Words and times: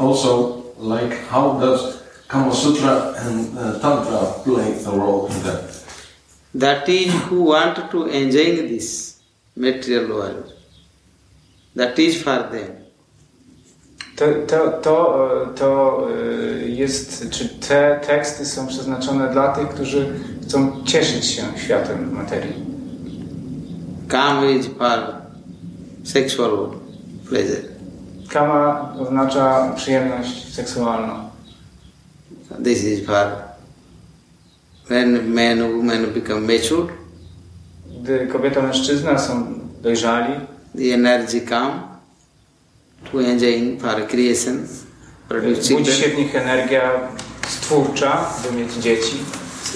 also 0.00 0.64
like 0.78 1.14
how 1.28 1.58
does 1.60 2.00
Kama 2.30 2.54
Sutra 2.54 3.12
and 3.18 3.58
uh, 3.58 3.80
Tantra 3.80 4.44
play 4.44 4.84
a 4.84 4.90
role 4.90 5.26
in 5.26 5.42
that. 5.42 5.82
That 6.54 6.88
is 6.88 7.12
who 7.24 7.42
want 7.42 7.90
to 7.90 8.06
enjoy 8.06 8.68
this 8.68 9.20
material 9.56 10.14
world. 10.14 10.52
That 11.74 11.98
is 11.98 12.22
for 12.22 12.48
them. 12.52 12.76
To, 14.16 14.46
to, 14.46 14.80
to, 14.82 15.52
to 15.56 16.08
jest, 16.66 17.30
czy 17.30 17.48
te 17.48 18.00
teksty 18.06 18.46
są 18.46 18.66
przeznaczone 18.66 19.32
dla 19.32 19.48
tych, 19.48 19.68
którzy 19.68 20.12
chcą 20.42 20.84
cieszyć 20.84 21.24
się 21.24 21.42
światem 21.56 22.12
materii. 22.12 22.54
Kama 24.08 24.46
is 24.46 24.66
for 24.66 25.14
sexual 26.04 26.70
pleasure. 27.28 27.69
Kama 28.30 28.94
oznacza 28.98 29.72
przyjemność 29.76 30.54
seksualną. 30.54 31.30
This 32.64 32.84
is 32.84 33.06
for 33.06 33.26
when 34.88 35.34
man 35.34 35.60
and 35.62 35.76
woman 35.76 36.06
become 36.06 36.40
mature, 36.40 36.92
Gdy 38.02 38.26
kobieta, 38.26 38.62
mężczyzna 38.62 39.18
są 39.18 39.58
dojrzali, 39.82 40.34
the 40.76 40.94
energy 40.94 41.40
come 41.40 41.80
to 43.12 43.22
enjoy 43.22 43.78
for 43.80 44.08
creation, 44.08 44.66
produce 45.28 45.74
budzi 45.74 45.92
się 45.92 46.08
w 46.08 46.18
nich 46.18 46.36
energia 46.36 46.90
stwórcza, 47.48 48.30
by 48.42 48.56
mieć 48.56 48.72
dzieci. 48.72 49.16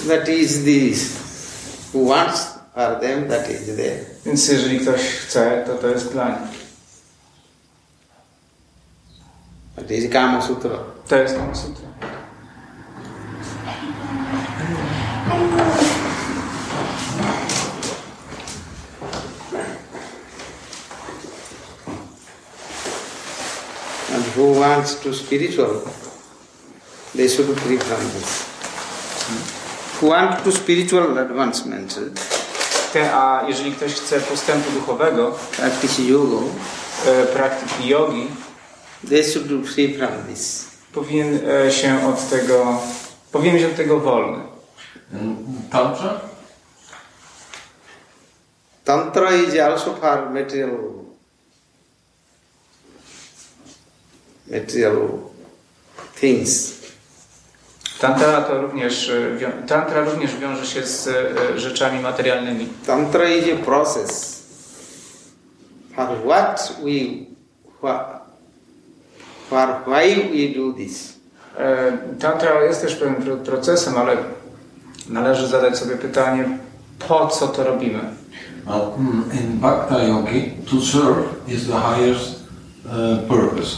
That 0.07 0.29
is 0.29 0.63
this. 0.63 1.09
Who 1.93 2.05
wants 2.05 2.47
for 2.73 2.99
them, 3.01 3.27
that 3.27 3.49
is 3.49 3.75
there. 3.75 3.99
Więc 4.25 4.47
jeżeli 4.47 4.79
ktoś 4.79 5.01
chce, 5.01 5.63
to 5.67 5.73
to 5.75 5.87
jest 5.87 6.11
dla 6.11 6.29
nich. 6.29 6.64
That 9.75 9.91
is 9.91 10.09
Kama 10.09 10.41
Sutra. 10.41 10.79
To 11.07 11.15
jest 11.15 11.35
Kama 11.35 11.55
Sutra. 11.55 11.85
And 24.13 24.23
who 24.35 24.53
wants 24.53 24.95
to 25.01 25.13
spiritual, 25.13 25.81
they 27.13 27.27
should 27.27 27.59
free 27.59 27.77
from 27.77 28.03
this. 28.13 28.47
Who 29.99 30.07
want 30.07 30.43
to 30.43 30.51
spiritual 30.51 31.17
advancement, 31.17 31.99
a 32.95 33.43
jeżeli 33.47 33.71
ktoś 33.71 33.93
chce 33.93 34.19
postępu 34.19 34.71
duchowego, 34.71 35.31
practice 35.57 36.01
yoga, 36.01 36.45
e, 37.05 37.25
praktyki 37.25 37.87
jogi, 37.87 38.27
they 39.09 39.23
should 39.23 39.47
be 39.47 39.67
free 39.67 39.97
from 39.97 40.09
this. 40.29 40.65
powinien 40.93 41.39
e, 41.49 41.71
się 41.71 42.07
od 42.07 42.29
tego, 42.29 42.81
powinien 43.31 43.55
być 43.55 43.65
od 43.65 43.75
tego 43.75 43.99
wolny. 43.99 44.43
And 45.13 45.37
Tantra? 45.71 46.21
Tantra 48.85 49.31
is 49.35 49.59
also 49.59 49.93
for 49.93 50.29
material 50.29 50.77
material 54.47 55.09
things. 56.21 56.75
Tantra 57.99 58.41
to 58.41 58.61
również, 58.61 59.09
e, 59.09 59.67
tantra 59.67 60.03
również 60.03 60.35
wiąże 60.35 60.65
się 60.65 60.83
z 60.85 61.07
e, 61.07 61.59
rzeczami 61.59 61.99
materialnymi. 61.99 62.67
Tantra 62.87 63.29
is 63.29 63.45
a 63.61 63.63
process 63.65 64.41
for 65.95 66.07
what 66.25 66.73
we 66.83 67.25
wha- 67.81 68.14
for 69.49 69.67
why 69.87 70.15
we 70.31 70.55
do 70.55 70.73
this. 70.73 71.15
Tantra 72.19 72.63
jest 72.63 72.81
też 72.81 72.95
pewnym 72.95 73.21
pro- 73.21 73.37
procesem, 73.37 73.97
ale 73.97 74.17
należy 75.09 75.47
zadać 75.47 75.77
sobie 75.77 75.95
pytanie, 75.95 76.57
po 77.07 77.27
co 77.27 77.47
to 77.47 77.63
robimy? 77.63 77.99
Well, 78.67 78.91
in 79.39 79.59
Bhakta 79.59 80.03
Yogi, 80.03 80.51
to 80.71 80.81
serve 80.81 81.25
is 81.47 81.67
the 81.67 81.79
highest 81.79 82.39
uh, 82.85 83.27
purpose. 83.27 83.77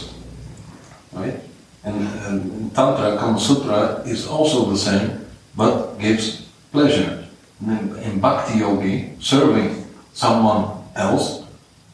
Right? 1.12 1.36
And, 1.84 1.96
and 2.28 2.42
Tantra, 2.74 3.16
Kama 3.16 3.38
Sutra 3.40 4.00
is 4.06 4.26
also 4.26 4.64
the 4.72 4.78
same, 4.78 5.10
but 5.54 5.98
gives 5.98 6.42
pleasure. 6.72 7.18
In, 7.62 7.96
in 8.12 8.20
Bhakti 8.20 8.58
Yogi, 8.58 9.10
serving 9.20 9.84
someone 10.14 10.64
else 10.96 11.42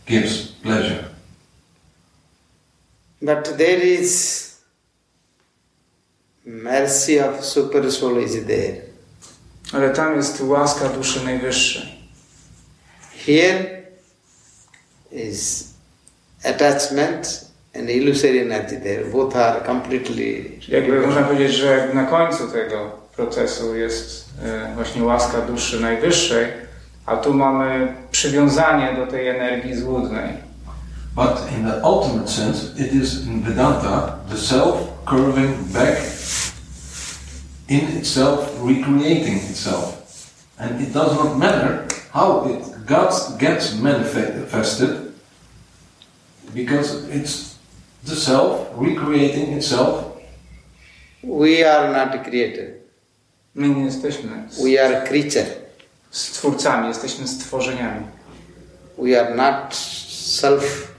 gives 0.06 0.52
pleasure. 0.62 1.04
But 3.24 3.56
there 3.56 3.80
is 3.80 4.54
mercy 6.44 7.18
of 7.18 7.42
super 7.42 7.90
soul 7.90 8.18
is 8.18 8.44
there. 8.46 8.76
Ale 9.72 9.90
tam 9.90 10.16
jest 10.16 10.40
łaska 10.40 10.88
duszy 10.88 11.24
najwyższej. 11.24 11.82
Here 13.26 13.82
is 15.12 15.68
attachment 16.44 17.50
and 17.74 17.90
illusory 17.90 18.40
energy 18.40 18.80
there. 18.80 19.04
Both 19.04 19.36
are 19.36 19.60
completely 19.66 20.44
Jakby 20.68 21.00
można 21.00 21.22
powiedzieć, 21.22 21.52
że 21.52 21.88
na 21.94 22.04
końcu 22.04 22.48
tego 22.48 22.90
procesu 23.16 23.76
jest 23.76 24.24
e, 24.42 24.74
właśnie 24.74 25.04
łaska 25.04 25.40
duszy 25.40 25.80
najwyższej, 25.80 26.46
a 27.06 27.16
tu 27.16 27.34
mamy 27.34 27.94
przywiązanie 28.10 28.96
do 28.96 29.06
tej 29.06 29.28
energii 29.28 29.74
złudnej. 29.76 30.53
But 31.14 31.52
in 31.52 31.64
the 31.64 31.82
ultimate 31.84 32.28
sense, 32.28 32.74
it 32.78 32.92
is 32.92 33.26
in 33.26 33.42
Vedanta 33.42 34.18
the 34.28 34.36
self 34.36 35.04
curving 35.06 35.64
back 35.72 35.98
in 37.68 37.96
itself, 37.96 38.52
recreating 38.60 39.36
itself. 39.36 40.00
And 40.58 40.80
it 40.80 40.92
does 40.92 41.14
not 41.16 41.38
matter 41.38 41.86
how 42.12 42.46
it 42.48 42.86
gets, 42.86 43.32
gets 43.36 43.74
manifested, 43.78 45.12
because 46.52 47.08
it's 47.08 47.58
the 48.04 48.16
self 48.16 48.68
recreating 48.74 49.52
itself. 49.52 50.10
we 51.22 51.64
are 51.64 51.92
not 51.92 52.24
created. 52.24 52.80
My 53.54 53.68
nie 53.68 53.84
jesteśmy 53.84 54.48
We 54.64 54.78
are 54.78 55.06
creature. 55.08 55.46
stwórcami, 56.10 56.88
jesteśmy 56.88 57.28
stworzeniami. 57.28 58.06
We 58.98 59.20
are 59.20 59.34
not 59.34 59.74
self 59.74 60.93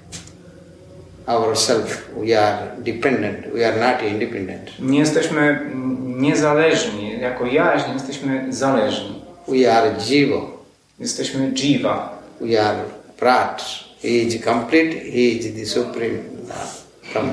Nie 4.79 4.99
jesteśmy 4.99 5.69
niezależni, 6.05 7.19
jako 7.19 7.45
jaźń 7.45 7.93
jesteśmy 7.93 8.53
zależni. 8.53 9.21
We 9.47 9.73
are 9.77 9.91
jiva. 10.09 10.41
Jesteśmy 10.99 11.51
jiva. 11.55 12.17
We 12.41 12.61
are 12.61 12.77
prat. 13.17 13.65
He 14.01 14.07
is 14.07 14.43
complete. 14.43 14.91
He 14.95 15.19
is 15.19 15.55
the 15.55 15.65
supreme. 15.65 16.17
Come. 17.13 17.29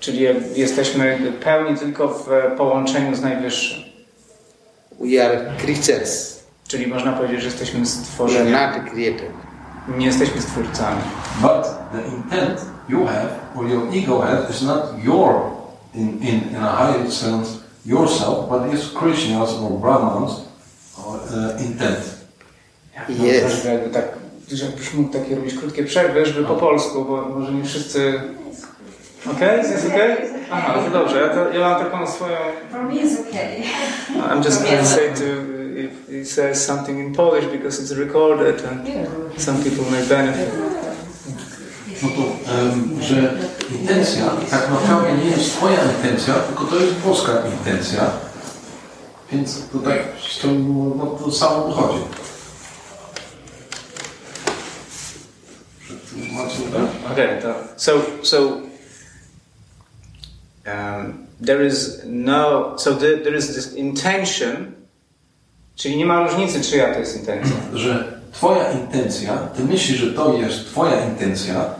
Czyli 0.00 0.24
jesteśmy 0.54 1.18
pełni 1.44 1.78
tylko 1.78 2.08
w 2.08 2.26
połączeniu 2.56 3.14
z 3.16 3.20
Najwyższym. 3.22 3.82
We 5.00 5.26
are 5.26 5.50
creatures. 5.58 6.40
Czyli 6.68 6.86
można 6.86 7.12
powiedzieć, 7.12 7.40
że 7.40 7.46
jesteśmy 7.46 7.80
We 7.80 7.86
are 7.86 7.90
stworzeniami. 7.90 8.76
not 8.76 8.90
created. 8.90 9.30
Nie 9.98 10.06
jesteśmy 10.06 10.40
stwórcami. 10.42 11.00
But 11.42 11.64
the 11.92 12.08
intent 12.16 12.60
you 12.90 13.06
have, 13.06 13.30
or 13.56 13.68
your 13.68 13.92
ego 13.92 14.20
has, 14.20 14.50
is 14.50 14.62
not 14.62 15.04
your, 15.04 15.56
in, 15.94 16.08
in, 16.22 16.48
in 16.48 16.56
a 16.56 16.72
higher 16.76 17.10
sense, 17.10 17.58
yourself, 17.86 18.48
but 18.50 18.74
is 18.74 18.90
Krishna's 18.90 19.52
or 19.54 19.78
Brahman's 19.78 20.32
uh, 20.98 21.66
intent. 21.66 22.20
Yes. 23.08 23.40
Proszę, 23.40 23.72
jakby 23.72 23.90
tak, 23.90 24.04
żebyś 24.52 24.94
mógł 24.94 25.12
takie 25.12 25.36
robić 25.36 25.54
krótkie 25.54 25.84
przerwy, 25.84 26.26
żeby 26.26 26.44
po 26.44 26.54
polsku, 26.54 27.04
bo 27.04 27.28
może 27.28 27.52
nie 27.52 27.64
wszyscy... 27.64 28.20
Okej? 29.36 29.58
Jest 29.58 29.86
okej? 29.86 30.16
Aha, 30.50 30.74
to 30.84 30.90
dobrze. 30.90 31.20
Ja, 31.20 31.28
to, 31.28 31.50
ja 31.50 31.60
mam 31.60 31.84
taką 31.84 32.06
swoją... 32.06 32.36
For 32.70 32.82
me, 32.82 32.94
it's 32.94 33.20
okay. 33.20 33.62
I'm 34.30 34.44
just 34.44 34.62
going 34.62 34.78
to 34.78 34.86
say 34.86 35.14
to 35.14 35.24
if 35.78 35.90
he 36.18 36.24
says 36.24 36.66
something 36.66 36.98
in 36.98 37.14
Polish 37.14 37.46
because 37.46 37.82
it's 37.82 37.92
recorded 37.98 38.64
and 38.64 38.88
some 39.36 39.62
people 39.62 39.84
may 39.90 40.02
benefit. 40.08 40.50
No 42.02 42.08
to, 42.08 42.52
em, 42.52 43.02
że 43.02 43.34
intencja 43.80 44.30
tak 44.50 44.70
naprawdę 44.70 45.24
nie 45.24 45.30
jest 45.30 45.56
Twoja 45.56 45.78
intencja, 45.96 46.34
tylko 46.34 46.64
to 46.64 46.76
jest 46.76 46.94
boska 46.94 47.32
intencja. 47.58 48.10
Więc 49.32 49.62
to 49.72 49.78
tak 49.78 49.98
to, 50.42 50.48
no, 50.96 51.06
to 51.06 51.32
samo 51.32 51.68
wychodzi. 51.68 51.98
Tak? 56.72 57.12
Okay, 57.12 57.42
so 57.76 57.92
so 58.22 58.38
um, 60.66 61.26
there 61.40 61.66
is 61.66 62.02
no 62.06 62.74
so 62.78 62.94
the, 62.94 63.18
there 63.24 63.36
is 63.36 63.54
this 63.54 63.74
intention, 63.74 64.72
czyli 65.76 65.96
nie 65.96 66.06
ma 66.06 66.28
różnicy, 66.28 66.60
czyja 66.60 66.94
to 66.94 67.00
jest 67.00 67.16
intencja. 67.16 67.56
Że 67.74 68.20
Twoja 68.32 68.72
intencja, 68.72 69.36
Ty 69.36 69.64
myślisz, 69.64 69.98
że 69.98 70.12
to 70.12 70.34
jest 70.34 70.66
Twoja 70.66 71.04
intencja, 71.04 71.79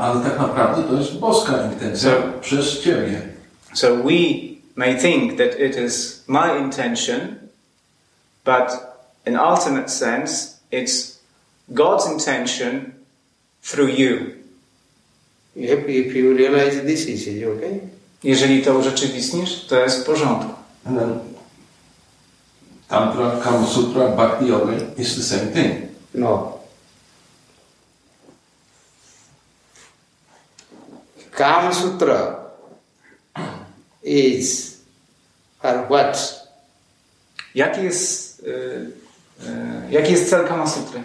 Ale 0.00 0.24
tak 0.24 0.38
naprawdę 0.38 0.82
to 0.82 0.94
jest 0.94 1.18
boska 1.18 1.52
intencja 1.72 2.10
So- 2.10 2.40
przez 2.40 2.80
Ciebie. 2.80 3.22
So 3.74 3.96
we 3.96 4.10
may 4.76 4.96
think 5.00 5.38
that 5.38 5.60
it 5.60 5.76
is 5.76 6.24
my 6.26 6.58
intention, 6.58 7.34
but 8.44 8.72
in 9.26 9.36
ultimate 9.36 9.88
sense, 9.88 10.56
it's 10.72 11.18
God's 11.68 12.12
intention 12.12 12.92
through 13.62 13.90
you. 13.98 14.16
If, 15.56 15.88
if 15.88 16.14
you 16.18 16.36
realize 16.36 16.80
this, 16.82 17.06
is 17.06 17.26
it 17.26 17.44
okay? 17.56 17.80
Jeżeli 18.24 18.62
to 18.62 18.74
urzeczywistnisz, 18.78 19.64
to 19.64 19.76
jest 19.80 20.02
w 20.02 20.04
porządku. 20.06 20.50
Then 20.84 21.18
Tantra, 22.88 23.30
Kama 23.44 23.66
Sutra, 23.66 24.08
Bhakti 24.08 24.46
Yoga 24.46 24.72
is 24.98 25.16
the 25.16 25.22
same 25.22 25.46
thing. 25.52 25.74
No. 26.14 26.59
Kama 31.40 31.72
Sutra 31.72 32.36
is 34.02 34.76
for 35.62 35.86
what? 35.88 36.16
Jaki 37.54 37.82
jest, 37.84 38.42
uh, 38.42 38.46
uh, 38.46 39.48
y, 39.48 39.88
y, 39.88 39.92
jaki 39.92 40.12
jest 40.12 40.30
cel 40.30 40.48
Kama 40.48 40.66
Sutry? 40.66 41.02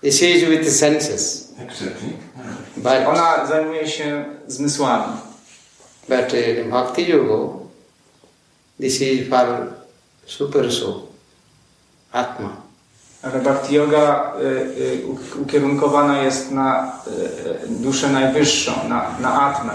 This 0.00 0.22
is 0.22 0.48
with 0.48 0.64
the 0.64 0.70
senses. 0.70 1.52
Exactly. 1.58 2.12
But, 2.76 3.06
Ona 3.08 3.46
zajmuje 3.46 3.88
się 3.88 4.24
zmysłami. 4.46 5.16
but 6.08 6.32
uh, 6.32 6.58
in 6.64 6.70
Bhakti 6.70 7.02
Yoga, 7.08 7.58
this 8.80 9.00
is 9.00 9.28
for 9.28 9.74
super 10.26 10.72
soul, 10.72 11.08
Atma. 12.12 12.67
Ale 13.22 13.40
Bhakti 13.40 13.74
Yoga 13.74 14.32
y, 14.40 14.44
y, 15.34 15.40
ukierunkowana 15.42 16.22
jest 16.22 16.52
na 16.52 16.92
y, 17.66 17.68
duszę 17.68 18.08
najwyższą, 18.08 18.72
na, 18.88 19.06
na 19.20 19.40
Atmę. 19.42 19.72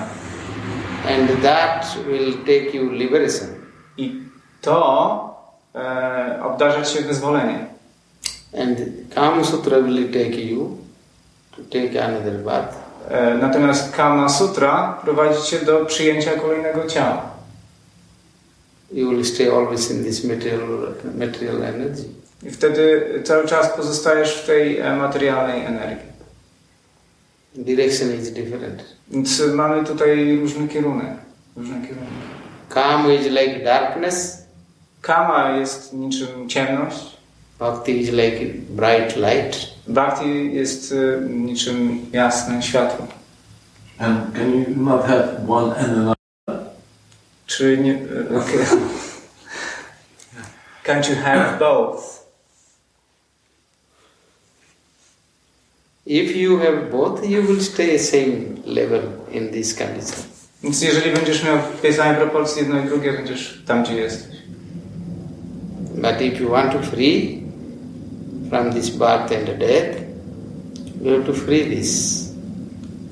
And 1.06 1.42
that 1.42 1.98
will 2.08 2.34
take 2.46 2.74
you 2.74 2.92
liberation. 2.92 3.50
I 3.98 4.22
to 4.62 5.36
e, 5.76 6.40
obdarza 6.44 6.82
cię 6.82 7.02
wyzwoleniem. 7.02 7.66
And 8.62 8.78
Kama 9.16 9.44
Sutra 9.44 9.80
will 9.80 10.08
take 10.08 10.42
you 10.42 10.78
to 11.56 11.64
take 11.64 12.06
another 12.06 12.34
birth. 12.44 12.76
E, 13.10 13.38
natomiast 13.38 13.96
Kama 13.96 14.30
Sutra 14.30 15.00
prowadzi 15.04 15.44
cię 15.44 15.60
do 15.60 15.86
przyjęcia 15.86 16.32
kolejnego 16.32 16.86
ciała. 16.88 17.22
You 18.92 19.10
will 19.10 19.26
stay 19.26 19.50
always 19.50 19.92
in 19.92 20.04
this 20.04 20.24
material 20.24 20.94
material 21.16 21.64
energy. 21.64 22.23
I 22.46 22.52
wtedy 22.52 23.06
cały 23.24 23.48
czas 23.48 23.70
pozostajesz 23.76 24.36
w 24.42 24.46
tej 24.46 24.80
e, 24.80 24.96
materialnej 24.96 25.66
energii. 25.66 26.14
Direction 27.56 28.14
is 28.22 28.32
different. 28.32 28.84
Więc 29.12 29.42
mamy 29.54 29.84
tutaj 29.86 30.38
różny 30.38 30.68
kierunek. 30.68 31.18
Różne 31.56 31.76
kierunki. 31.82 32.14
Kama 32.70 33.14
is 33.14 33.26
like 33.28 33.60
darkness, 33.64 34.44
Kama 35.02 35.50
jest 35.58 35.94
niczym 35.94 36.50
ciemność. 36.50 37.18
bhakti 37.60 38.02
is 38.02 38.10
like 38.10 38.46
bright 38.70 39.16
light. 39.16 39.58
Bhakti 39.88 40.54
jest 40.54 40.92
y, 40.92 41.28
niczym 41.30 42.06
jasne 42.12 42.64
światło. 42.64 43.08
And 44.00 44.34
can 44.36 44.52
you 44.52 44.66
not 44.78 45.06
have 45.06 45.28
one 45.48 45.76
and 45.76 45.88
another? 45.98 46.66
Czy 47.46 47.78
nie... 47.78 47.94
y, 47.94 48.28
Okay. 48.30 48.66
Can't 50.86 51.10
you 51.10 51.16
have 51.24 51.60
both? 51.60 52.23
If 56.06 56.36
you 56.36 56.58
have 56.58 56.92
both, 56.92 57.26
you 57.26 57.42
will 57.42 57.62
stay 57.62 57.98
same 57.98 58.62
level 58.66 59.02
in 59.32 59.52
this 59.52 59.74
condition. 59.74 60.24
Więc 60.64 60.82
jeżeli 60.82 61.12
będziesz 61.12 61.44
miał 61.44 61.58
w 61.78 61.82
tej 61.82 61.94
samej 61.94 62.16
proporcji 62.16 62.60
jedno 62.60 62.80
i 62.80 62.86
drugie, 62.86 63.14
będziesz 63.14 63.64
tam, 63.68 63.84
gdzie 63.84 63.96
jesteś. 63.96 64.38
But 65.96 66.22
if 66.22 66.44
you 66.44 66.50
want 66.50 66.72
to 66.72 66.80
free 66.80 67.44
from 68.50 68.74
this 68.74 68.90
birth 68.90 69.32
and 69.32 69.60
death, 69.60 70.02
you 71.02 71.12
have 71.12 71.26
to 71.26 71.34
free 71.34 71.78
this. 71.78 72.24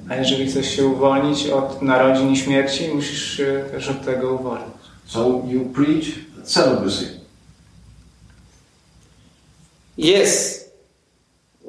A 0.09 0.15
jeżeli 0.15 0.47
chcesz 0.47 0.75
się 0.75 0.85
uwolnić 0.85 1.47
od 1.47 1.81
narodzin 1.81 2.31
i 2.31 2.37
śmierci, 2.37 2.89
musisz 2.95 3.37
się 3.37 3.63
też 3.71 3.89
od 3.89 4.05
tego 4.05 4.33
uwolnić. 4.33 4.67
So 5.05 5.41
you 5.47 5.65
preach 5.65 6.05
celibacy. 6.43 7.05
Yes, 9.97 10.65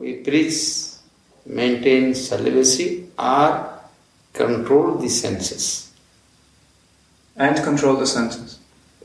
we 0.01 0.15
preach 0.25 0.92
maintain 1.47 2.15
celibacy 2.15 3.07
or 3.19 3.65
control 4.33 4.99
the 4.99 5.09
senses. 5.09 5.93
And 7.37 7.65
control 7.65 7.97
the 7.97 8.07
senses. 8.07 8.59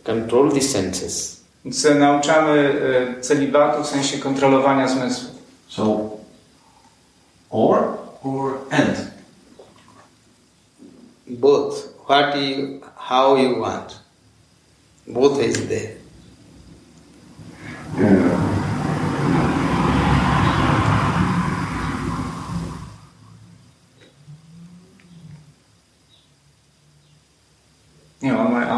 Control 0.03 0.51
the 0.51 0.61
senses. 0.61 1.37
Więc 1.65 1.87
nauczamy 1.99 2.75
celibatu 3.21 3.83
w 3.83 3.87
sensie 3.87 4.17
kontrolowania 4.17 4.87
zmysłów. 4.87 5.31
So 5.67 6.09
or 7.49 7.97
or 8.23 8.57
and. 8.71 9.11
Both. 11.27 11.97
What 12.07 12.35
you, 12.35 12.81
how 12.95 13.35
you 13.35 13.59
want. 13.59 13.99
Both 15.07 15.39
is 15.41 15.67
there. 15.67 15.97
You 17.97 18.36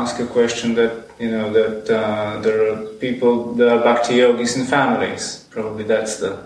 ask 0.09 0.19
a 0.19 0.25
question 0.25 0.73
that, 0.75 0.91
you 1.19 1.29
know, 1.29 1.53
that 1.53 1.89
uh, 1.89 2.41
there 2.41 2.73
are 2.73 2.77
people, 2.99 3.53
there 3.53 3.69
are 3.69 3.83
bhakti 3.83 4.15
yogis 4.15 4.57
in 4.57 4.65
families. 4.65 5.45
Probably 5.51 5.83
that's 5.83 6.17
the 6.17 6.37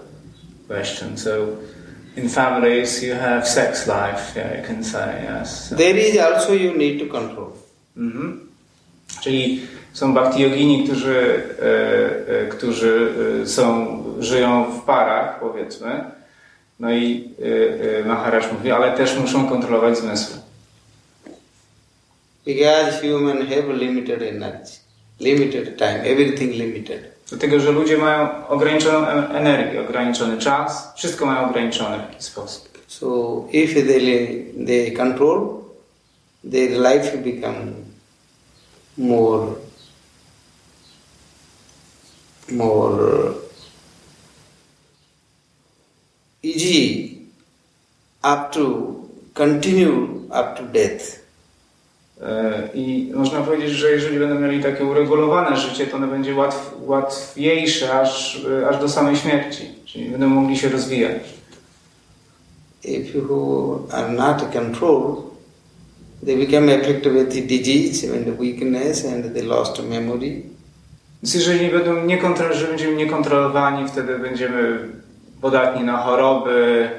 question. 0.67 1.15
So, 1.15 1.57
in 2.15 2.27
families, 2.27 3.01
you 3.01 3.13
have 3.13 3.47
sex 3.47 3.87
life, 3.87 4.33
yeah, 4.35 4.57
you 4.57 4.63
can 4.67 4.83
say, 4.83 5.23
yes. 5.23 5.69
So- 5.69 5.75
There 5.75 5.95
is 5.95 6.17
also 6.17 6.53
you 6.53 6.75
need 6.77 6.99
to 6.99 7.05
control. 7.07 7.53
Mhm. 7.97 8.39
Czyli 9.21 9.61
są 9.93 10.13
bhakti 10.13 10.41
yogini, 10.41 10.83
którzy, 10.83 11.43
e, 11.61 12.41
e, 12.41 12.47
którzy 12.47 13.11
e, 13.43 13.47
są, 13.47 13.97
żyją 14.19 14.65
w 14.71 14.85
parach, 14.85 15.39
powiedzmy. 15.39 16.03
No 16.79 16.91
i 16.91 17.29
e, 17.41 17.99
e, 17.99 18.05
Maharaj 18.05 18.41
mówi, 18.53 18.71
ale 18.71 18.97
też 18.97 19.17
muszą 19.19 19.47
kontrolować 19.47 19.97
zmysły. 19.97 20.42
Because 22.45 23.01
human 23.01 23.47
have 23.47 23.67
limited 23.69 24.21
energy, 24.21 24.79
limited 25.19 25.77
time, 25.77 26.01
everything 26.03 26.51
limited. 26.51 27.13
Dlatego, 27.29 27.59
że 27.59 27.71
ludzie 27.71 27.97
mają 27.97 28.47
ograniczoną 28.47 29.07
energię, 29.07 29.81
ograniczony 29.81 30.37
czas, 30.37 30.93
wszystko 30.95 31.25
mają 31.25 31.49
ograniczone 31.49 31.97
w 31.97 32.11
jakiś 32.11 32.25
sposób. 32.25 32.73
So 32.87 33.45
if 33.51 33.81
they, 33.83 34.45
they 34.65 34.91
control, 34.91 35.63
their 36.43 36.71
life 36.71 37.17
become 37.17 37.73
more, 38.97 39.55
more 42.51 43.33
easy 46.43 47.17
up 48.23 48.51
to 48.51 48.95
continue 49.33 50.27
up 50.29 50.57
to 50.57 50.63
death. 50.63 51.22
E, 52.23 52.69
I 52.73 53.11
można 53.15 53.41
powiedzieć, 53.41 53.69
że 53.69 53.91
jeżeli 53.91 54.19
będą 54.19 54.39
mieli 54.39 54.63
takie 54.63 54.85
uregulowane 54.85 55.57
życie, 55.57 55.87
to 55.87 55.97
ono 55.97 56.07
będzie 56.07 56.35
łatw, 56.35 56.75
łatwiejsze 56.79 57.99
aż, 57.99 58.41
e, 58.61 58.67
aż 58.69 58.79
do 58.79 58.89
samej 58.89 59.15
śmierci. 59.15 59.69
Czyli 59.85 60.09
będą 60.09 60.27
mogli 60.27 60.57
się 60.57 60.69
rozwijać. 60.69 61.23
If 62.83 63.17
you 63.17 63.87
are 63.91 64.11
not 64.11 64.51
controlled, 64.53 65.23
they 66.25 66.37
become 66.37 66.75
afflicted 66.75 67.13
with 67.13 67.29
the 67.29 67.41
disease 67.41 68.17
and 68.17 68.25
the 68.25 68.31
weakness 68.31 69.05
and 69.05 69.33
they 69.33 69.43
lost 69.43 69.89
memory. 69.89 70.41
Więc 71.23 71.33
jeżeli 71.33 71.69
będą 71.69 72.05
niekontrol, 72.05 72.53
że 72.53 72.67
będziemy 72.67 72.95
niekontrolowani, 72.95 73.87
wtedy 73.87 74.19
będziemy 74.19 74.79
podatni 75.41 75.83
na 75.83 75.97
choroby, 75.97 76.89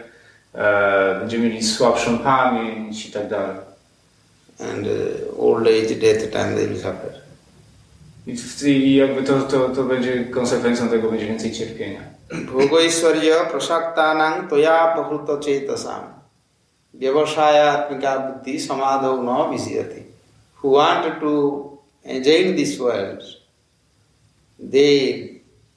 e, 0.55 1.19
będziemy 1.21 1.49
mieli 1.49 1.63
słabszą 1.63 2.19
pamięć 2.19 3.07
i 3.07 3.13
tak 3.13 3.29
dalej. 3.29 3.74
and 4.59 4.87
uh, 4.87 5.37
old 5.37 5.67
age, 5.67 6.01
death 6.01 6.31
time 6.33 6.55
they 6.55 6.67
will 6.67 6.79
suffer. 6.79 7.21
I 8.27 8.95
jakby 8.97 9.23
to, 9.23 9.41
to, 9.43 9.69
to 9.69 9.85
będzie 9.85 10.25
konsekwencją 10.25 10.89
tego, 10.89 11.11
będzie 11.11 11.27
więcej 11.27 11.53
cierpienia. 11.53 12.01
Bhogoishwarya 12.53 13.45
prasaktanang 13.45 14.51
toya 14.51 14.93
pahruta 14.97 15.37
cetasam 15.37 16.15
vyavasayatmika 16.95 18.19
buddhi 18.19 18.61
samadhau 18.61 19.23
na 19.23 19.49
visyati. 19.51 20.03
Who 20.63 20.71
want 20.71 21.21
to 21.21 21.79
enjoy 22.05 22.55
this 22.57 22.79
world, 22.79 23.23
their 24.59 25.29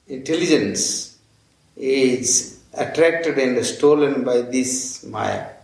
intelligence 0.08 1.18
is 1.76 2.60
attracted 2.74 3.38
and 3.38 3.66
stolen 3.66 4.24
by 4.24 4.42
this 4.42 5.04
maya. 5.04 5.57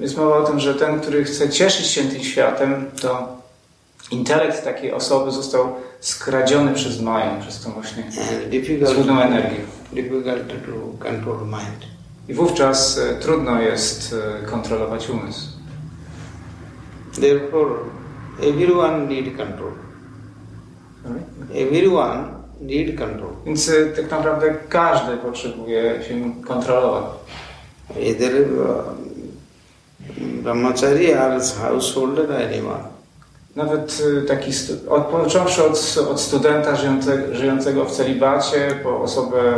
Jest 0.00 0.16
mowa 0.16 0.36
o 0.36 0.44
tym, 0.44 0.60
że 0.60 0.74
ten, 0.74 1.00
który 1.00 1.24
chce 1.24 1.48
cieszyć 1.48 1.86
się 1.86 2.02
tym 2.02 2.20
światem, 2.24 2.90
to 3.00 3.36
intelekt 4.10 4.64
takiej 4.64 4.92
osoby 4.92 5.30
został 5.30 5.76
skradziony 6.00 6.74
przez 6.74 7.00
Maję, 7.00 7.40
przez 7.40 7.60
tą 7.60 7.72
właśnie 7.72 8.04
złudną 8.82 9.20
energię. 9.20 9.60
difficult 9.92 10.48
to 10.48 11.04
control 11.04 11.46
mind. 11.46 11.94
I 12.28 12.34
wówczas 12.34 12.98
y, 12.98 13.16
trudno 13.20 13.60
jest 13.60 14.12
y, 14.42 14.46
kontrolować 14.46 15.10
umysł. 15.10 15.48
Therefore, 17.20 17.74
everyone 18.42 19.06
need 19.06 19.36
control. 19.36 19.72
Everyone 21.54 22.24
need 22.60 22.98
control. 22.98 23.30
Więc 23.46 23.68
y, 23.68 23.92
tak 23.96 24.10
naprawdę 24.10 24.54
każdy 24.68 25.16
potrzebuje 25.16 26.02
się 26.08 26.32
kontrolować. 26.46 27.04
Either 27.96 28.52
uh, 28.52 29.13
brahmachari 30.18 31.14
or 31.14 31.40
householder 31.62 32.32
anyone. 32.32 32.94
Nawet 33.56 34.00
y, 34.00 34.22
taki, 34.22 34.50
od, 34.88 35.02
począwszy 35.02 35.64
od, 35.64 35.98
od 36.10 36.20
studenta 36.20 36.76
żyjące, 36.76 37.36
żyjącego 37.36 37.84
w 37.84 37.90
celibacie, 37.90 38.80
po 38.82 39.00
osobę, 39.00 39.54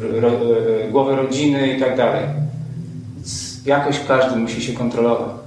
ro, 0.00 0.30
y, 0.30 0.88
głowę 0.90 1.16
rodziny 1.16 1.76
i 1.76 1.80
tak 1.80 1.96
dalej. 1.96 2.24
Jakoś 3.64 4.00
każdy 4.08 4.36
musi 4.36 4.62
się 4.62 4.72
kontrolować. 4.72 5.38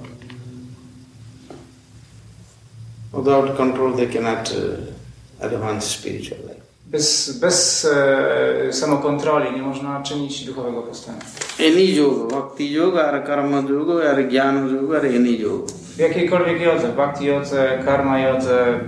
Without 3.12 3.56
control, 3.56 3.92
they 3.96 4.06
cannot 4.06 4.50
uh, 4.50 5.44
advance 5.44 5.86
spiritual 5.86 6.38
life. 6.38 6.51
Bez, 6.92 7.38
bez 7.40 7.84
e, 7.84 8.72
samokontroli 8.72 9.52
nie 9.56 9.62
można 9.62 10.02
czynić 10.02 10.44
duchowego 10.44 10.82
postępu. 10.82 11.26
Any 11.58 11.84
yoga, 11.84 12.34
bhakti 12.36 12.72
yoga 12.72 13.12
or 13.12 13.24
karma 13.24 13.60
yoga 13.70 13.92
or 13.92 14.28
jnana 14.28 14.70
yoga 14.72 14.98
or 14.98 15.06
any 15.06 15.38
yoga. 15.38 15.72
W 15.96 15.98
jakiejkolwiek 15.98 16.60
jodze, 16.62 16.88
bhakti 16.88 17.24
jodze, 17.24 17.82
karma 17.84 18.18
jodze, 18.20 18.80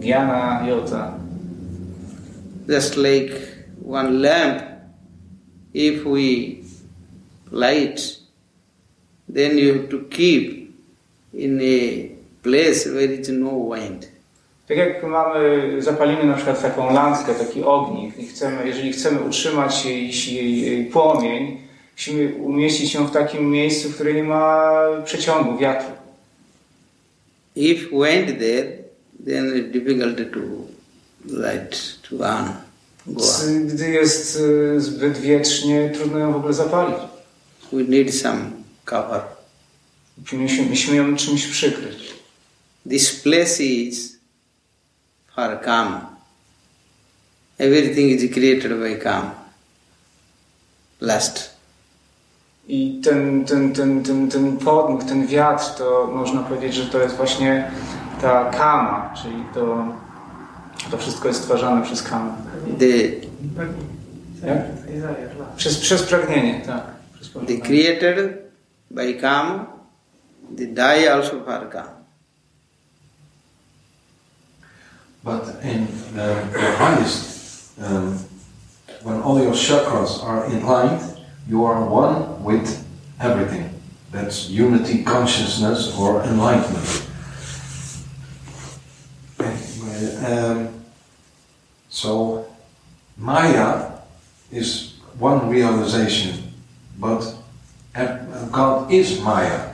jnana 0.00 0.66
jodze. 0.68 1.12
Just 2.68 2.96
like 2.96 3.32
one 3.86 4.18
lamp, 4.20 4.62
if 5.74 6.04
we 6.04 6.56
light, 7.52 8.18
then 9.34 9.58
you 9.58 9.72
have 9.72 9.88
to 9.88 9.98
keep 9.98 10.74
in 11.34 11.60
a 11.60 12.08
place 12.42 12.86
where 12.86 13.20
is 13.20 13.28
no 13.28 13.50
wind. 13.50 14.09
Tak 14.70 14.78
jak 14.78 15.02
mamy, 15.02 15.82
zapalimy 15.82 16.24
na 16.24 16.34
przykład 16.34 16.62
taką 16.62 16.94
lampkę, 16.94 17.34
taki 17.34 17.62
ognik 17.62 18.18
i 18.18 18.26
chcemy, 18.26 18.66
jeżeli 18.66 18.92
chcemy 18.92 19.20
utrzymać 19.20 19.84
jej, 19.84 20.34
jej, 20.34 20.84
płomień, 20.84 21.58
musimy 21.96 22.34
umieścić 22.34 22.94
ją 22.94 23.06
w 23.06 23.10
takim 23.10 23.50
miejscu, 23.50 23.88
w 23.88 23.94
którym 23.94 24.16
nie 24.16 24.22
ma 24.22 24.70
przeciągu, 25.04 25.58
wiatru. 25.58 25.94
If 27.56 27.86
wind 27.86 28.38
there, 28.38 28.66
then 29.26 29.52
it's 29.54 29.70
difficult 29.72 30.32
to 30.32 30.40
light 31.26 32.02
to 32.02 32.26
on. 32.26 32.44
Gdy 33.66 33.90
jest 33.90 34.36
y, 34.36 34.80
zbyt 34.80 35.18
wiecznie, 35.18 35.90
trudno 35.94 36.18
ją 36.18 36.32
w 36.32 36.36
ogóle 36.36 36.52
zapalić. 36.54 36.98
We 37.72 37.82
need 37.82 38.14
some 38.14 38.50
cover. 38.84 39.20
Musimy, 40.32 40.68
musimy 40.68 40.96
ją 40.96 41.16
czymś 41.16 41.46
przykryć. 41.46 42.14
This 42.88 43.20
place 43.20 43.62
is 43.62 44.19
for 45.34 45.60
calm. 45.64 46.06
Everything 47.58 48.10
is 48.10 48.32
created 48.32 48.80
by 48.80 48.94
calm. 48.96 49.30
Lust. 51.00 51.50
I 52.68 53.00
ten, 53.02 53.44
ten, 53.44 53.72
ten, 53.72 54.02
ten, 54.02 54.28
ten 54.28 54.56
podmuch, 54.56 55.04
ten 55.04 55.26
wiatr, 55.26 55.64
to 55.78 56.10
można 56.12 56.42
powiedzieć, 56.42 56.74
że 56.74 56.86
to 56.86 57.02
jest 57.02 57.16
właśnie 57.16 57.70
ta 58.20 58.50
kama, 58.50 59.14
czyli 59.22 59.44
to, 59.54 59.84
to 60.90 60.98
wszystko 60.98 61.28
jest 61.28 61.40
stwarzane 61.40 61.82
przez 61.82 62.02
kamę. 62.02 62.32
The, 62.78 62.86
Jak? 64.46 64.58
Przez, 65.56 65.78
przez 65.78 66.02
pragnienie, 66.02 66.62
tak. 66.66 66.82
Przez 67.14 67.32
the 67.46 67.56
created 67.56 68.38
by 68.90 69.14
calm, 69.14 69.66
the 70.56 70.66
die 70.66 71.12
also 71.14 71.44
for 71.44 71.70
calm. 71.70 71.99
But 75.22 75.62
in 75.62 75.86
the, 76.14 76.48
the 76.52 76.74
highest, 76.76 77.78
um, 77.80 78.18
when 79.02 79.20
all 79.20 79.40
your 79.42 79.52
chakras 79.52 80.22
are 80.22 80.46
in 80.46 80.64
line, 80.64 81.00
you 81.46 81.64
are 81.64 81.84
one 81.88 82.42
with 82.42 82.86
everything. 83.20 83.74
That's 84.10 84.48
unity, 84.48 85.04
consciousness, 85.04 85.96
or 85.96 86.22
enlightenment. 86.22 87.06
Um, 90.24 90.84
so, 91.88 92.46
Maya 93.16 93.90
is 94.50 94.94
one 95.18 95.48
realization, 95.48 96.52
but 96.98 97.34
God 98.52 98.90
is 98.92 99.20
Maya. 99.20 99.69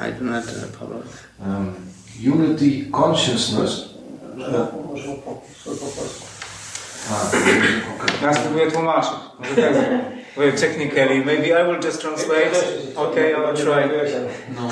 I 0.00 0.12
do 0.12 0.24
not 0.24 0.44
follow. 0.78 1.02
um, 1.40 1.74
unity 2.34 2.90
consciousness. 2.90 3.94
Ja 8.22 8.34
spróbuję 8.34 8.70
tłumaczyć. 8.70 9.10
Może 9.38 9.54
tak. 9.62 9.74
Well, 10.36 10.52
technically, 10.52 11.24
maybe 11.24 11.46
I 11.48 11.64
will 11.66 11.80
just 11.84 12.00
translate. 12.00 12.50
Okay, 12.96 13.34
I'll 13.34 13.56
try. 13.56 13.88
No, 14.56 14.62
No 14.62 14.68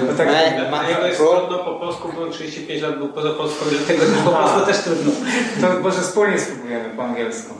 ale 0.00 0.14
tak, 0.14 0.28
Ma- 0.28 0.70
ma- 0.70 0.80
A 0.80 0.90
jego 0.90 1.06
jest 1.06 1.18
pro- 1.20 1.36
trudno 1.40 1.58
po 1.58 1.74
polsku, 1.74 2.12
bo 2.16 2.30
35 2.30 2.82
lat 2.82 2.98
był 2.98 3.08
poza 3.08 3.30
Polską, 3.30 3.64
dlatego 3.70 4.00
też 4.06 4.24
po 4.24 4.30
polsku 4.30 4.60
też 4.66 4.78
trudno. 4.78 5.12
to 5.60 5.80
może 5.80 6.00
wspólnie 6.00 6.38
spróbujemy 6.40 6.84
po 6.96 7.02
angielsku. 7.04 7.54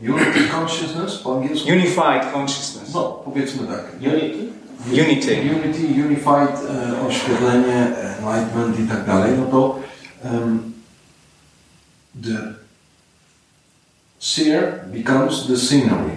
unity 0.00 0.48
consciousness 0.60 1.16
po 1.18 1.34
angielsku? 1.36 1.68
Unified 1.68 2.32
consciousness. 2.32 2.94
No, 2.94 3.02
powiedzmy 3.24 3.66
tak. 3.66 3.84
Unity? 4.00 4.38
Unity. 4.92 5.34
Unity, 5.42 5.86
unified, 5.94 6.54
oświetlenie, 7.08 7.86
enlightenment 8.18 8.80
i 8.80 8.88
tak 8.88 9.04
dalej, 9.06 9.38
no 9.38 9.46
to 9.46 9.82
um, 10.24 10.72
the 12.14 12.54
seer 14.18 14.84
becomes 14.92 15.46
the 15.46 15.56
scenery. 15.56 16.16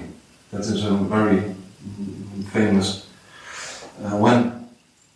That 0.52 0.62
is 0.62 0.84
a 0.86 0.92
very 1.10 1.42
famous 2.54 3.06
uh, 4.06 4.18
when 4.18 4.52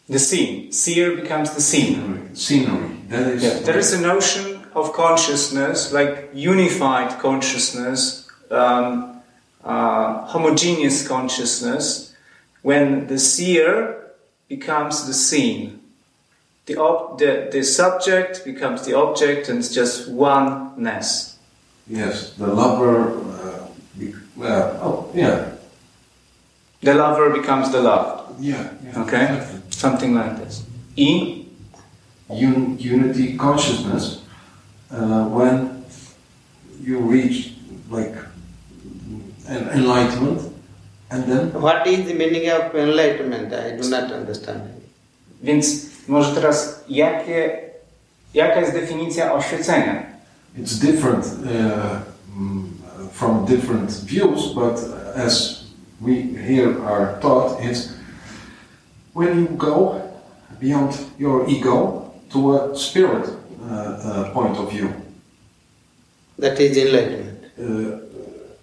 The 0.09 0.19
scene. 0.19 0.71
Seer 0.71 1.15
becomes 1.15 1.51
the 1.55 1.61
scene. 1.61 2.29
scenery. 2.35 2.89
That 3.09 3.27
is 3.27 3.43
Yeah. 3.43 3.63
There 3.65 3.79
is 3.79 3.93
a 3.93 4.01
notion 4.01 4.59
of 4.75 4.91
consciousness, 4.93 5.91
like 5.93 6.29
unified 6.33 7.19
consciousness, 7.21 8.27
um, 8.51 9.21
uh, 9.63 10.25
homogeneous 10.27 11.07
consciousness, 11.07 12.12
when 12.63 13.07
the 13.07 13.19
seer 13.19 14.11
becomes 14.49 15.05
the 15.05 15.13
seen. 15.13 15.79
The, 16.65 16.77
ob- 16.77 17.19
the, 17.19 17.49
the 17.51 17.61
subject 17.63 18.43
becomes 18.45 18.85
the 18.85 18.93
object 18.97 19.49
and 19.49 19.59
it's 19.59 19.73
just 19.73 20.09
oneness. 20.09 21.37
Yes, 21.87 22.33
the 22.33 22.47
lover. 22.47 23.19
Uh, 23.19 23.67
be, 23.99 24.13
well, 24.37 24.79
oh, 24.81 25.11
yeah, 25.13 25.51
The 26.81 26.93
lover 26.93 27.29
becomes 27.29 27.71
the 27.71 27.81
loved. 27.81 28.41
yeah, 28.41 28.69
yeah. 28.83 29.01
Okay? 29.03 29.23
exactly. 29.35 29.61
Something 29.69 30.13
like 30.15 30.37
this. 30.37 30.63
E, 30.95 31.45
Un, 32.29 32.77
unity 32.79 33.37
consciousness. 33.37 34.23
Uh, 34.89 35.25
when 35.27 35.83
you 36.81 36.99
reach 36.99 37.53
like 37.89 38.15
an 39.47 39.67
enlightenment, 39.69 40.52
and 41.13 41.23
then 41.25 41.61
What 41.61 41.87
is 41.87 42.05
the 42.05 42.13
meaning 42.13 42.49
of 42.49 42.75
enlightenment? 42.75 43.53
I 43.53 43.77
do 43.77 43.89
not 43.89 44.11
understand. 44.11 44.61
Więc 45.43 45.85
może 46.07 46.35
teraz, 46.35 46.83
jakie, 46.89 47.59
jaka 48.33 48.59
jest 48.59 48.73
definicja 48.73 49.33
oświecenia? 49.33 50.13
it's 50.57 50.79
different 50.79 51.25
uh, 51.25 52.03
mm, 52.35 53.09
from 53.11 53.45
different 53.45 53.91
views, 54.05 54.53
but 54.53 54.77
as 55.15 55.71
we 55.99 56.21
here 56.21 56.81
are 56.83 57.19
taught, 57.21 57.59
it's 57.63 57.95
when 59.13 59.39
you 59.39 59.47
go 59.57 60.01
beyond 60.59 60.97
your 61.17 61.47
ego 61.49 62.13
to 62.31 62.57
a 62.57 62.75
spirit 62.75 63.29
uh, 63.63 63.73
uh, 63.73 64.33
point 64.33 64.57
of 64.57 64.71
view. 64.71 64.93
That 66.39 66.59
is 66.59 66.77
enlightenment. 66.77 67.43
Uh, 67.59 67.99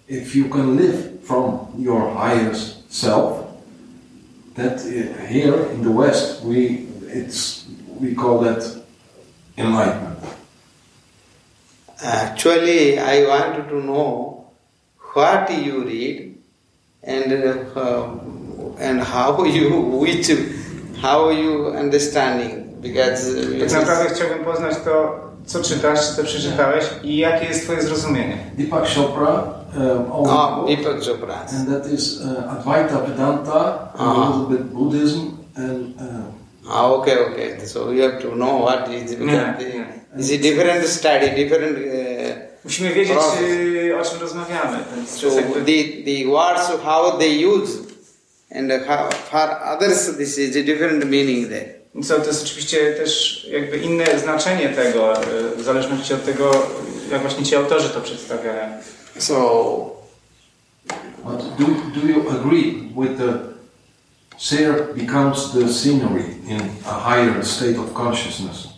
if 0.09 0.35
you 0.35 0.49
can 0.49 0.76
live 0.76 1.10
from 1.31 1.71
your 1.79 2.11
highest 2.11 2.93
self, 2.93 3.47
that 4.57 4.79
uh, 4.83 5.27
here 5.27 5.55
in 5.71 5.81
the 5.87 5.91
West 6.01 6.43
we 6.43 6.89
it's 7.07 7.67
we 8.01 8.17
call 8.17 8.41
that 8.41 8.63
enlightenment. 9.57 10.19
Actually, 12.03 12.99
I 12.99 13.29
wanted 13.29 13.69
to 13.69 13.79
know 13.81 14.51
what 15.15 15.47
you 15.67 15.85
read 15.85 16.35
and 17.05 17.33
uh, 17.77 18.19
and 18.81 19.01
how 19.01 19.45
you 19.57 19.71
which 20.03 20.29
how 21.01 21.31
you 21.31 21.69
understanding 21.69 22.75
because 22.83 23.21
uh, 23.29 23.61
Tak 23.61 23.73
naprawdę 23.73 24.15
chciałbym 24.15 24.45
poznać 24.45 24.75
to, 24.85 25.21
co 25.47 25.63
czytasz, 25.63 26.01
czy 26.01 26.17
co 26.17 26.25
przeczytałeś 26.25 26.85
i 27.03 27.17
jakie 27.17 27.47
jest 27.47 27.65
twoje 27.65 27.83
zrozumienie. 27.83 28.39
Deepak 28.59 28.85
Chopra, 28.95 29.60
um, 29.77 30.07
oh, 30.12 30.65
Deepak 30.69 31.00
Chopra. 31.03 31.47
and 31.53 31.69
that 31.69 31.87
is 31.87 32.21
uh, 32.23 32.55
Advaita 32.55 33.07
Vedanta, 33.07 33.91
and 33.99 34.00
a 34.00 34.12
Ah. 34.12 34.29
little 34.31 34.47
bit 34.57 34.62
Buddhism, 34.73 35.39
and 35.57 35.95
uh, 36.00 36.73
Ah, 36.73 36.87
okay, 36.93 37.17
okay. 37.27 37.67
So 37.67 37.91
you 37.93 38.03
have 38.03 38.21
to 38.23 38.29
know 38.37 38.57
what 38.62 38.89
is 38.93 39.15
because 39.15 39.35
Yeah, 39.35 40.19
it's 40.19 40.31
a 40.31 40.39
different 40.39 40.87
study, 40.87 41.31
different. 41.35 41.77
Uh, 41.79 42.50
Musimy 42.65 42.91
wiedzieć, 42.95 43.17
y, 43.43 43.99
o 44.00 44.05
czym 44.05 44.21
rozmawiamy. 44.21 44.79
So 45.07 45.29
the 45.67 46.05
the 46.05 46.27
words 46.27 46.83
how 46.85 47.19
they 47.19 47.47
use 47.47 47.71
and 48.55 48.71
how, 48.87 49.09
for 49.31 49.49
others 49.75 50.17
this 50.17 50.39
is 50.39 50.57
a 50.57 50.62
different 50.62 51.05
meaning 51.05 51.49
there. 51.49 51.65
Co 52.05 52.21
to 52.21 52.27
jest 52.27 52.43
oczywiście 52.45 52.93
też 52.93 53.45
jakby 53.50 53.77
inne 53.79 54.19
znaczenie 54.19 54.69
tego, 54.69 55.23
y, 55.23 55.57
w 55.57 55.62
zależności 55.62 56.15
od 56.15 56.25
tego, 56.25 56.50
jak 57.12 57.21
właśnie 57.21 57.45
ci 57.45 57.57
autorzy 57.57 57.89
to 57.89 58.00
przedstawiają. 58.00 58.69
So 59.21 59.91
but 61.25 61.57
do, 61.59 61.67
do 61.93 62.00
you 62.00 62.29
agree 62.31 62.87
with 62.95 63.19
the 63.19 63.55
seer 64.39 64.85
becomes 64.95 65.53
the 65.53 65.69
scenery 65.69 66.37
in 66.47 66.61
a 66.61 66.97
higher 67.09 67.43
state 67.43 67.77
of 67.77 67.93
consciousness? 67.95 68.75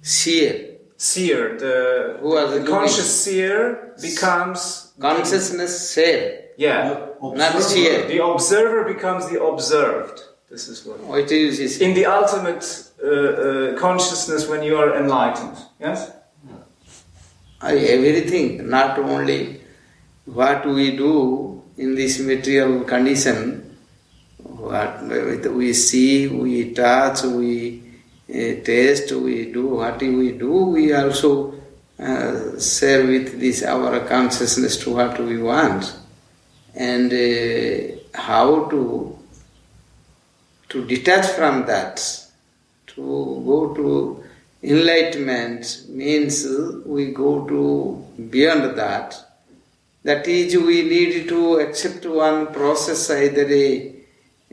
seer, 0.00 0.68
Seer, 0.96 1.58
the, 1.58 2.18
Who 2.20 2.36
are 2.36 2.48
the 2.48 2.60
the 2.60 2.66
conscious 2.66 3.24
seer 3.24 3.94
becomes 4.00 4.92
consciousness 5.00 5.90
seer, 5.90 6.44
yeah. 6.56 7.06
not 7.20 7.62
seer. 7.62 8.06
The 8.06 8.24
observer 8.24 8.84
becomes 8.92 9.28
the 9.28 9.42
observed. 9.42 10.20
This 10.50 10.68
is 10.68 10.84
what. 10.84 11.00
What 11.00 11.30
is 11.32 11.58
this? 11.58 11.80
In 11.80 11.94
the 11.94 12.06
ultimate 12.06 12.64
uh, 13.02 13.08
uh, 13.08 13.78
consciousness 13.78 14.48
when 14.48 14.62
you 14.62 14.76
are 14.76 14.96
enlightened. 14.96 15.56
Yes? 15.80 16.12
Everything, 17.64 18.68
not 18.68 18.98
only 18.98 19.60
what 20.24 20.66
we 20.66 20.96
do 20.96 21.62
in 21.76 21.94
this 21.94 22.18
material 22.20 22.82
condition, 22.84 23.76
what 24.38 25.02
we 25.52 25.72
see, 25.72 26.26
we 26.28 26.72
touch, 26.72 27.22
we 27.22 27.82
uh, 28.28 28.64
taste, 28.64 29.12
we 29.12 29.52
do 29.52 29.66
what 29.76 30.00
we 30.00 30.32
do, 30.32 30.52
we 30.66 30.92
also 30.92 31.54
uh, 31.98 32.58
share 32.58 33.06
with 33.06 33.38
this 33.38 33.62
our 33.62 34.00
consciousness 34.08 34.76
to 34.78 34.94
what 34.94 35.18
we 35.20 35.38
want, 35.40 35.94
and 36.74 37.12
uh, 37.12 37.96
how 38.14 38.64
to 38.70 39.18
to 40.68 40.86
detach 40.86 41.26
from 41.32 41.66
that, 41.66 41.96
to 42.86 43.02
go 43.46 43.74
to 43.74 44.21
enlightenment 44.62 45.86
means 45.88 46.46
we 46.86 47.06
go 47.06 47.44
to 47.46 48.04
beyond 48.30 48.76
that. 48.76 49.16
That 50.04 50.26
is, 50.26 50.56
we 50.56 50.82
need 50.82 51.28
to 51.28 51.60
accept 51.60 52.06
one 52.06 52.46
process, 52.48 53.10
either 53.10 53.46
a, 53.46 53.94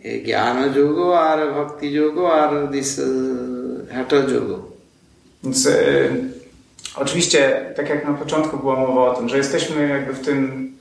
a 0.03 0.23
jnana 0.23 0.75
yoga 0.75 1.01
or 1.01 1.49
a 1.49 1.53
bhakti 1.53 1.87
yoga 1.87 2.21
or 2.21 2.67
this 2.67 2.99
uh, 2.99 3.87
hatha 3.91 4.15
yoga. 4.15 4.69
Więc 5.43 5.67
e, 5.67 6.09
oczywiście, 6.95 7.73
tak 7.75 7.89
jak 7.89 8.05
na 8.07 8.13
początku 8.13 8.57
była 8.57 8.75
mowa 8.75 9.11
o 9.11 9.15
tym, 9.15 9.29
że 9.29 9.37
jesteśmy 9.37 9.87
jakby 9.87 10.13
w 10.13 10.25
tym, 10.25 10.71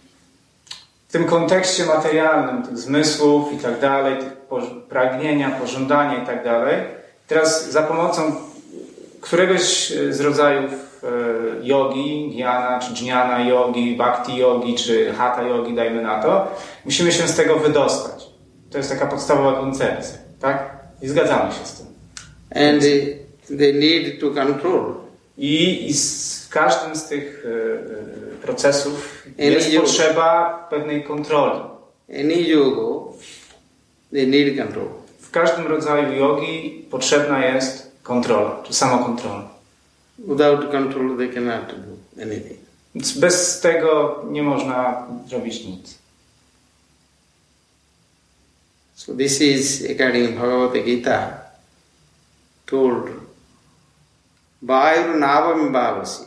w 1.09 1.13
tym 1.13 1.25
kontekście 1.25 1.87
materialnym, 1.87 2.63
tych 2.63 2.79
zmysłów 2.79 3.53
i 3.53 3.57
tak 3.57 3.81
dalej, 3.81 4.19
tych 4.19 4.33
pragnienia, 4.89 5.51
pożądania 5.51 6.23
i 6.23 6.27
tak 6.27 6.45
dalej. 6.45 6.77
Teraz 7.27 7.71
za 7.71 7.83
pomocą 7.83 8.48
któregoś 9.29 9.93
z 10.11 10.21
rodzajów 10.21 10.73
e, 11.05 11.09
jogi, 11.63 12.37
jnana, 12.37 12.81
czy 12.81 12.95
dżniana 12.95 13.45
jogi, 13.45 13.97
bhakti 13.97 14.37
jogi, 14.37 14.75
czy 14.75 15.13
hatha 15.13 15.43
jogi, 15.43 15.75
dajmy 15.75 16.03
na 16.03 16.23
to, 16.23 16.57
musimy 16.85 17.13
się 17.13 17.29
z 17.29 17.37
tego 17.37 17.57
wydostać. 17.57 18.27
To 18.71 18.79
jest 18.79 18.91
taka 18.91 19.07
podstawowa 19.07 19.61
koncepcja, 19.61 20.19
tak? 20.41 20.77
I 21.03 21.09
zgadzamy 21.09 21.53
się 21.53 21.67
z 21.67 21.73
tym. 21.73 21.87
And 22.55 22.83
uh, 22.83 23.59
they 23.59 23.73
need 23.73 24.21
to 24.21 24.31
control. 24.31 24.95
I, 25.39 25.87
i 25.87 25.95
z, 25.95 26.45
w 26.47 26.49
każdym 26.49 26.97
z 26.97 27.09
tych 27.09 27.47
e, 27.47 27.49
e, 27.49 28.43
procesów 28.43 29.27
Any 29.39 29.51
jest 29.51 29.73
yoga. 29.73 29.87
potrzeba 29.87 30.67
pewnej 30.71 31.05
kontroli. 31.05 31.61
Any 32.09 32.43
yoga, 32.43 33.13
they 34.13 34.27
need 34.27 34.59
control. 34.59 34.89
W 35.21 35.31
każdym 35.31 35.67
rodzaju 35.67 36.13
jogi 36.13 36.87
potrzebna 36.91 37.47
jest 37.47 37.88
kontrola, 38.09 38.63
czy 38.65 38.75
samokontrola. 38.75 39.49
Without 40.19 40.71
control, 40.71 41.17
they 41.17 41.29
cannot 41.29 41.67
do 41.67 42.23
anything. 42.23 42.59
Bez 43.17 43.61
tego 43.61 44.25
nie 44.31 44.43
można 44.43 45.07
zrobić 45.29 45.65
nic. 45.65 45.99
So 48.95 49.15
this 49.15 49.41
is 49.41 49.91
according 49.91 50.35
to 50.35 50.41
Bhagavad 50.41 50.85
Gita 50.85 51.41
told 52.67 53.11
Vayu 54.63 55.19
Navam 55.19 55.73
Bhavasi. 55.73 56.25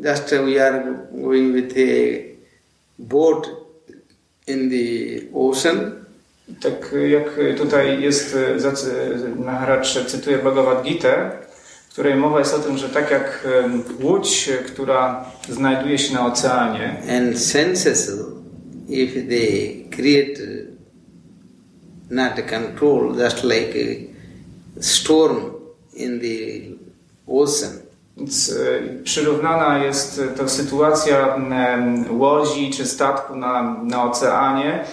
Just 0.00 0.30
we 0.30 0.60
are 0.60 0.94
going 1.12 1.52
with 1.52 1.76
a 1.76 2.24
boat 2.98 3.48
in 4.46 4.68
the 4.68 5.28
ocean 5.34 5.97
Tak 6.60 6.94
jak 7.08 7.56
tutaj 7.58 8.02
jest, 8.02 8.36
e, 8.36 8.60
zacy- 8.60 9.18
Maharaj 9.44 9.82
cytuje 10.06 10.38
Bhagavad 10.38 10.82
Gita, 10.82 11.30
w 11.88 11.92
której 11.92 12.14
mowa 12.16 12.38
jest 12.38 12.54
o 12.54 12.58
tym, 12.58 12.78
że 12.78 12.88
tak 12.88 13.10
jak 13.10 13.48
łódź, 14.02 14.48
e, 14.48 14.58
która 14.64 15.24
znajduje 15.48 15.98
się 15.98 16.14
na 16.14 16.26
oceanie, 16.26 16.96
and 17.18 17.38
senses, 17.40 18.12
if 18.88 19.22
they 19.22 19.84
create 19.90 20.40
not 22.10 22.32
control, 22.50 23.14
just 23.24 23.44
like 23.44 23.74
a 23.78 24.82
storm 24.82 25.36
in 25.94 26.20
the 26.20 26.60
ocean. 27.26 27.72
Więc 28.16 28.50
e, 28.50 29.02
przyrównana 29.04 29.84
jest 29.84 30.18
e, 30.20 30.26
to 30.38 30.48
sytuacja 30.48 31.36
łodzi 32.10 32.70
czy 32.70 32.86
statku 32.86 33.36
na, 33.36 33.82
na 33.84 34.04
oceanie 34.04 34.84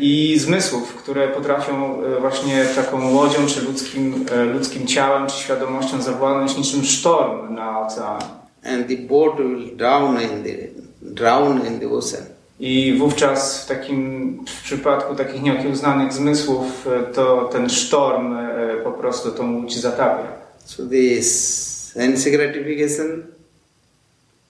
i 0.00 0.38
zmysłów, 0.38 0.94
które 0.94 1.28
potrafią 1.28 2.02
e, 2.02 2.20
właśnie 2.20 2.64
taką 2.76 3.10
łodzią 3.14 3.46
czy 3.46 3.62
ludzkim, 3.62 4.26
e, 4.32 4.44
ludzkim 4.44 4.86
ciałem 4.86 5.26
czy 5.26 5.36
świadomością 5.36 6.02
zawładnąć 6.02 6.56
niczym 6.56 6.84
sztorm 6.84 7.54
na 7.54 7.86
oceanie. 7.86 8.24
And 8.64 8.88
the 8.88 8.96
boat 8.96 9.36
will 9.36 9.76
drown 9.76 10.20
in 10.20 10.44
the 10.44 10.80
drown 11.02 11.66
in 11.66 11.80
the 11.80 11.88
ocean. 11.88 12.22
I 12.60 12.96
wówczas 12.98 13.64
w 13.64 13.68
takim 13.68 14.44
w 14.48 14.62
przypadku 14.62 15.14
takich 15.14 15.42
nieokiełznanych 15.42 16.12
zmysłów 16.12 16.86
e, 16.86 17.12
to 17.12 17.48
ten 17.52 17.68
sztorm 17.70 18.36
po 18.84 18.92
prostu 18.92 19.30
tą 19.30 19.56
łódź 19.56 19.76
zatapia. 19.76 20.28
So 20.64 20.82
the 20.82 21.22
sense 21.22 22.30
gratification, 22.30 23.22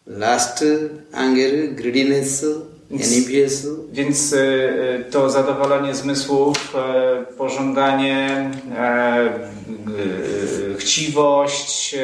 lust, 0.07 0.65
anger, 1.13 1.75
greediness, 1.75 2.45
envious, 2.91 3.67
Więc 3.93 4.33
e, 4.33 4.39
e, 4.39 5.05
to 5.05 5.31
zadowolenie 5.31 5.95
zmysłów, 5.95 6.75
e, 6.77 7.25
pożądanie, 7.37 8.51
chciwość, 10.79 11.97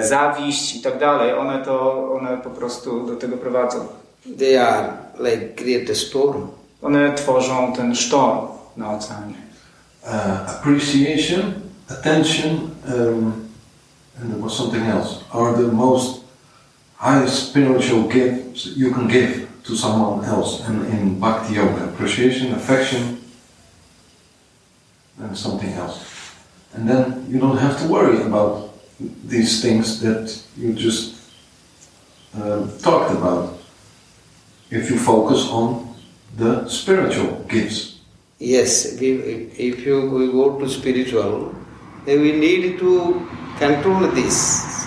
zawiść 0.00 0.76
i 0.76 0.82
tak 0.82 0.98
dalej, 0.98 1.32
one 1.32 1.64
to 1.64 2.08
one 2.12 2.36
po 2.36 2.50
prostu 2.50 3.06
do 3.06 3.16
tego 3.16 3.36
prowadzą. 3.36 3.86
they 4.38 4.56
are 4.56 4.92
like 5.18 5.56
create 5.56 5.90
a 5.90 5.94
storm. 5.94 6.48
One 6.82 7.14
tworzą 7.14 7.72
ten 7.72 7.94
sztorm 7.94 8.46
na 8.76 8.90
oceanie. 8.92 9.34
Uh, 10.04 10.50
appreciation, 10.50 11.52
attention, 11.90 12.70
um, 12.86 13.48
and 14.20 14.30
there 14.30 14.42
was 14.42 14.56
something 14.56 14.86
else, 14.86 15.24
are 15.32 15.52
the 15.52 15.72
most 15.72 16.20
highest 16.96 17.48
spiritual 17.48 18.02
gifts 18.08 18.76
you 18.76 18.94
can 18.94 19.08
give 19.08 19.47
to 19.68 19.76
someone 19.76 20.24
else 20.24 20.66
And 20.66 20.86
in 20.86 21.20
Bhakti 21.20 21.54
Yoga. 21.54 21.84
Appreciation, 21.92 22.54
affection, 22.54 23.20
and 25.20 25.36
something 25.36 25.72
else. 25.74 25.98
And 26.74 26.88
then 26.88 27.26
you 27.28 27.38
don't 27.38 27.58
have 27.58 27.78
to 27.80 27.86
worry 27.86 28.22
about 28.22 28.72
these 29.24 29.60
things 29.60 30.00
that 30.00 30.42
you 30.56 30.72
just 30.72 31.20
um, 32.34 32.72
talked 32.78 33.12
about 33.12 33.58
if 34.70 34.90
you 34.90 34.98
focus 34.98 35.48
on 35.50 35.94
the 36.36 36.66
spiritual 36.68 37.44
gifts. 37.48 38.00
Yes, 38.38 38.98
we, 39.00 39.10
if 39.68 39.84
you 39.84 40.08
we 40.10 40.32
go 40.32 40.58
to 40.58 40.68
spiritual, 40.68 41.54
then 42.06 42.20
we 42.20 42.32
need 42.32 42.78
to 42.78 43.28
control 43.58 44.08
this. 44.12 44.86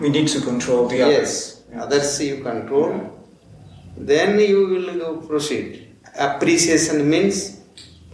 We 0.00 0.10
need 0.10 0.28
to 0.28 0.40
control 0.40 0.86
the 0.86 1.02
others. 1.02 1.62
Yes, 1.72 1.82
others 1.82 2.20
you 2.20 2.42
control, 2.42 3.17
then 4.06 4.40
you 4.40 4.66
will 4.66 5.16
proceed. 5.26 5.88
Appreciation 6.16 7.08
means 7.08 7.60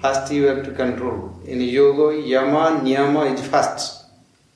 first 0.01 0.33
you 0.33 0.47
have 0.47 0.65
to 0.65 0.73
control. 0.73 1.41
In 1.47 1.61
yoga, 1.61 2.17
yama, 2.17 2.81
niyama 2.83 3.33
is 3.33 3.41
first. 3.47 4.05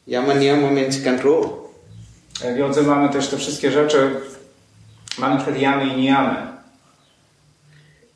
Yama, 0.07 0.35
niyama 0.35 0.73
means 0.73 1.03
control. 1.05 1.69
W 2.41 2.57
jodze 2.57 2.83
mamy 2.83 3.09
też 3.09 3.29
te 3.29 3.37
wszystkie 3.37 3.71
rzeczy. 3.71 4.21
Mamy 5.19 5.35
na 5.35 5.41
przykład 5.41 5.63
jamy 5.63 5.87
i 5.87 5.97
niyamy. 5.97 6.37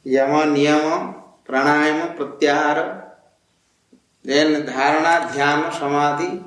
Yama, 0.04 0.44
niyama, 0.44 1.14
pranayama, 1.46 2.06
pratyahara, 2.06 3.02
then 4.24 4.66
dharana, 4.66 5.32
dhyana, 5.32 5.72
samadhi. 5.72 6.40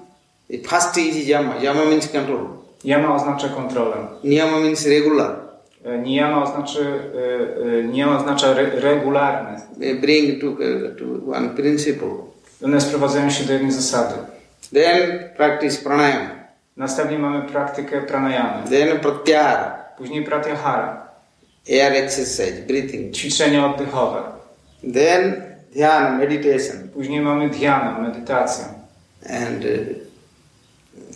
The 0.49 0.58
first 0.58 0.97
is 0.97 1.28
yama. 1.28 1.56
Yama 1.56 1.86
means 1.86 2.08
control. 2.08 2.47
Yama 2.84 3.15
oznacza 3.15 3.49
kontrolę. 3.49 3.95
Niyama 4.23 4.60
means 4.60 4.86
regular. 4.86 5.44
E, 5.86 5.98
Niyama 5.98 6.43
oznaczy, 6.43 6.86
e, 6.86 7.80
e, 7.80 7.84
niyama 7.84 8.17
oznacza 8.17 8.54
re, 8.54 8.69
regularne. 8.80 9.62
They 9.80 9.95
bring 9.95 10.41
to, 10.41 10.48
to 11.00 11.32
one 11.38 11.50
principle. 11.50 12.08
One 12.63 12.82
sprowadzają 12.82 13.30
się 13.30 13.43
do 13.43 13.54
jednej 13.54 13.71
zasady. 13.71 14.13
Then 14.74 15.19
practice 15.38 15.84
pranayama. 15.84 16.30
Następnie 16.78 17.19
mamy 17.19 17.50
praktykę 17.50 18.02
pranayamy. 18.02 18.69
Then 18.69 19.00
pratyahara, 19.00 19.86
Później 19.98 20.24
pratyahara, 20.24 21.08
air 21.69 21.93
exercise, 21.93 22.62
breathing. 22.67 23.15
ćwiczenia 23.15 23.65
oddechowe. 23.65 24.21
Then 24.93 25.41
dhyana, 25.74 26.12
meditation. 26.17 26.89
Później 26.93 27.21
mamy 27.21 27.50
dhyana, 27.50 28.00
medytację. 28.00 28.65
And 29.30 29.65
uh, 29.65 29.95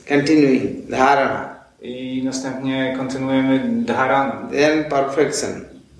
continuing 0.08 0.90
dharana. 0.90 1.59
I 1.82 2.22
następnie 2.26 2.94
kontynuujemy 2.98 3.84
dharaną. 3.86 4.50
Then 4.52 4.84
perfection, 4.84 5.50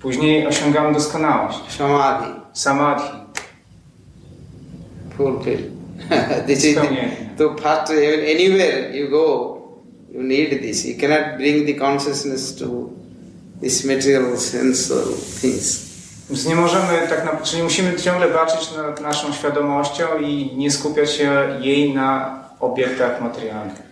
Później 0.00 0.46
osiągamy 0.46 0.92
doskonałość. 0.94 1.58
samadhi, 1.68 2.26
Samadhi. 2.52 3.20
fulfill. 5.16 5.58
this 6.46 6.64
is 6.64 6.74
the, 6.74 6.88
so 7.38 7.54
first 7.56 7.90
anywhere 7.90 8.90
you 8.96 9.08
go, 9.10 9.58
you 10.12 10.22
need 10.22 10.62
this. 10.62 10.84
You 10.84 10.96
cannot 11.00 11.36
bring 11.36 11.66
the 11.66 11.74
consciousness 11.74 12.56
to 12.56 12.90
this 13.60 13.84
material 13.84 14.36
sense 14.36 14.94
or 14.94 15.04
things. 15.40 15.90
Więc 16.30 16.46
nie 16.46 16.54
możemy 16.54 17.08
tak 17.08 17.24
na, 17.24 17.36
czyli 17.36 17.62
musimy 17.62 17.96
ciągle 17.96 18.28
baczyć 18.28 18.76
nad 18.76 19.00
naszą 19.00 19.32
świadomością 19.32 20.04
i 20.20 20.56
nie 20.56 20.70
skupiać 20.70 21.10
się 21.10 21.58
jej 21.60 21.94
na 21.94 22.40
obiektach 22.60 23.20
materialnych. 23.20 23.89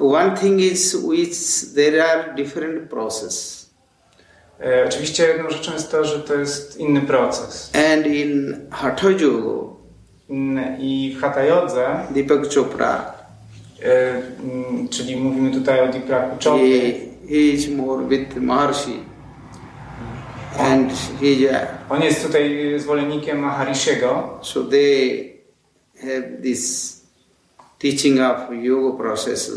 One 0.00 0.36
thing 0.36 0.60
is 0.60 0.94
which 0.94 1.74
there 1.74 2.04
are 2.04 2.34
different 2.34 2.90
process. 2.90 3.58
E, 4.60 4.84
oczywiście 4.88 5.26
jedną 5.26 5.50
rzeczą 5.50 5.72
jest 5.72 5.90
to, 5.90 6.04
że 6.04 6.20
to 6.20 6.34
jest 6.34 6.76
inny 6.76 7.00
proces. 7.00 7.70
And 7.74 8.06
in 8.06 8.56
Hatha 8.70 9.10
Yoga, 9.10 9.78
I 10.78 11.14
w 11.16 11.20
Hatha 11.20 11.44
Jodze, 11.44 12.06
Deepak 12.10 12.54
Chopra, 12.54 13.14
e, 13.82 14.10
mm, 14.42 14.88
czyli 14.88 15.16
mówimy 15.16 15.50
tutaj 15.50 15.80
o 15.80 15.92
Deepaku 15.92 16.36
he, 16.36 16.44
Chopra, 16.44 16.58
he 17.28 17.34
is 17.34 17.68
more 17.68 18.04
with 18.04 18.36
Maharshi. 18.36 19.02
And 20.58 20.92
he, 21.20 21.66
on 21.88 22.02
jest 22.02 22.26
tutaj 22.26 22.74
zwolennikiem 22.76 23.38
Maharishiego, 23.38 24.38
so 24.42 24.64
they 24.64 25.32
have 26.02 26.42
this 26.42 26.94
teaching 27.78 28.20
of 28.20 28.36
yoga 28.62 28.98
process, 28.98 29.50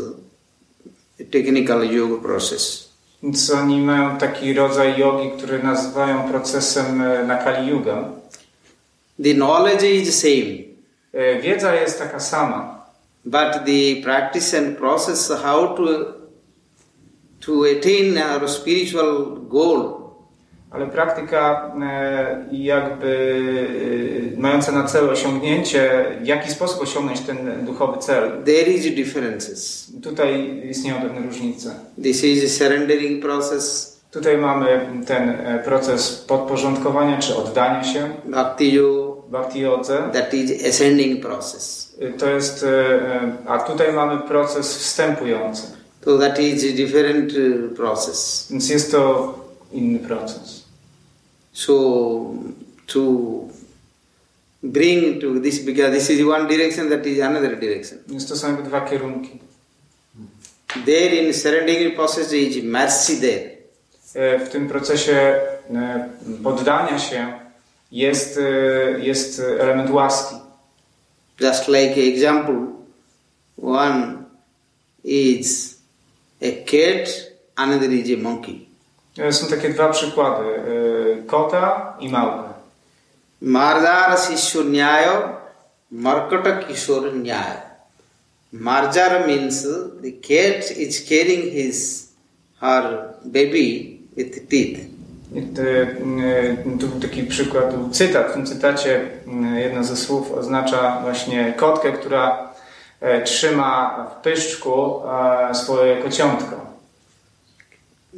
technical 1.30 1.84
yoga 1.84 2.22
process. 2.22 2.92
więc 3.22 3.50
oni 3.50 3.80
mają 3.80 4.18
taki 4.18 4.54
rodzaj 4.54 4.98
jogi, 4.98 5.30
który 5.38 5.62
nazywają 5.62 6.22
procesem 6.22 7.02
na 7.26 7.36
Kali 7.36 7.68
Yuga. 7.68 8.04
The 9.22 9.34
knowledge 9.34 9.82
is 9.82 10.20
same, 10.20 10.72
E, 11.12 11.40
Wiedza 11.40 11.74
jest 11.74 11.98
taka 11.98 12.20
sama, 12.20 12.86
but 13.24 13.64
the 13.66 14.02
practice 14.02 14.54
and 14.54 14.78
process 14.78 15.30
how 15.42 15.76
to 15.76 16.14
to 17.40 17.64
attain 17.64 18.18
our 18.18 18.48
spiritual 18.48 19.36
goal 19.48 20.01
ale 20.72 20.86
praktyka 20.86 21.72
e, 21.82 22.44
jakby 22.52 23.34
e, 24.36 24.40
mająca 24.40 24.72
na 24.72 24.84
celu 24.84 25.10
osiągnięcie, 25.10 26.04
w 26.22 26.26
jaki 26.26 26.50
sposób 26.50 26.82
osiągnąć 26.82 27.20
ten 27.20 27.64
duchowy 27.66 27.98
cel. 27.98 28.30
there 28.44 28.70
is 28.72 28.94
differences. 28.94 29.92
Tutaj 30.02 30.62
istnieją 30.70 30.96
pewne 31.02 31.20
różnice. 31.26 31.74
This 32.02 32.24
is 32.24 32.44
a 32.44 32.58
surrendering 32.64 33.22
process, 33.22 33.92
Tutaj 34.10 34.38
mamy 34.38 34.86
ten 35.06 35.30
e, 35.30 35.62
proces 35.64 36.24
podporządkowania 36.28 37.18
czy 37.18 37.36
oddania 37.36 37.84
się 37.84 38.10
bhakti 38.24 38.78
bhakti 39.28 39.60
jodze. 39.60 40.02
that 40.12 40.34
is 40.34 40.66
ascending 40.68 41.22
process. 41.22 41.96
To 42.18 42.30
jest, 42.30 42.66
a 43.46 43.58
tutaj 43.58 43.92
mamy 43.92 44.18
proces 44.28 44.76
wstępujący, 44.78 45.62
So 46.04 46.18
that 46.18 46.38
is 46.38 46.64
a 46.64 46.76
different 46.76 47.32
process. 47.76 48.48
więc 48.50 48.70
jest 48.70 48.92
to 48.92 49.34
inny 49.72 49.98
proces. 49.98 50.61
So 51.52 52.34
to 52.86 53.48
bring 54.62 55.20
to 55.20 55.40
this 55.40 55.58
because 55.58 55.92
this 55.92 56.10
is 56.10 56.24
one 56.24 56.48
direction, 56.48 56.88
that 56.90 57.06
is 57.06 57.20
another 57.20 57.56
direction. 57.56 57.98
Więc 58.08 58.26
to 58.28 58.36
są 58.36 58.62
dwa 58.62 58.80
kierunki. 58.80 59.38
There 60.86 61.14
in 61.14 61.34
surrendering 61.34 61.94
process 61.94 62.32
is 62.32 62.64
mercy 62.64 63.20
there. 63.20 63.50
E, 64.14 64.38
W 64.38 64.48
tym 64.48 64.68
procesie 64.68 65.40
e, 65.74 66.08
poddania 66.42 66.98
się 66.98 67.32
jest, 67.92 68.38
e, 68.38 69.00
jest 69.00 69.42
element 69.60 69.90
łaski. 69.90 70.34
Just 71.40 71.68
like 71.68 72.00
example, 72.00 72.66
one 73.62 74.24
is 75.04 75.78
a 76.42 76.64
cat, 76.64 77.30
another 77.56 77.92
is 77.92 78.18
a 78.18 78.22
monkey. 78.22 78.66
Są 79.30 79.46
takie 79.46 79.68
dwa 79.68 79.88
przykłady. 79.88 80.44
Kota 81.26 81.96
i 82.00 82.08
Kishore 86.66 87.12
Nyayo. 87.12 87.72
Marjara 88.52 89.26
means 89.26 89.62
the 90.02 90.12
cat 90.12 90.70
is 90.76 91.00
carrying 91.08 91.50
his 91.50 92.08
her 92.60 93.14
baby 93.24 94.00
with 94.14 94.48
teeth. 94.48 94.88
I 95.34 95.42
te, 95.42 95.62
e, 95.62 96.56
Tu 96.78 96.88
był 96.88 97.00
taki 97.00 97.22
przykład, 97.24 97.74
cytat. 97.92 98.30
W 98.30 98.32
tym 98.32 98.46
cytacie 98.46 99.10
e, 99.54 99.60
jedno 99.60 99.84
ze 99.84 99.96
słów 99.96 100.32
oznacza 100.32 101.00
właśnie 101.02 101.54
kotkę, 101.56 101.92
która 101.92 102.52
e, 103.00 103.22
trzyma 103.22 104.06
w 104.10 104.22
pyszczku 104.22 105.02
e, 105.50 105.54
swoje 105.54 106.02
kociątko. 106.02 106.66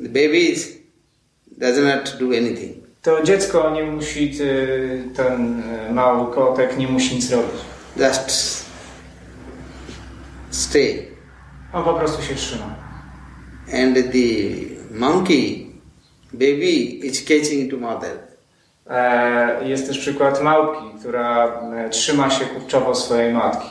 The 0.02 0.08
baby 0.08 0.54
does 1.58 1.78
not 1.78 2.16
do 2.20 2.26
anything. 2.26 2.83
To 3.04 3.22
dziecko 3.22 3.70
nie 3.70 3.82
musi, 3.82 4.32
e, 4.42 5.14
ten 5.14 5.62
e, 5.62 5.92
mały 5.92 6.34
kotek 6.34 6.78
nie 6.78 6.88
musi 6.88 7.14
nic 7.14 7.30
robić. 7.30 7.60
Just 7.96 8.64
stay. 10.50 11.06
On 11.72 11.84
po 11.84 11.94
prostu 11.94 12.22
się 12.22 12.34
trzyma. 12.34 12.74
And 13.84 13.96
the 13.96 14.28
monkey 14.90 15.66
baby 16.32 16.70
is 17.06 17.24
catching 17.24 17.70
to 17.70 17.76
mother. 17.76 18.18
E, 18.86 19.68
Jest 19.68 19.86
też 19.86 19.98
przykład 19.98 20.42
małpki, 20.42 20.98
która 21.00 21.60
e, 21.76 21.90
trzyma 21.90 22.30
się 22.30 22.44
kurczowo 22.44 22.94
swojej 22.94 23.32
matki. 23.34 23.68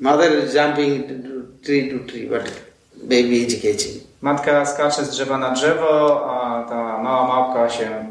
Mother 0.00 0.44
is 0.44 0.54
jumping 0.54 1.06
to 1.06 1.64
tree 1.66 1.90
to 1.90 2.12
tree, 2.12 2.26
but 2.26 2.62
baby 3.02 3.36
is 3.46 3.54
catching. 3.54 4.07
Matka 4.20 4.66
skacze 4.66 5.04
z 5.04 5.10
drzewa 5.10 5.38
na 5.38 5.50
drzewo, 5.50 6.24
a 6.30 6.64
ta 6.68 7.02
mała 7.02 7.28
małpka 7.28 7.68
się 7.70 8.06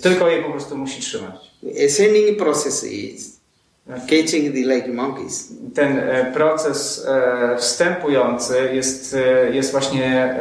tylko 0.00 0.28
jej 0.28 0.42
po 0.42 0.50
prostu 0.50 0.76
musi 0.76 1.00
trzymać. 1.00 1.52
Ascending 1.86 2.38
process 2.38 2.84
is 2.84 3.42
catching 3.86 4.52
the 4.52 4.60
like 4.60 4.88
monkeys. 4.88 5.52
Ten 5.74 5.98
e, 5.98 6.32
proces 6.34 7.06
e, 7.08 7.56
wstępujący 7.58 8.70
jest, 8.72 9.14
e, 9.14 9.50
jest 9.54 9.72
właśnie 9.72 10.34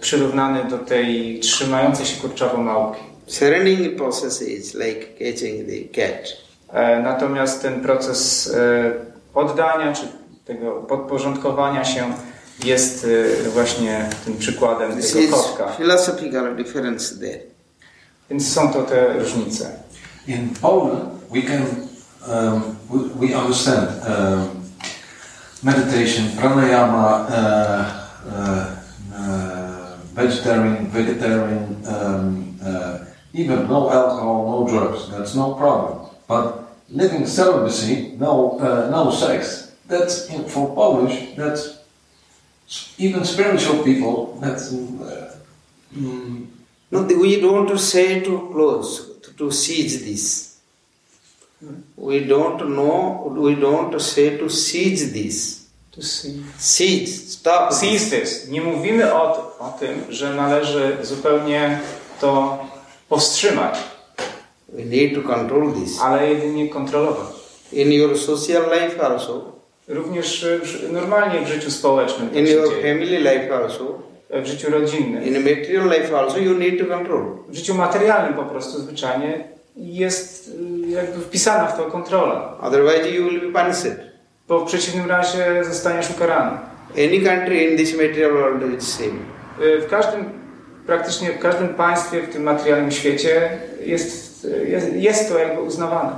przyrównany 0.00 0.64
do 0.64 0.78
tej 0.78 1.40
trzymającej 1.40 2.06
się 2.06 2.20
kurczowo 2.20 2.56
małpki. 2.56 3.02
Surrendering 3.26 3.96
process 3.96 4.42
is 4.42 4.74
like 4.74 5.06
catching 5.06 5.66
the 5.66 6.00
cat. 6.00 6.28
Natomiast 7.02 7.62
ten 7.62 7.80
proces 7.80 8.52
oddania 9.34 9.92
czy 9.92 10.02
tego 10.44 10.72
podporządkowania 10.72 11.84
się 11.84 12.04
jest 12.64 13.06
e, 13.46 13.48
właśnie 13.50 14.08
tym 14.24 14.36
przykładem 14.38 14.96
This 14.96 15.12
tego 15.12 15.24
is 15.24 15.30
kotka. 15.30 15.72
philosophical 15.72 16.56
difference 16.56 17.14
there. 17.18 17.40
Więc 18.30 18.52
są 18.52 18.72
to 18.72 18.82
te 18.82 19.12
różnice. 19.18 19.70
In 20.26 20.50
Poland, 20.60 21.04
we 21.34 21.42
can 21.42 21.62
um, 22.28 22.62
we, 22.90 23.26
we 23.26 23.34
understand 23.34 23.88
um, 23.88 24.48
meditation, 25.62 26.28
pranayama, 26.36 27.26
uh, 27.28 27.84
uh, 28.32 28.66
uh, 29.12 29.98
vegetarian, 30.14 30.86
vegetarian, 30.86 31.76
um, 31.88 32.58
uh, 32.62 32.98
even 33.34 33.68
no 33.68 33.90
alcohol, 33.90 34.46
no 34.50 34.72
drugs. 34.72 35.08
That's 35.10 35.34
no 35.34 35.54
problem. 35.54 35.98
But 36.28 36.76
living 36.90 37.26
celibacy, 37.26 38.16
no, 38.18 38.58
uh, 38.60 38.90
no 38.90 39.10
sex. 39.10 39.72
That's 39.88 40.28
in, 40.28 40.44
for 40.44 40.74
Polish. 40.74 41.34
That's 41.36 41.79
even 42.98 43.24
spiritual 43.24 43.82
people. 43.84 44.38
That's 44.40 44.72
uh, 44.72 45.34
mm, 45.96 46.46
No, 46.92 47.02
we 47.02 47.40
don't 47.40 47.78
say 47.78 48.20
to 48.20 48.48
close, 48.52 49.20
to, 49.22 49.32
to 49.34 49.52
seize 49.52 50.04
this. 50.04 50.58
We 51.96 52.24
don't 52.24 52.58
know, 52.74 53.32
we 53.38 53.54
don't 53.54 54.00
say 54.00 54.38
to 54.38 54.48
seize 54.48 55.12
this. 55.12 55.68
To 55.92 56.02
see. 56.02 56.42
Seize, 56.58 57.32
stop. 57.32 57.72
Seize 57.72 58.10
this. 58.10 58.48
Nie 58.48 58.60
mówimy 58.60 59.14
o, 59.14 59.58
o 59.58 59.76
tym, 59.80 60.04
że 60.08 60.34
należy 60.34 60.96
zupełnie 61.02 61.80
to 62.20 62.58
powstrzymać, 63.08 63.78
We 64.68 64.84
need 64.84 65.14
to 65.14 65.22
control 65.22 65.72
this. 65.72 66.00
ale 66.00 66.28
jedynie 66.34 66.68
kontrolować. 66.68 67.34
In 67.72 67.92
your 67.92 68.18
social 68.18 68.62
life 68.70 69.00
also, 69.06 69.52
Również 69.88 70.44
e, 70.44 70.92
normalnie 70.92 71.40
w 71.40 71.48
życiu 71.48 71.70
społecznym 71.70 72.34
in 72.34 72.46
your 72.46 72.68
family 72.82 73.18
life 73.18 73.56
also, 73.56 73.98
w 74.30 74.46
życiu 74.46 74.70
rodzinnym. 74.70 75.24
in 75.24 75.34
material 75.34 75.88
life 75.88 76.18
also, 76.18 76.38
you 76.38 76.54
need 76.58 76.78
to 76.78 76.96
control. 76.96 77.22
W 77.48 77.54
życiu 77.54 77.74
materialnym 77.74 78.34
po 78.34 78.42
prostu 78.42 78.78
zwyczajnie 78.80 79.44
jest 79.76 80.48
y, 80.48 80.90
jakby 80.90 81.20
wpisana 81.20 81.66
w 81.66 81.76
to 81.76 81.84
kontrola, 81.84 82.56
Otherwise, 82.60 83.10
you 83.10 83.24
will 83.28 83.52
be 83.52 83.60
punished. 83.62 83.96
bo 84.48 84.60
w 84.64 84.68
przeciwnym 84.68 85.08
razie 85.08 85.64
zostaniesz 85.64 86.10
ukarany. 86.10 86.58
Any 86.92 87.20
country 87.20 87.64
in 87.64 87.76
this 87.76 87.92
material 87.96 88.32
world 88.32 88.78
is 88.78 88.88
same. 88.88 89.18
W 89.86 89.86
każdym, 89.90 90.24
praktycznie 90.86 91.32
w 91.32 91.38
każdym 91.38 91.68
państwie 91.68 92.22
w 92.22 92.32
tym 92.32 92.42
materialnym 92.42 92.90
świecie 92.90 93.58
jest, 93.84 94.46
jest, 94.68 94.92
jest 94.94 95.28
to 95.32 95.38
jakby 95.38 95.62
uznawane. 95.62 96.10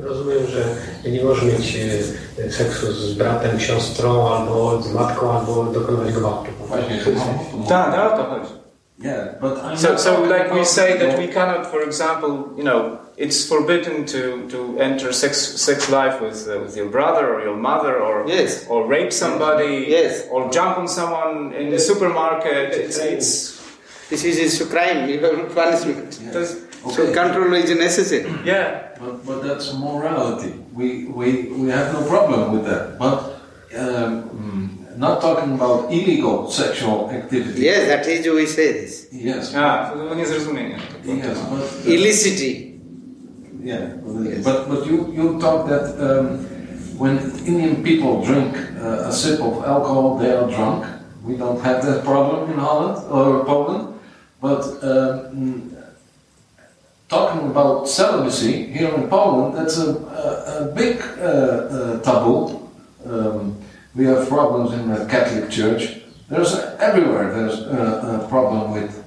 Rozumiem, 0.00 0.46
że 0.46 0.64
nie 1.10 1.24
możesz 1.24 1.44
mieć 1.44 1.76
y, 2.38 2.52
seksu 2.52 2.92
z 2.92 3.14
bratem, 3.14 3.60
siostrą, 3.60 4.28
albo 4.34 4.82
z 4.82 4.92
matką, 4.92 5.32
albo 5.32 5.64
dokonywać 5.64 6.12
gwałtu. 6.14 6.50
Właśnie, 6.66 6.98
Tak, 7.68 7.94
tak, 7.94 8.16
to 8.16 8.24
chodzi. 8.24 8.52
Yeah, 9.00 9.40
but 9.40 9.58
I'm 9.62 9.76
So, 9.76 9.96
so 9.98 10.24
like 10.24 10.52
we 10.54 10.64
say 10.64 10.98
that 10.98 11.18
we 11.18 11.28
cannot, 11.28 11.66
for 11.66 11.82
example, 11.82 12.28
you 12.56 12.64
know, 12.64 12.98
it's 13.16 13.46
forbidden 13.48 14.04
to, 14.06 14.48
to 14.50 14.80
enter 14.82 15.14
sex, 15.14 15.60
sex 15.60 15.88
life 15.88 16.20
with, 16.20 16.48
uh, 16.48 16.60
with 16.64 16.76
your 16.76 16.90
brother 16.90 17.34
or 17.34 17.44
your 17.44 17.56
mother 17.56 18.02
or, 18.02 18.24
Yes. 18.26 18.66
or 18.68 18.88
rape 18.88 19.12
somebody 19.12 19.86
Yes. 19.88 20.24
or 20.32 20.50
jump 20.50 20.78
on 20.78 20.88
someone 20.88 21.54
in 21.54 21.70
the 21.70 21.78
supermarket. 21.78 22.74
It's, 22.74 22.98
it's, 22.98 23.58
This 24.10 24.24
is, 24.24 24.60
a 24.60 24.66
crime, 24.66 25.08
you 25.08 25.20
have 25.20 25.54
punishment. 25.54 26.18
to 26.32 26.67
jest, 26.88 26.96
So 26.96 27.12
control 27.22 27.54
is 27.54 27.70
necessary. 27.78 28.26
yeah. 28.44 28.70
But, 29.00 29.26
but 29.26 29.42
that's 29.46 29.74
morality. 29.74 30.52
We, 30.74 31.06
we, 31.06 31.48
we 31.56 31.70
have 31.70 31.92
no 31.92 32.02
problem 32.08 32.52
with 32.52 32.64
that. 32.66 32.98
But 32.98 33.18
um, 33.78 34.22
mm, 34.24 34.98
not 34.98 35.20
talking 35.20 35.54
about 35.54 35.92
illegal 35.92 36.50
sexual 36.50 37.08
activity. 37.10 37.60
Yes, 37.62 37.86
that 37.88 38.06
is 38.08 38.26
what 38.26 38.34
we 38.36 38.46
say 38.46 38.72
this. 38.72 39.06
Yes. 39.12 39.54
A, 39.54 39.90
to 39.92 39.98
było 39.98 40.14
niezrozumienie. 40.14 40.78
Yes, 41.04 41.38
but 41.50 41.86
Illicity. 41.86 42.80
yeah, 43.64 43.80
Yes. 44.24 44.44
but 44.44 44.68
but 44.68 44.86
you 44.86 45.12
you 45.14 45.38
talk 45.40 45.68
that 45.68 45.94
um, 46.00 46.38
when 46.98 47.18
Indian 47.46 47.82
people 47.82 48.22
drink 48.24 48.54
uh, 48.82 49.08
a 49.08 49.12
sip 49.12 49.40
of 49.40 49.62
alcohol, 49.64 50.18
they 50.18 50.32
are 50.32 50.50
drunk. 50.50 50.84
We 51.24 51.36
don't 51.36 51.60
have 51.62 51.82
that 51.86 52.02
problem 52.04 52.50
in 52.50 52.58
Holland 52.58 52.98
or 53.10 53.44
Poland. 53.44 53.94
But 54.40 54.62
um, 54.82 55.70
talking 57.08 57.50
about 57.50 57.88
celibacy 57.88 58.66
here 58.66 58.94
in 58.94 59.08
Poland, 59.08 59.56
that's 59.56 59.78
a, 59.78 59.90
a, 59.90 60.64
a 60.64 60.72
big 60.74 61.00
uh, 61.00 61.24
uh, 61.24 62.00
taboo. 62.00 62.68
Um, 63.06 63.56
we 63.94 64.04
have 64.04 64.28
problems 64.28 64.72
in 64.72 64.88
the 64.88 65.06
Catholic 65.06 65.50
Church. 65.50 66.00
There's 66.28 66.54
everywhere. 66.78 67.32
There's 67.32 67.60
uh, 67.60 68.20
a 68.22 68.28
problem 68.28 68.72
with 68.72 69.04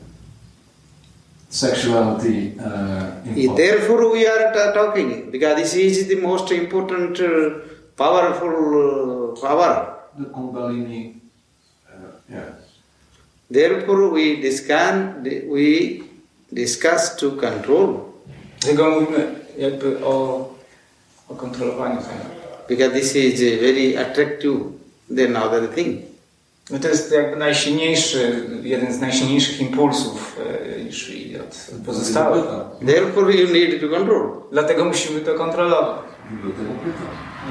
sexuality 1.50 2.58
uh, 2.60 3.22
in 3.26 3.56
Therefore, 3.56 4.12
we 4.12 4.26
are 4.26 4.52
ta- 4.54 4.72
talking 4.72 5.30
because 5.30 5.58
this 5.58 5.76
is 5.76 6.08
the 6.08 6.16
most 6.16 6.52
important, 6.52 7.20
uh, 7.20 7.60
powerful 7.96 9.36
uh, 9.38 9.42
power. 9.42 9.98
The 10.18 10.26
Kundalini, 10.26 11.20
uh, 11.88 11.98
yeah. 12.30 12.50
Therefore, 13.50 14.10
we 14.10 14.42
discuss, 14.42 15.16
we 15.46 16.04
discuss 16.52 17.16
to 17.16 17.32
control 17.32 18.00
Dlatego 18.62 18.90
mówimy 18.90 19.36
jakby 19.58 20.06
o, 20.06 20.50
o 21.28 21.36
kontrolowaniu 21.36 21.98
because 22.70 22.94
this 22.94 23.16
is 23.16 23.40
very 23.62 23.98
attractive 23.98 24.60
than 25.18 25.36
other 25.36 25.68
thing. 25.68 26.02
No 26.70 26.80
to 26.80 26.88
jest 26.88 27.12
jakby 27.12 27.36
najsilniejszy, 27.36 28.48
jeden 28.64 28.94
z 28.94 29.00
najsilniejszych 29.00 29.62
impulsów 29.62 30.38
e, 30.78 30.84
niż 30.84 31.12
od 31.42 31.76
pozostałych. 31.86 32.44
Therefore, 32.86 33.34
you 33.34 33.48
need 33.54 33.82
to 33.82 33.90
control. 33.98 34.32
Dlatego 34.52 34.86
musimy 34.86 35.20
to 35.22 35.34
kontrolować. 35.34 36.00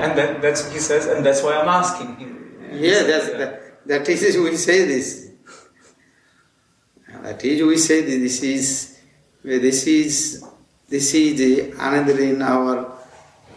And 0.03 0.15
that, 0.17 0.41
that's 0.43 0.63
what 0.63 0.73
he 0.75 0.81
says, 0.81 1.09
and 1.09 1.27
that's 1.27 1.43
why 1.43 1.53
I'm 1.53 1.69
asking. 1.69 2.17
He- 2.19 2.41
Yeah, 2.87 3.05
that's, 3.07 3.31
that, 3.39 3.61
that 3.87 4.09
is 4.09 4.37
we 4.37 4.57
say 4.57 4.87
this. 4.87 5.30
That 7.23 7.45
is 7.45 7.63
we 7.63 7.77
say 7.77 8.03
this. 8.03 8.41
This 8.41 8.43
is 8.43 8.99
this 9.45 9.87
is 9.87 10.45
this 10.89 11.15
is 11.15 11.39
the 11.39 11.73
another 11.79 12.19
in 12.19 12.43
our 12.43 12.93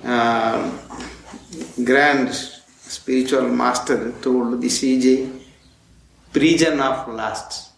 uh, 0.04 0.71
grand 1.84 2.34
spiritual 2.34 3.47
master 3.49 4.12
told 4.21 4.62
this 4.62 4.84
is 4.84 5.06
a 5.06 5.30
prison 6.32 6.80
of 6.80 7.08
lust. 7.08 7.71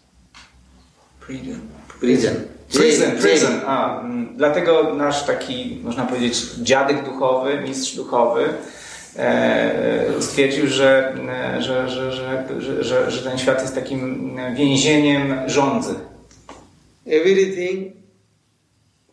Prison. 1.20 1.70
Prison. 1.88 2.48
Prison, 2.68 3.10
Jail, 3.10 3.20
prison. 3.20 3.52
jail. 3.52 3.68
A, 3.68 4.04
dlatego 4.36 4.94
nasz 4.94 5.26
taki, 5.26 5.80
można 5.82 6.06
powiedzieć, 6.06 6.36
dziadek 6.62 7.04
duchowy, 7.04 7.60
mistrz 7.60 7.96
duchowy 7.96 8.54
stwierdził, 10.20 10.66
że, 10.66 11.14
e, 11.28 11.62
że, 11.62 11.88
że, 11.88 12.12
że, 12.12 12.46
że, 12.80 13.10
że, 13.10 13.30
ten 13.30 13.38
świat 13.38 13.62
jest 13.62 13.74
takim 13.74 14.30
więzieniem 14.54 15.34
żądzy. 15.46 15.94
Everything 17.06 17.92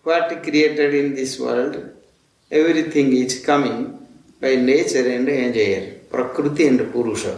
what 0.05 0.41
created 0.43 0.93
in 0.93 1.15
this 1.15 1.37
world, 1.37 1.77
everything 2.51 3.13
is 3.13 3.45
coming 3.45 3.87
by 4.41 4.57
nature 4.57 5.15
and 5.15 5.29
enjoyer, 5.29 5.83
Prakriti 6.11 6.67
and 6.67 6.81
Purusha. 6.81 7.29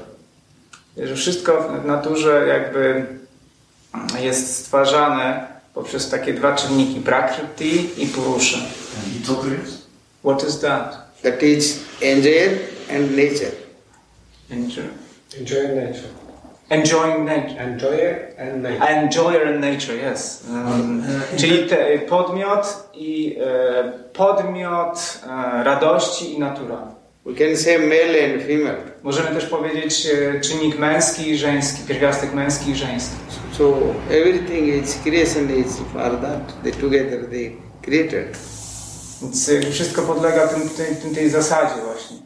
Że 0.98 1.16
wszystko 1.16 1.70
w 1.84 1.86
naturze 1.86 2.46
jakby 2.48 3.06
jest 4.22 4.56
stwarzane 4.56 5.48
poprzez 5.74 6.10
takie 6.10 6.34
dwa 6.34 6.56
czynniki, 6.56 7.00
prakriti 7.00 8.04
i 8.04 8.08
purusha. 8.08 8.58
And 8.58 9.28
co 9.28 9.36
to 9.36 9.48
jest? 9.48 9.88
What 10.24 10.50
is 10.50 10.60
that? 10.60 11.05
That 11.26 11.42
is 11.42 11.82
enjoyer 12.02 12.60
and 12.88 13.16
nature. 13.16 13.52
Nature. 14.48 14.90
Enjoy 15.40 15.64
nature. 15.74 16.12
Enjoying 16.70 17.26
nature. 17.26 17.60
Enjoy 17.60 18.00
and 18.38 18.62
nature. 18.62 18.84
Enjoyer 18.84 19.44
and 19.46 19.60
nature, 19.60 19.96
yes. 19.96 20.46
Um, 20.50 21.04
czyli 21.38 21.68
te, 21.70 22.00
podmiot 22.10 22.90
i 22.94 23.38
e, 23.40 23.92
podmiot 24.14 25.22
e, 25.24 25.64
radości 25.64 26.34
i 26.34 26.40
natura. 26.40 26.96
We 27.26 27.34
can 27.34 27.58
say 27.58 27.78
male 27.78 28.26
and 28.26 28.44
female. 28.44 28.78
Możemy 29.04 29.30
też 29.30 29.46
powiedzieć 29.46 30.06
e, 30.06 30.42
czynnik 30.42 30.80
męski 30.80 31.30
i 31.30 31.38
żeński, 31.38 31.84
pierwiastek 31.88 32.34
męski 32.34 32.72
i 32.72 32.76
żeński. 32.76 33.16
So 33.58 33.78
everything 34.10 34.68
is 34.68 34.96
creation 35.04 35.66
is 35.66 35.78
for 35.94 36.22
that. 36.22 36.64
They 36.64 36.72
together 36.72 37.30
they 37.30 37.56
created. 37.82 38.38
Więc 39.22 39.50
e, 39.50 39.72
wszystko 39.72 40.02
podlega 40.02 40.48
tym, 40.48 41.16
tej 41.16 41.30
zasadzie 41.30 41.74
właśnie. 41.86 42.18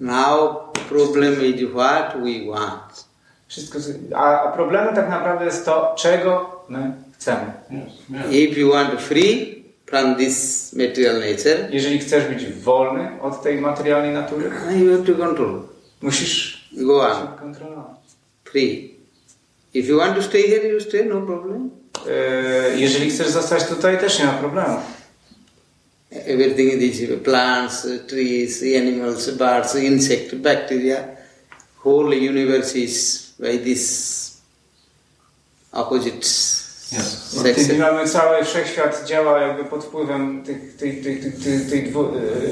Now 0.00 0.56
problem 0.88 1.42
is 1.42 1.70
what 1.70 2.14
we 2.16 2.52
want. 2.52 3.08
Wszystko, 3.48 3.78
a, 4.16 4.40
a 4.42 4.52
problemem 4.52 4.94
tak 4.94 5.08
naprawdę 5.10 5.44
jest 5.44 5.64
to, 5.64 5.94
czego 5.98 6.60
my 6.68 6.92
chcemy. 7.14 7.52
If 8.30 8.60
you 8.60 8.72
want 8.72 9.00
free 9.00 9.64
from 9.86 10.16
this 10.16 10.72
material 10.72 11.14
nature, 11.14 11.68
Jeżeli 11.70 11.98
chcesz 11.98 12.24
być 12.24 12.46
wolny 12.46 13.08
od 13.22 13.42
tej 13.42 13.60
materialnej 13.60 14.12
natury, 14.14 14.50
you 14.78 14.92
have 14.96 15.06
to 15.06 15.14
control. 15.26 15.62
musisz 16.02 16.68
Go 16.72 17.00
on. 17.10 17.28
kontrolować. 17.40 17.96
Free. 18.44 18.94
If 19.74 19.88
you 19.88 19.98
want 19.98 20.16
to 20.16 20.22
stay 20.22 20.42
here, 20.42 20.68
you 20.68 20.80
stay, 20.80 21.04
no 21.04 21.20
problem. 21.20 21.70
E, 22.08 22.78
Jeżeli 22.78 23.10
chcesz 23.10 23.28
zostać 23.28 23.64
tutaj, 23.66 23.98
też 23.98 24.18
nie 24.18 24.24
ma 24.24 24.32
problemu. 24.32 24.76
Everything 26.10 26.78
these 26.80 27.06
plants, 27.24 27.86
trees, 28.08 28.62
animals, 28.62 29.30
birds, 29.30 29.74
insect, 29.74 30.34
bacteria, 30.34 31.04
whole 31.84 32.14
universe 32.14 32.74
is 32.78 33.34
by 33.38 33.58
this 33.58 34.40
opposites. 35.72 36.58
Yes. 36.92 37.34
W 37.38 37.42
tej 37.42 37.54
Sex. 37.54 37.64
chwili 37.66 37.78
mamy 37.80 38.08
cały 38.08 38.44
wszechświat 38.44 39.04
działa 39.06 39.40
jakby 39.40 39.64
pod 39.64 39.84
wpływem 39.84 40.42
tych, 40.44 40.76
tej, 40.76 41.02
tej, 41.02 41.20
tej, 41.20 41.32
tej, 41.32 41.60
tej, 41.70 41.82
dwu, 41.90 42.04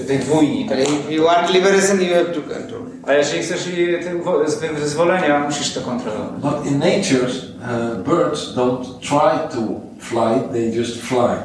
tej 0.06 0.18
dwójni. 0.18 0.64
But 0.68 0.78
if 0.78 1.12
you 1.12 1.24
want 1.24 1.50
liberation, 1.54 2.02
you 2.02 2.14
have 2.14 2.24
to 2.34 2.42
control. 2.42 2.82
A 3.06 3.12
jeżeli 3.12 3.42
chcesz 3.42 3.66
jej- 3.66 4.00
ty- 4.04 4.14
wo- 4.18 4.50
z- 4.50 4.54
wyzwolenia, 4.80 5.38
musisz 5.38 5.72
to 5.72 5.80
kontrolować. 5.80 6.40
But 6.42 6.66
in 6.72 6.78
nature, 6.78 7.26
uh, 7.26 8.08
birds 8.08 8.54
don't 8.54 8.98
try 9.00 9.54
to 9.56 9.80
fly; 10.00 10.52
they 10.52 10.70
just 10.76 10.96
fly. 11.02 11.36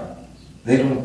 They 0.66 0.78
don't. 0.78 1.02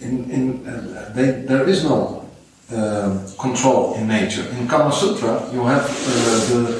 In, 0.00 0.30
in 0.30 0.66
uh, 0.66 1.12
they, 1.14 1.30
there 1.42 1.68
is 1.68 1.84
no 1.84 2.24
um 2.70 3.26
control 3.38 3.94
in 3.94 4.08
nature. 4.08 4.46
In 4.58 4.68
Kama 4.68 4.92
Sutra, 4.92 5.48
you 5.52 5.64
have 5.64 5.84
uh, 5.84 6.52
the 6.52 6.72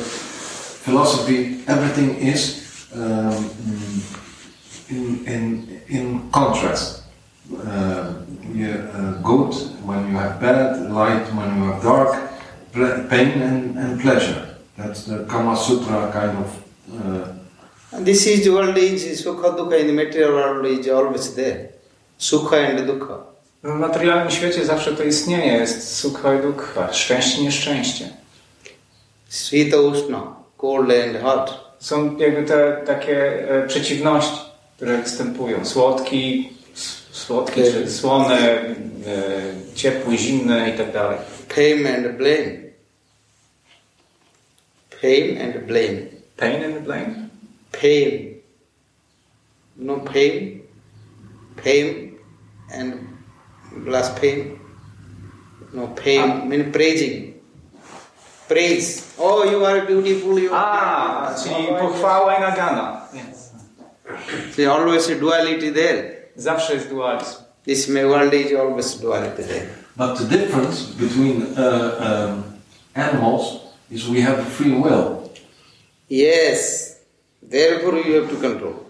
philosophy. 0.85 1.65
Everything 1.67 2.17
is 2.17 2.87
um, 2.95 3.51
in 4.91 5.25
in 5.27 5.81
in 5.89 6.31
contrast. 6.31 7.03
Uh, 7.49 8.13
you, 8.53 8.69
uh, 8.71 9.13
good 9.23 9.55
when 9.85 10.11
you 10.11 10.17
have 10.17 10.39
bad, 10.41 10.91
light 10.91 11.25
when 11.35 11.49
you 11.57 11.73
have 11.73 11.83
dark, 11.83 12.13
pain 13.09 13.41
and, 13.41 13.79
and 13.79 14.01
pleasure. 14.01 14.57
That's 14.77 15.05
the 15.05 15.25
Kama 15.25 15.57
Sutra 15.57 16.13
kind 16.13 16.37
of. 16.39 16.49
Uh, 16.93 18.01
this 18.01 18.27
is 18.27 18.45
the 18.45 18.51
world 18.53 18.77
is 18.77 19.25
sukha 19.25 19.57
dukha 19.57 19.81
in 19.81 19.87
the 19.89 19.93
material 19.93 20.33
world 20.35 20.67
is 20.67 20.89
always 20.89 21.35
there. 21.35 21.68
Sukha 22.19 22.57
and 22.57 22.87
dukha. 22.87 23.19
W 23.63 23.75
materialnym 23.75 24.31
świecie 24.31 24.65
zawsze 24.65 24.97
to 24.97 25.03
istnieje, 25.03 25.53
jest 25.53 25.97
sukha 25.97 26.35
i 26.35 26.43
dukha, 26.43 26.93
szczęście, 26.93 27.43
nieszczęście. 27.43 28.09
Svita 29.29 29.81
ushna, 29.81 30.37
cold 30.57 30.91
and 30.91 31.23
hot. 31.23 31.75
Są 31.79 32.17
jakby 32.17 32.43
te 32.43 32.83
takie 32.87 33.49
e, 33.51 33.67
przeciwności, 33.67 34.39
które 34.77 34.99
występują. 34.99 35.65
Słodki, 35.65 36.53
słodki 37.11 37.63
czy 37.63 37.91
słone, 37.91 38.65
ciepły, 39.75 40.19
zimne 40.19 40.71
i 40.71 40.79
tak 40.79 40.93
dalej. 40.93 41.19
Fame 41.49 41.97
and 41.97 42.17
blame. 42.17 42.69
Fame 44.91 45.45
and 45.45 45.67
blame. 45.67 46.19
Pain 46.37 46.65
and 46.65 46.85
blame? 46.85 47.29
Fame. 47.73 48.39
No 49.77 49.97
fame. 49.97 50.59
Fame 51.57 52.08
and 52.73 52.95
blaspheme. 53.85 54.59
No 55.73 55.95
fame 55.97 56.49
mean 56.49 56.73
praising. 56.73 57.35
Praise. 58.49 59.15
Oh, 59.19 59.45
you 59.45 59.65
are 59.65 59.87
beautiful. 59.87 60.39
You 60.39 60.51
A, 60.53 60.57
are 60.57 61.35
czyli 61.43 61.67
pochwała 61.81 62.35
i 62.37 62.41
nagana. 62.41 63.09
See, 64.57 64.67
always 64.67 65.11
a 65.11 65.15
duality 65.15 65.73
there. 65.73 66.17
Zawsze 66.37 66.75
jest 66.75 66.89
dualizm. 66.89 67.43
This 67.65 67.89
may 67.89 68.05
world 68.07 68.35
is 68.35 68.53
always 68.53 68.95
duality 69.01 69.43
there. 69.43 69.67
but 69.97 70.17
the 70.17 70.25
difference 70.25 70.83
between 70.95 71.43
uh, 71.59 72.31
um, 72.39 72.45
animals 72.95 73.61
is 73.91 74.09
we 74.09 74.21
have 74.21 74.47
free 74.47 74.73
will. 74.73 75.31
Yes. 76.09 77.01
Therefore, 77.43 77.99
you 77.99 78.15
have 78.21 78.31
to 78.31 78.37
control. 78.37 78.87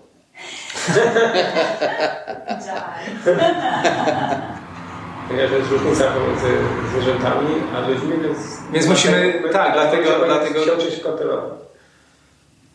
Ponieważ 5.28 5.50
jest 5.50 5.70
różnica 5.70 6.04
pomiędzy 6.04 6.46
zwierzętami 6.92 7.46
a 7.76 7.88
ludźmi, 7.88 8.12
więc... 8.22 8.38
Więc 8.72 8.86
musimy- 8.86 9.42
tak, 9.52 9.72
dlatego- 9.72 10.24
dlatego- 10.26 10.64
się 10.64 10.72
uczyć 10.74 11.00
kontrolować. 11.00 11.58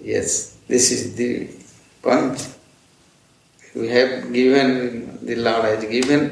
Yes, 0.01 0.53
this 0.67 0.91
is 0.91 1.15
the 1.15 1.23
point. 2.01 2.45
We 3.75 3.87
have 3.87 4.21
given, 4.31 5.01
the 5.27 5.35
Lord 5.35 5.63
has 5.63 5.85
given 5.89 6.29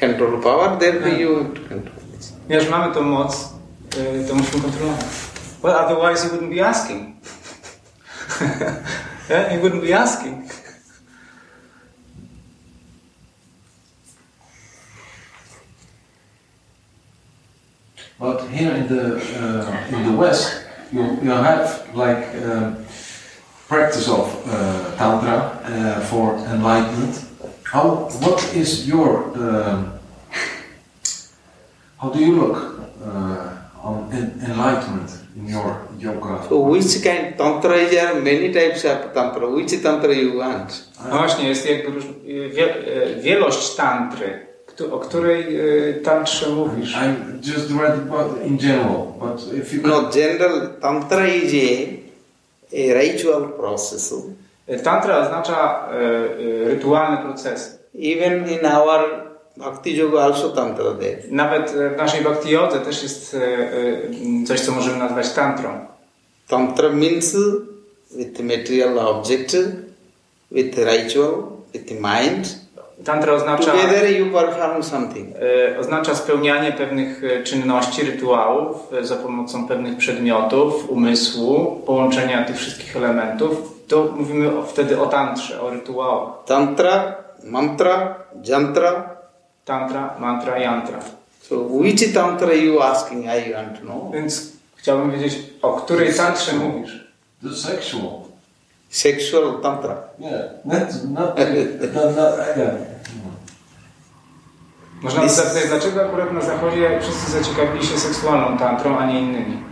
control 0.00 0.40
power, 0.42 0.78
therefore 0.78 1.10
you 1.20 1.36
have 1.36 1.48
to 1.54 1.60
control 1.68 1.96
this. 2.18 2.32
Ponieważ 2.46 2.68
mamy 2.68 2.94
tą 2.94 3.02
moc, 3.02 3.48
to 4.28 4.34
musimy 4.34 4.62
kontrolować. 4.62 5.04
Well, 5.62 5.74
otherwise 5.76 6.22
he 6.22 6.28
wouldn't 6.28 6.54
be 6.56 6.66
asking. 6.68 7.14
yeah, 9.30 9.48
he 9.48 9.58
wouldn't 9.58 9.86
be 9.88 9.98
asking. 9.98 10.42
But 18.22 18.40
here 18.54 18.70
in 18.70 18.86
the 18.86 19.04
uh, 19.16 19.96
in 19.96 20.00
the 20.06 20.16
West, 20.22 20.46
you 20.92 21.02
you 21.22 21.30
have 21.30 21.66
like 21.94 22.24
um, 22.46 22.76
practice 23.68 24.08
of 24.08 24.26
uh, 24.46 24.96
tantra 24.96 25.36
uh, 25.64 26.00
for 26.10 26.38
enlightenment. 26.54 27.14
How 27.64 27.86
what 28.22 28.38
is 28.54 28.86
your 28.86 29.10
um, 29.36 29.98
how 32.00 32.10
do 32.14 32.18
you 32.20 32.32
look 32.42 32.56
uh, 33.04 33.88
on 33.88 34.08
en- 34.12 34.38
enlightenment 34.50 35.10
in 35.36 35.48
your 35.48 35.70
yoga? 35.98 36.46
So, 36.48 36.60
which 36.60 37.02
kind 37.02 37.36
tantra 37.36 37.74
is 37.76 37.90
there? 37.90 38.14
are 38.14 38.20
Many 38.20 38.52
types 38.52 38.84
of 38.84 39.12
tantra. 39.14 39.50
Which 39.50 39.82
tantra 39.82 40.14
you 40.14 40.38
want? 40.38 40.70
No 41.10 41.16
właśnie, 41.18 41.48
jest 41.48 41.66
jakby 41.66 41.90
róż, 41.90 42.04
y, 42.24 42.48
wie, 42.54 42.66
y, 42.86 43.22
wielość 43.22 43.74
tantry. 43.76 44.51
O 44.90 44.98
której 44.98 45.56
y, 45.60 46.00
tantrze 46.04 46.48
mówisz? 46.48 46.96
I'm 46.96 47.54
just 47.54 47.70
read 47.70 47.98
about 48.10 48.46
in 48.46 48.58
general, 48.58 49.06
but 49.20 49.54
if 49.54 49.74
you 49.74 49.88
No, 49.88 50.10
general 50.14 50.68
tantra 50.80 51.26
is 51.26 51.52
a, 51.54 51.88
a 52.76 52.94
ritual 53.02 53.48
process. 53.48 54.14
Y, 54.68 54.78
Tantra 54.78 55.18
oznacza 55.18 55.88
rytualne 56.66 57.16
procesy. 57.22 57.70
Even 57.94 58.48
in 58.48 58.66
our 58.66 59.00
bhakti 59.56 59.96
yoga, 59.96 60.20
also 60.20 60.48
tantra 60.48 60.94
there. 60.94 61.22
Nawet 61.30 61.70
w 61.70 61.96
naszej 61.96 62.24
bhakti 62.24 62.50
jodze 62.50 62.80
też 62.80 63.02
jest 63.02 63.36
coś, 64.46 64.60
co 64.60 64.72
możemy 64.72 64.98
nazwać 64.98 65.30
tantrą. 65.32 65.86
Tantra 66.48 66.88
means 66.88 67.36
with 68.10 68.40
material 68.40 68.98
object, 68.98 69.56
with 70.50 70.78
ritual, 70.78 71.42
with 71.74 71.90
mind. 71.90 72.61
Tantra 73.04 73.32
oznacza, 73.32 73.70
Together 73.72 74.10
you 74.18 74.26
perform 74.32 74.82
something. 74.82 75.36
y, 75.74 75.78
oznacza 75.78 76.14
spełnianie 76.14 76.72
pewnych 76.72 77.24
y, 77.24 77.44
czynności, 77.44 78.02
rytuałów 78.02 78.92
y, 78.92 79.06
za 79.06 79.16
pomocą 79.16 79.68
pewnych 79.68 79.96
przedmiotów, 79.96 80.90
umysłu, 80.90 81.82
połączenia 81.86 82.44
tych 82.44 82.56
wszystkich 82.56 82.96
elementów. 82.96 83.72
To 83.88 84.14
mówimy 84.16 84.50
wtedy 84.68 85.00
o 85.00 85.06
tantrze, 85.06 85.60
o 85.60 85.70
rytuałach. 85.70 86.28
Tantra, 86.46 87.14
mantra, 87.44 88.14
jantra. 88.44 89.10
Tantra, 89.64 90.14
mantra, 90.18 90.58
yantra. 90.58 90.98
So 91.40 91.54
which 91.56 92.14
tantra 92.14 92.52
you 92.54 92.82
asking? 92.82 93.24
I 93.24 93.52
want 93.52 93.78
to 93.80 93.84
know. 93.84 94.12
Więc 94.12 94.52
chciałbym 94.76 95.10
wiedzieć, 95.10 95.38
o 95.62 95.72
której 95.72 96.14
tantrze 96.14 96.52
mówisz? 96.52 97.02
the 97.42 97.54
sexual, 97.56 98.04
Sexual 98.90 99.60
tantra. 99.62 99.96
yeah, 100.18 100.32
not 100.64 100.78
not 101.14 101.38
not, 101.94 102.16
not 102.16 102.56
yeah. 102.56 102.74
Można 105.02 105.22
by 105.22 105.28
zapytać, 105.28 105.68
dlaczego 105.68 106.02
akurat 106.02 106.32
na 106.32 106.40
Zachodzie 106.40 106.98
wszyscy 107.00 107.30
zaciekawili 107.32 107.86
się 107.86 107.98
seksualną 107.98 108.58
tantrą, 108.58 108.98
a 108.98 109.06
nie 109.06 109.20
innymi? 109.20 109.62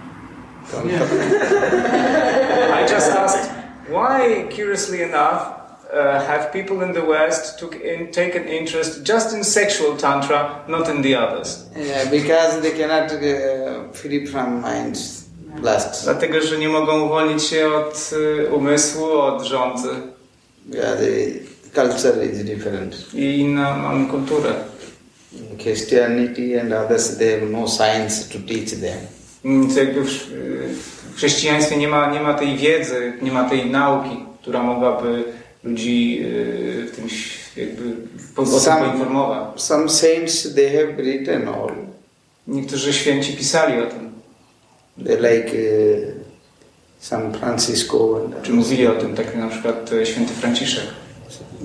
I 2.80 2.94
just 2.94 3.10
asked, 3.16 3.50
why, 3.88 4.44
curiously 4.56 5.02
enough, 5.02 5.42
uh, 5.92 6.22
have 6.26 6.52
people 6.52 6.86
in 6.86 6.94
the 6.94 7.02
West 7.02 7.58
took 7.58 7.74
in, 7.74 8.06
taken 8.12 8.48
interest 8.48 9.08
just 9.08 9.32
in 9.32 9.44
sexual 9.44 9.96
tantra, 9.96 10.50
not 10.68 10.88
in 10.88 11.02
the 11.02 11.16
others? 11.16 11.66
Yeah, 11.76 12.10
because 12.10 12.60
they 12.60 12.70
cannot 12.70 13.12
uh, 13.12 13.92
free 13.92 14.26
from 14.26 14.62
mind's 14.62 15.24
lust. 15.62 16.04
Dlatego, 16.04 16.40
że 16.40 16.58
nie 16.58 16.68
mogą 16.68 17.00
uwolnić 17.00 17.42
się 17.42 17.74
od 17.74 18.10
y, 18.12 18.48
umysłu, 18.54 19.20
od 19.20 19.42
rządzy 19.42 19.88
Yeah, 20.68 20.96
the 20.98 21.10
culture 21.74 22.24
is 22.24 22.44
different. 22.44 23.14
i 23.14 23.38
inną 23.38 23.76
mamy 23.78 24.06
kulturę. 24.06 24.52
Christianity 25.62 26.60
and 26.60 26.72
others, 26.72 27.16
they 27.18 27.30
have 27.30 27.46
no 27.50 27.68
science 27.68 28.24
to 28.28 28.38
teach 28.48 28.70
them. 28.70 28.98
Nic 29.44 29.76
jakby 29.76 30.04
w, 30.04 30.32
y, 30.32 31.14
chrześcijaństwie 31.16 31.76
nie 31.76 31.88
ma, 31.88 32.12
nie 32.12 32.20
ma 32.20 32.34
tej 32.34 32.56
wiedzy, 32.56 33.12
nie 33.22 33.32
ma 33.32 33.48
tej 33.50 33.70
nauki, 33.70 34.24
która 34.42 34.62
mogłaby 34.62 35.24
ludzi 35.64 36.20
y, 36.24 36.86
w 36.92 36.96
tym 36.96 37.08
jakby 37.56 37.92
o 38.36 38.44
tym 38.44 38.60
Sam- 38.60 38.84
poinformować. 38.84 39.62
Some 39.62 39.88
saints, 39.88 40.54
they 40.54 40.70
have 40.70 40.92
written 40.96 41.48
all. 41.48 41.70
Niektórzy 42.48 42.92
święci 42.92 43.32
pisali 43.32 43.80
o 43.82 43.86
tym, 43.86 44.10
They 45.06 45.16
like 45.16 45.52
uh, 45.52 46.14
San 47.00 47.32
Francisco 47.32 48.20
czy 48.42 48.52
mówili 48.52 48.86
o 48.86 48.92
tym, 48.92 49.14
tak 49.14 49.36
na 49.36 49.48
przykład 49.48 49.92
e, 49.92 50.06
święty 50.06 50.32
Franciszek. 50.34 50.84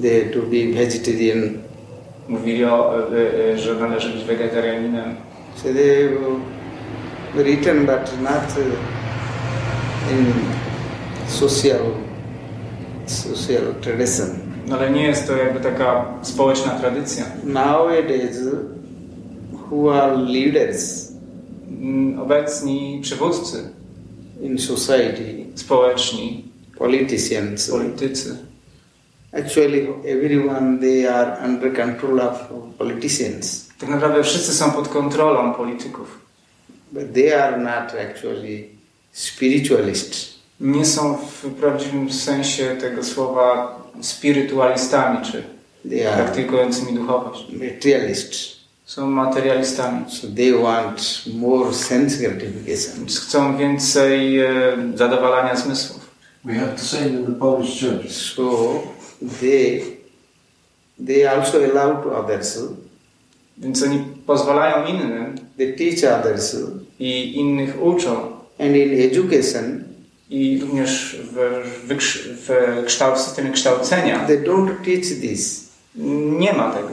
they 0.02 0.26
to 0.26 0.40
be 0.40 0.80
vegetarian 0.86 1.58
mówili, 2.28 2.66
o, 2.66 2.94
e, 3.14 3.52
e, 3.54 3.58
że 3.58 3.76
należy 3.76 4.14
być 4.14 4.24
wegetarianinem. 4.24 5.16
So 5.56 5.64
they 5.64 6.10
have 6.10 7.44
written, 7.44 7.80
but 7.80 8.22
not 8.22 8.58
uh, 8.58 8.66
in 10.12 10.34
social 11.28 11.82
social 13.06 13.74
tradition. 13.82 14.28
No 14.68 14.78
ale 14.78 14.92
nie 14.92 15.04
jest 15.04 15.28
to 15.28 15.38
jakby 15.38 15.60
taka 15.60 16.06
społeczna 16.22 16.72
tradycja. 16.72 17.26
Nowadays, 17.44 18.40
who 19.72 20.04
are 20.04 20.16
leaders 20.18 21.16
Mm, 21.86 22.20
Obecni 22.20 23.00
przywódcy 23.02 23.70
in 24.42 24.60
society, 24.60 25.46
społeczni, 25.56 26.44
politicians, 26.78 27.70
politycy, 27.70 28.38
actually 29.36 29.88
everyone 30.08 30.80
they 30.80 31.08
are 31.08 31.38
under 31.46 31.74
control 31.76 32.20
of 32.22 32.36
politicians, 32.78 33.68
tak 33.80 33.90
naprawdę 33.90 34.24
wszyscy 34.24 34.54
są 34.54 34.72
pod 34.72 34.88
kontrolą 34.88 35.54
polityków. 35.54 36.20
but 36.92 37.14
they 37.14 37.44
are 37.44 37.58
not 37.58 37.94
actually 38.10 38.64
spiritualists. 39.12 40.36
Nie 40.60 40.86
są 40.86 41.18
w 41.18 41.46
prawdziwym 41.60 42.12
sensie 42.12 42.76
tego 42.82 43.04
słowa 43.04 43.76
spirytualistami 44.02 45.18
czy 45.26 45.44
They 45.90 46.14
are 46.14 46.24
praktykującymi 46.24 46.94
duchowość. 46.94 47.46
materialists. 47.52 48.56
Są 48.86 49.08
materialistami. 49.08 50.06
So 50.12 50.28
they 50.36 50.54
want 50.54 51.22
more 51.34 51.74
sense 51.74 52.18
gratification. 52.18 53.06
Chcą 53.08 53.58
więcej 53.58 54.40
e, 54.40 54.52
zadowalania 54.96 55.56
zmysłów. 55.56 56.10
We 56.46 56.54
have 56.54 56.72
the 56.72 56.82
same 56.84 57.08
in 57.08 57.26
the 57.26 57.32
Polish 57.32 57.80
church. 57.80 58.12
So 58.12 58.44
they 59.42 59.82
they 61.06 61.28
also 61.28 61.58
allow 61.58 62.04
to 62.04 62.18
others. 62.18 62.60
Więc 63.58 63.84
oni 63.84 64.04
pozwalają 64.26 64.88
innym 64.88 65.36
They 65.58 65.74
teach 65.74 66.20
others, 66.20 66.56
i 67.00 67.36
innych 67.40 67.84
uczą. 67.84 68.36
and 68.60 68.76
in 68.76 69.02
education 69.12 69.84
I 70.30 70.60
również 70.62 71.18
w, 71.24 71.64
w, 71.88 71.98
w 72.48 72.86
kształt, 72.86 73.20
systemie 73.20 73.52
kształcenia 73.52 74.28
they 74.28 74.44
don't 74.44 74.72
teach 74.86 75.22
this. 75.22 75.70
nie 76.40 76.54
ma 76.54 76.72
tego. 76.72 76.90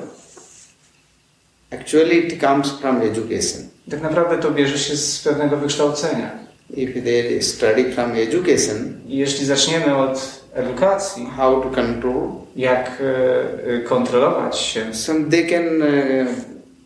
Actually, 1.70 2.14
it 2.16 2.41
comes 2.41 2.70
from 2.70 3.03
education. 3.03 3.68
Tak 3.91 4.03
naprawdę 4.03 4.39
to 4.39 4.51
bierze 4.51 4.78
się 4.78 4.97
z 4.97 5.22
pewnego 5.22 5.57
wykształcenia. 5.57 6.39
If 6.76 7.03
they 7.03 7.43
study 7.43 7.93
from 7.93 8.12
education, 8.12 9.01
I 9.09 9.16
jeśli 9.16 9.47
zaczniemy 9.47 9.97
od 9.97 10.41
edukacji, 10.55 11.26
how 11.36 11.61
to 11.62 11.70
control, 11.70 12.28
jak 12.57 13.00
e, 13.00 13.74
e, 13.74 13.80
kontrolować 13.80 14.59
się, 14.59 14.94
so 14.94 15.12
they 15.30 15.46
can 15.48 15.82
uh, 15.82 16.28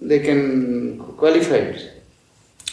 they 0.08 0.20
can 0.20 0.40
qualify. 1.16 1.54
it. 1.54 1.96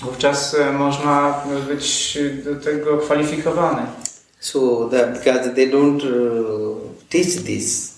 wówczas 0.01 0.55
e, 0.55 0.71
można 0.71 1.43
być 1.67 2.17
do 2.45 2.55
tego 2.55 2.97
kwalifikowany. 2.97 3.81
So 4.39 4.89
that 4.91 5.13
because 5.13 5.49
they 5.49 5.67
don't 5.71 6.03
uh, 6.03 6.77
teach 7.09 7.43
this 7.45 7.93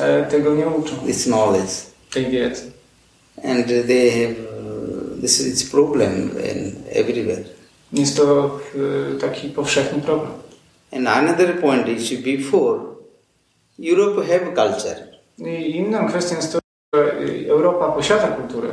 E, 0.00 0.26
Tego 0.26 0.54
nie 0.54 0.66
uczą, 0.66 0.96
this 1.06 1.24
knowledge, 1.24 1.72
tej 2.10 2.26
wiedzy. 2.30 2.62
and 3.44 3.66
they 3.66 4.10
have 4.10 4.34
uh, 4.34 5.20
this 5.20 5.40
is 5.40 5.70
problem 5.70 6.30
in 6.52 6.72
everywhere. 6.92 7.44
Jest 7.92 8.16
to 8.16 8.60
e, 9.14 9.18
taki 9.18 9.48
powszechny 9.48 10.02
problem. 10.02 10.30
And 10.92 11.08
another 11.08 11.60
point 11.60 11.88
is 11.88 12.12
before 12.22 12.80
Europe 13.78 14.26
have 14.26 14.54
culture. 14.54 15.08
I 15.38 15.76
inną 15.76 16.08
kwestią 16.08 16.36
jest 16.36 16.52
to, 16.52 16.58
że 16.94 17.12
Europa 17.48 17.92
posiada 17.92 18.28
kulturę. 18.28 18.68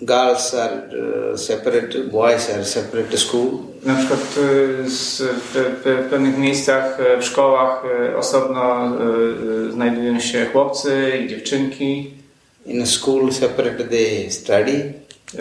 Girls 0.00 0.54
are 0.54 0.88
uh, 1.32 1.40
separate, 1.40 1.98
boys 1.98 2.50
are 2.50 2.64
separate 2.64 3.18
school. 3.18 3.72
Na 3.84 3.94
przykład 3.94 4.20
z, 4.86 5.22
w, 5.22 6.08
pewnych 6.10 6.38
miejscach, 6.38 7.00
e, 7.00 7.18
w 7.18 7.24
szkołach 7.24 7.84
e, 7.84 8.16
osobno 8.16 8.86
e, 8.86 9.72
znajdują 9.72 10.20
się 10.20 10.46
chłopcy 10.52 11.12
i 11.24 11.28
dziewczynki. 11.28 12.10
In 12.66 12.86
school 12.86 13.32
separate 13.32 13.84
they 13.84 14.30
study. 14.30 14.92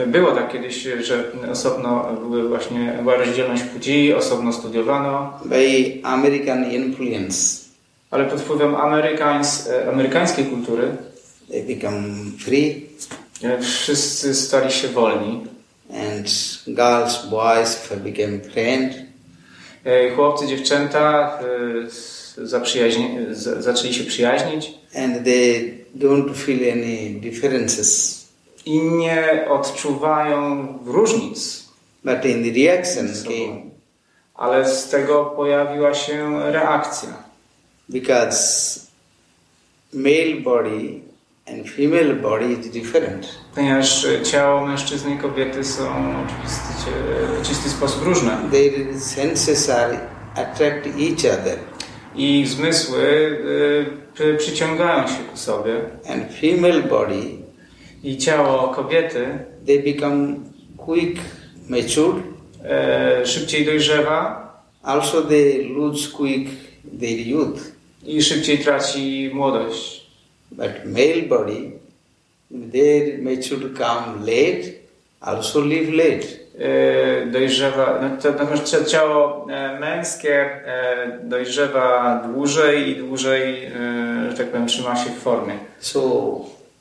Było 0.08 0.32
tak 0.32 0.52
kiedyś, 0.52 0.88
że 1.02 1.24
osobno 1.52 2.14
były 2.22 2.50
właśnie, 2.50 2.98
była 3.02 3.16
rozdzielność 3.18 3.64
płci, 3.64 4.14
osobno 4.14 4.54
studiowano, 4.54 5.40
By 5.46 5.94
American 6.04 6.72
influence, 6.72 7.58
ale 8.12 8.26
pod 8.26 8.42
wpływem 8.42 8.76
amerykańs, 8.76 9.70
amerykańskiej 9.92 10.46
kultury 10.46 10.88
they 11.52 11.64
become 11.76 12.04
free, 12.40 12.86
e, 13.44 13.62
wszyscy 13.62 14.36
stali 14.36 14.72
się 14.72 14.88
wolni. 14.88 15.44
and 15.90 16.28
girls, 16.68 17.26
boys 17.30 17.88
have 17.90 17.98
become 18.02 18.40
friends. 18.40 18.96
E, 19.86 20.16
Chłopcy, 20.16 20.48
dziewczęta 20.48 21.40
e, 21.40 22.46
zaprzyjaźni- 22.46 23.34
zaczęli 23.60 23.94
się 23.94 24.04
przyjaźnić 24.04 24.72
and 24.96 25.24
they 25.24 25.78
don't 25.98 26.34
feel 26.36 26.72
any 26.72 27.10
differences. 27.20 28.21
I 28.66 28.82
nie 28.82 29.46
odczuwają 29.50 30.68
różnic. 30.86 31.70
But 32.04 32.26
in 32.26 32.44
the 32.44 32.52
reaction 32.66 33.08
came 33.24 33.62
Ale 34.36 34.70
z 34.70 34.90
tego 34.90 35.26
pojawiła 35.26 35.94
się 35.94 36.40
reakcja. 36.52 37.10
because 37.90 38.80
male 39.94 40.36
body 40.44 41.02
and 41.48 41.70
female 41.70 42.14
body 42.16 42.46
is 42.54 42.70
different. 42.70 43.28
Ponieważ 43.56 44.08
ciało 44.24 44.68
mężczyzny 44.68 45.16
i 45.16 45.18
kobiety 45.18 45.64
są 45.64 45.84
oczywiście 46.26 46.92
w 47.44 47.48
czysty 47.48 47.70
sposób 47.70 48.04
różne. 48.04 48.38
Their 48.52 49.00
senses 49.00 49.70
are 49.70 50.00
attract 50.36 50.86
each 50.88 51.40
other, 51.40 51.58
I 52.16 52.46
zmysły 52.48 53.38
przy- 54.14 54.36
przyciągają 54.38 55.08
się 55.08 55.24
ku 55.32 55.38
sobie. 55.38 55.82
and 56.10 56.24
female 56.42 56.82
body 56.84 57.41
I 58.04 58.18
ciało 58.18 58.68
kobiety 58.68 59.28
they 59.66 59.80
become 59.94 60.36
quick 60.78 61.20
matured. 61.70 62.24
e, 62.66 63.26
szybciej 63.26 63.66
dojrzewa 63.66 64.42
Also 64.84 65.22
they 65.22 65.64
lose 65.76 66.10
quick 66.18 66.50
their 67.00 67.28
youth. 67.28 67.62
i 68.06 68.22
szybciej 68.22 68.58
traci 68.60 69.30
młodość. 69.34 70.06
But 70.52 70.72
male 70.86 71.22
body, 71.30 71.72
their 72.72 73.22
maturity 73.22 73.78
come 73.78 74.20
late, 74.20 74.72
also 75.22 75.62
live 75.66 75.90
late. 75.94 76.28
E, 76.60 77.26
dojrzewa, 77.26 78.00
no 78.02 78.22
to, 78.22 78.32
natomiast 78.32 78.64
cia- 78.68 78.86
ciało 78.86 79.48
e, 79.52 79.80
męskie 79.80 80.36
e, 80.66 81.20
dojrzewa 81.24 82.16
dłużej 82.34 82.90
i 82.90 82.96
dłużej, 82.96 83.72
że 84.30 84.38
tak 84.38 84.48
powiem, 84.52 84.68
trzyma 84.68 84.96
się 84.96 85.10
w 85.10 85.18
formie. 85.20 85.54
So 85.80 86.02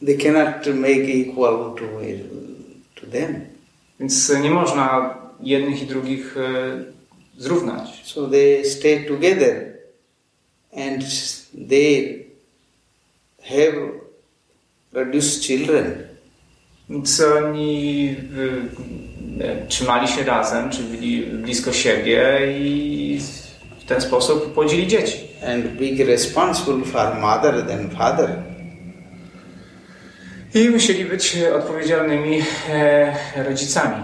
they 0.03 0.16
cannot 0.16 0.66
make 0.74 1.09
equal 1.09 1.74
to, 1.74 1.84
to 2.94 3.07
them. 3.07 3.46
Więc 4.01 4.32
nie 4.42 4.51
można 4.51 5.14
jednych 5.40 5.82
i 5.82 5.86
drugich 5.86 6.36
e, 6.36 6.84
zrównać. 7.38 8.03
So 8.05 8.28
they 8.28 8.64
stay 8.64 9.05
together 9.05 9.72
and 10.72 11.05
they 11.68 12.24
have 13.42 13.90
produced 14.92 15.42
children. 15.42 15.92
Więc 16.90 17.20
oni 17.20 18.16
e, 19.40 19.44
e, 19.44 19.66
trzymali 19.66 20.09
się 20.09 20.24
razem, 20.24 20.70
czy 20.70 20.82
byli 20.82 21.26
blisko 21.26 21.72
siebie 21.72 22.38
i 22.59 23.20
w 23.80 23.84
ten 23.84 24.01
sposób 24.01 24.55
płodzili 24.55 24.86
dzieci. 24.86 25.30
and 25.42 25.78
big 25.78 26.01
responsible 26.01 26.84
for 26.84 27.14
mother 27.14 27.62
than 27.62 27.90
father. 27.90 28.49
I 30.55 30.70
musieli 30.70 31.05
być 31.05 31.36
odpowiedzialnymi 31.57 32.42
e, 32.70 33.44
rodzicami. 33.44 34.03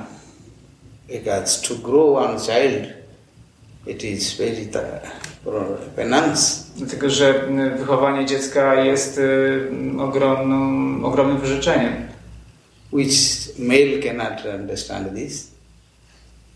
Because 1.08 1.68
to 1.68 1.74
grow 1.74 2.16
one 2.16 2.38
child, 2.40 2.88
it 3.86 4.04
is 4.04 4.36
very 4.36 4.68
penance. 5.96 6.64
Dlatego, 6.76 7.10
że 7.10 7.48
wychowanie 7.78 8.26
dziecka 8.26 8.74
jest 8.74 9.20
e, 9.98 10.02
ogromną, 10.02 11.04
ogromnym 11.04 11.38
wyrzeczeniem, 11.38 11.92
which 12.92 13.14
male 13.58 13.98
cannot 14.02 14.60
understand 14.60 15.14
this. 15.14 15.56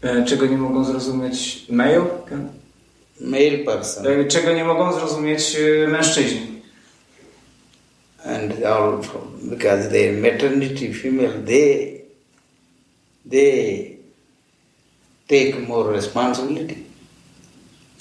e, 0.02 0.24
czego 0.24 0.46
nie 0.46 0.56
mogą 0.56 0.84
zrozumieć 0.84 1.66
male, 1.70 2.04
Male 3.20 3.58
person 3.58 4.06
e, 4.06 4.24
czego 4.24 4.52
nie 4.52 4.64
mogą 4.64 4.92
zrozumieć 4.92 5.56
e, 5.56 5.88
mężczyźni. 5.88 6.49
And 8.24 8.64
all 8.64 9.02
because 9.48 9.88
their 9.90 10.12
maternity 10.12 10.92
female 10.92 11.40
they 11.42 12.02
they 13.24 13.96
take 15.28 15.68
more 15.68 15.92
responsibility. 15.92 16.76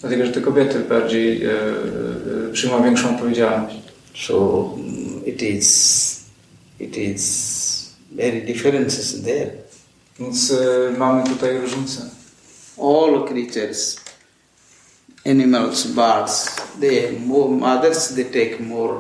Dlatego, 0.01 0.25
że 0.25 0.31
te 0.31 0.41
kobiety 0.41 0.79
bardziej 0.79 1.45
e, 1.45 1.51
e, 1.51 2.51
przyjmują 2.53 2.83
większą 2.83 3.15
odpowiedzialność. 3.15 3.75
So 4.15 4.63
mm, 4.77 5.25
it 5.25 5.41
is 5.41 6.19
it 6.79 6.97
is 6.97 7.95
very 8.11 8.41
differences 8.41 9.23
there. 9.23 9.51
Więc 10.19 10.51
y, 10.51 10.97
mamy 10.97 11.23
tutaj 11.23 11.57
różnicę. 11.57 12.01
All 12.77 13.27
creatures, 13.27 13.97
animals, 15.25 15.87
birds, 15.87 16.55
they 16.79 17.19
more 17.19 17.49
mothers 17.49 18.15
they 18.15 18.25
take 18.25 18.63
more 18.63 18.97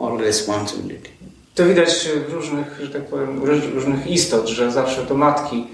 all 0.00 0.18
responsibility. 0.18 1.08
To 1.54 1.64
widać 1.66 2.08
w 2.28 2.32
różnych, 2.32 2.80
że 2.82 2.88
tak 2.90 3.02
powiem, 3.06 3.44
róż- 3.44 3.74
różnych 3.74 4.06
istot, 4.06 4.46
że 4.48 4.72
zawsze 4.72 5.02
to 5.06 5.14
matki 5.14 5.66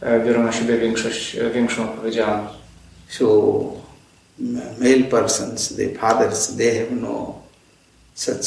e, 0.00 0.20
biorą 0.24 0.42
na 0.42 0.52
siebie 0.52 0.78
większość, 0.78 1.36
e, 1.36 1.50
większą 1.50 1.84
odpowiedzialność. 1.84 2.54
So 3.08 3.26
male 4.80 5.04
persons, 5.10 5.76
the 5.76 5.88
fathers, 5.98 6.56
they 6.56 6.74
have 6.78 6.90
no 7.00 7.34
such 8.14 8.46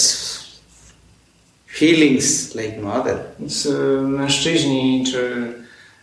feelings 1.67 2.55
like 2.55 2.82
mother. 2.82 3.17
Więc 3.39 3.65
y, 3.65 4.01
mężczyźni 4.01 5.03
czy 5.11 5.47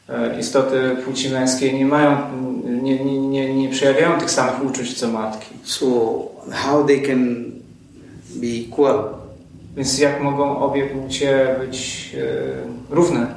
e, 0.08 0.40
istoty 0.40 0.96
płci 1.04 1.30
męskiej 1.30 1.74
nie 1.74 1.86
mają, 1.86 2.16
nie, 2.82 3.04
nie, 3.04 3.20
nie, 3.20 3.54
nie 3.54 3.68
przejawiają 3.68 4.20
tych 4.20 4.30
samych 4.30 4.64
uczuć 4.70 4.98
co 4.98 5.08
matki. 5.08 5.54
So 5.64 5.86
how 6.52 6.84
they 6.84 7.00
can 7.00 7.50
be 8.34 8.46
equal? 8.46 9.04
Więc 9.76 9.98
jak 9.98 10.22
mogą 10.22 10.58
obie 10.58 10.86
płcie 10.86 11.56
być 11.58 12.10
e, 12.18 12.94
równe? 12.94 13.34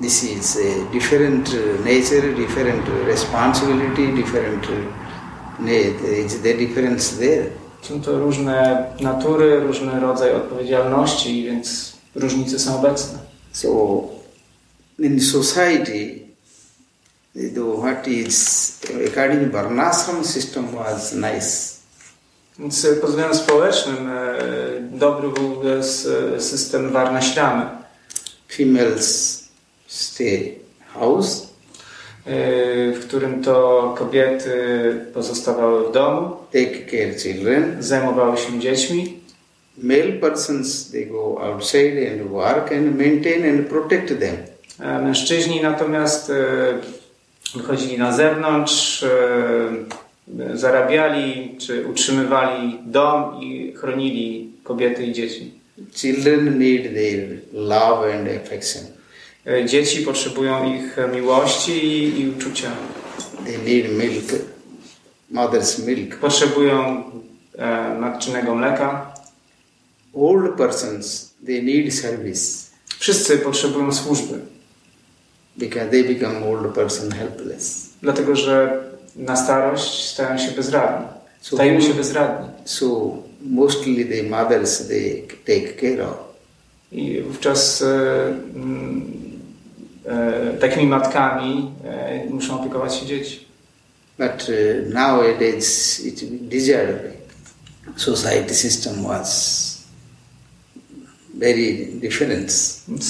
This 0.00 0.24
is 0.24 0.56
a 0.56 0.92
different 0.92 1.50
nature, 1.84 2.34
different 2.36 2.86
responsibility, 3.06 4.12
different. 4.12 4.66
Is 6.26 6.40
the 6.42 6.54
difference 6.54 7.16
there? 7.16 7.50
Są 7.82 8.00
to 8.00 8.18
różne 8.18 8.86
natury, 9.00 9.60
różny 9.60 10.00
rodzaj 10.00 10.34
odpowiedzialności, 10.34 11.44
więc 11.44 11.92
różnice 12.14 12.58
są 12.58 12.78
obecne. 12.78 13.18
So, 13.52 13.68
in 14.98 15.20
society, 15.20 16.20
the, 17.34 17.76
what 17.80 18.08
is 18.08 18.80
according 19.08 19.52
to 19.52 19.52
Varnashram 19.52 20.24
system 20.24 20.66
was 20.66 21.12
nice. 21.12 21.77
Więc 22.58 22.86
pod 23.00 23.10
względem 23.10 23.36
społecznym 23.38 24.10
e, 24.10 24.34
dobry 24.80 25.28
był 25.28 25.62
system 26.38 26.90
Varnashramy, 26.90 27.66
Females 28.48 29.44
stay 29.86 30.54
house, 30.94 31.42
e, 32.26 32.32
w 32.92 33.06
którym 33.06 33.42
to 33.42 33.94
kobiety 33.98 34.54
pozostawały 35.14 35.88
w 35.88 35.92
domu, 35.92 36.36
take 36.52 36.90
care 36.90 37.20
children. 37.22 37.76
zajmowały 37.80 38.36
się 38.36 38.60
dziećmi, 38.60 39.18
Male 39.82 40.12
persons 40.12 40.90
they 40.90 41.06
go 41.06 41.42
outside 41.42 42.12
and 42.12 42.30
work 42.30 42.72
and 42.72 42.98
maintain 42.98 43.58
and 43.58 43.68
protect 43.68 44.08
them. 44.08 44.36
E, 44.80 44.98
Mężczyźni 44.98 45.62
natomiast 45.62 46.32
wychodzili 47.54 47.98
na 47.98 48.12
zewnątrz, 48.12 49.04
zarabiali 50.54 51.54
czy 51.58 51.86
utrzymywali 51.86 52.78
dom 52.86 53.42
i 53.42 53.72
chronili 53.76 54.52
kobiety 54.64 55.06
i 55.06 55.12
dzieci. 55.12 55.52
Children 55.94 56.58
need 56.58 56.82
their 56.94 57.40
love 57.52 58.14
and 58.18 58.28
affection. 58.28 58.82
E, 59.46 59.64
Dzieci 59.64 60.02
potrzebują 60.02 60.74
ich 60.74 60.96
miłości 61.12 61.72
i, 61.86 62.20
i 62.20 62.28
uczucia. 62.28 62.70
They 63.44 63.58
need 63.58 63.92
milk, 63.92 64.24
mother's 65.32 65.86
milk. 65.86 66.16
Potrzebują 66.16 67.04
e, 67.58 67.94
matczynego 67.98 68.54
mleka. 68.54 69.12
Old 70.14 70.56
persons 70.56 71.34
they 71.46 71.62
need 71.62 71.94
service 71.94 72.68
Wszyscy 72.98 73.38
potrzebują 73.38 73.92
służby, 73.92 74.38
because 75.56 75.90
they 75.90 76.04
become 76.04 76.46
old 76.46 76.74
person 76.74 77.10
helpless. 77.12 77.88
dlatego 78.02 78.36
że 78.36 78.84
na 79.18 79.36
starość 79.36 80.08
stają 80.08 80.38
się 80.38 80.50
bezradni. 80.50 81.06
So 81.40 81.56
Stają 81.56 81.80
się 81.80 81.94
bezradni. 81.94 82.48
So 82.64 82.86
mostly 83.40 84.04
the 84.04 84.22
mothers 84.22 84.88
they 84.88 85.22
take 85.46 85.80
care 85.80 86.02
of. 86.02 86.16
I 86.92 87.22
wówczas 87.22 87.82
e, 87.82 88.26
mm, 88.54 89.12
e, 90.06 90.58
takimi 90.60 90.86
matkami 90.86 91.72
e, 91.84 92.24
muszą 92.30 92.60
opiekować 92.60 92.94
się 92.94 93.06
dzieci. 93.06 93.48
But 94.18 94.48
uh, 94.48 94.92
nowadays 94.92 96.00
it 96.04 96.48
desired 96.48 97.16
society 97.96 98.54
system 98.54 99.04
was 99.04 99.86
very 101.34 101.86
different. 102.00 102.50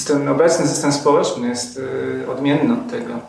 Ten 0.07 0.27
obecny 0.27 0.67
system 0.67 0.93
społeczny 0.93 1.47
jest 1.47 1.79
e, 2.23 2.31
odmienny 2.31 2.73
od 2.73 2.91
tego. 2.91 3.19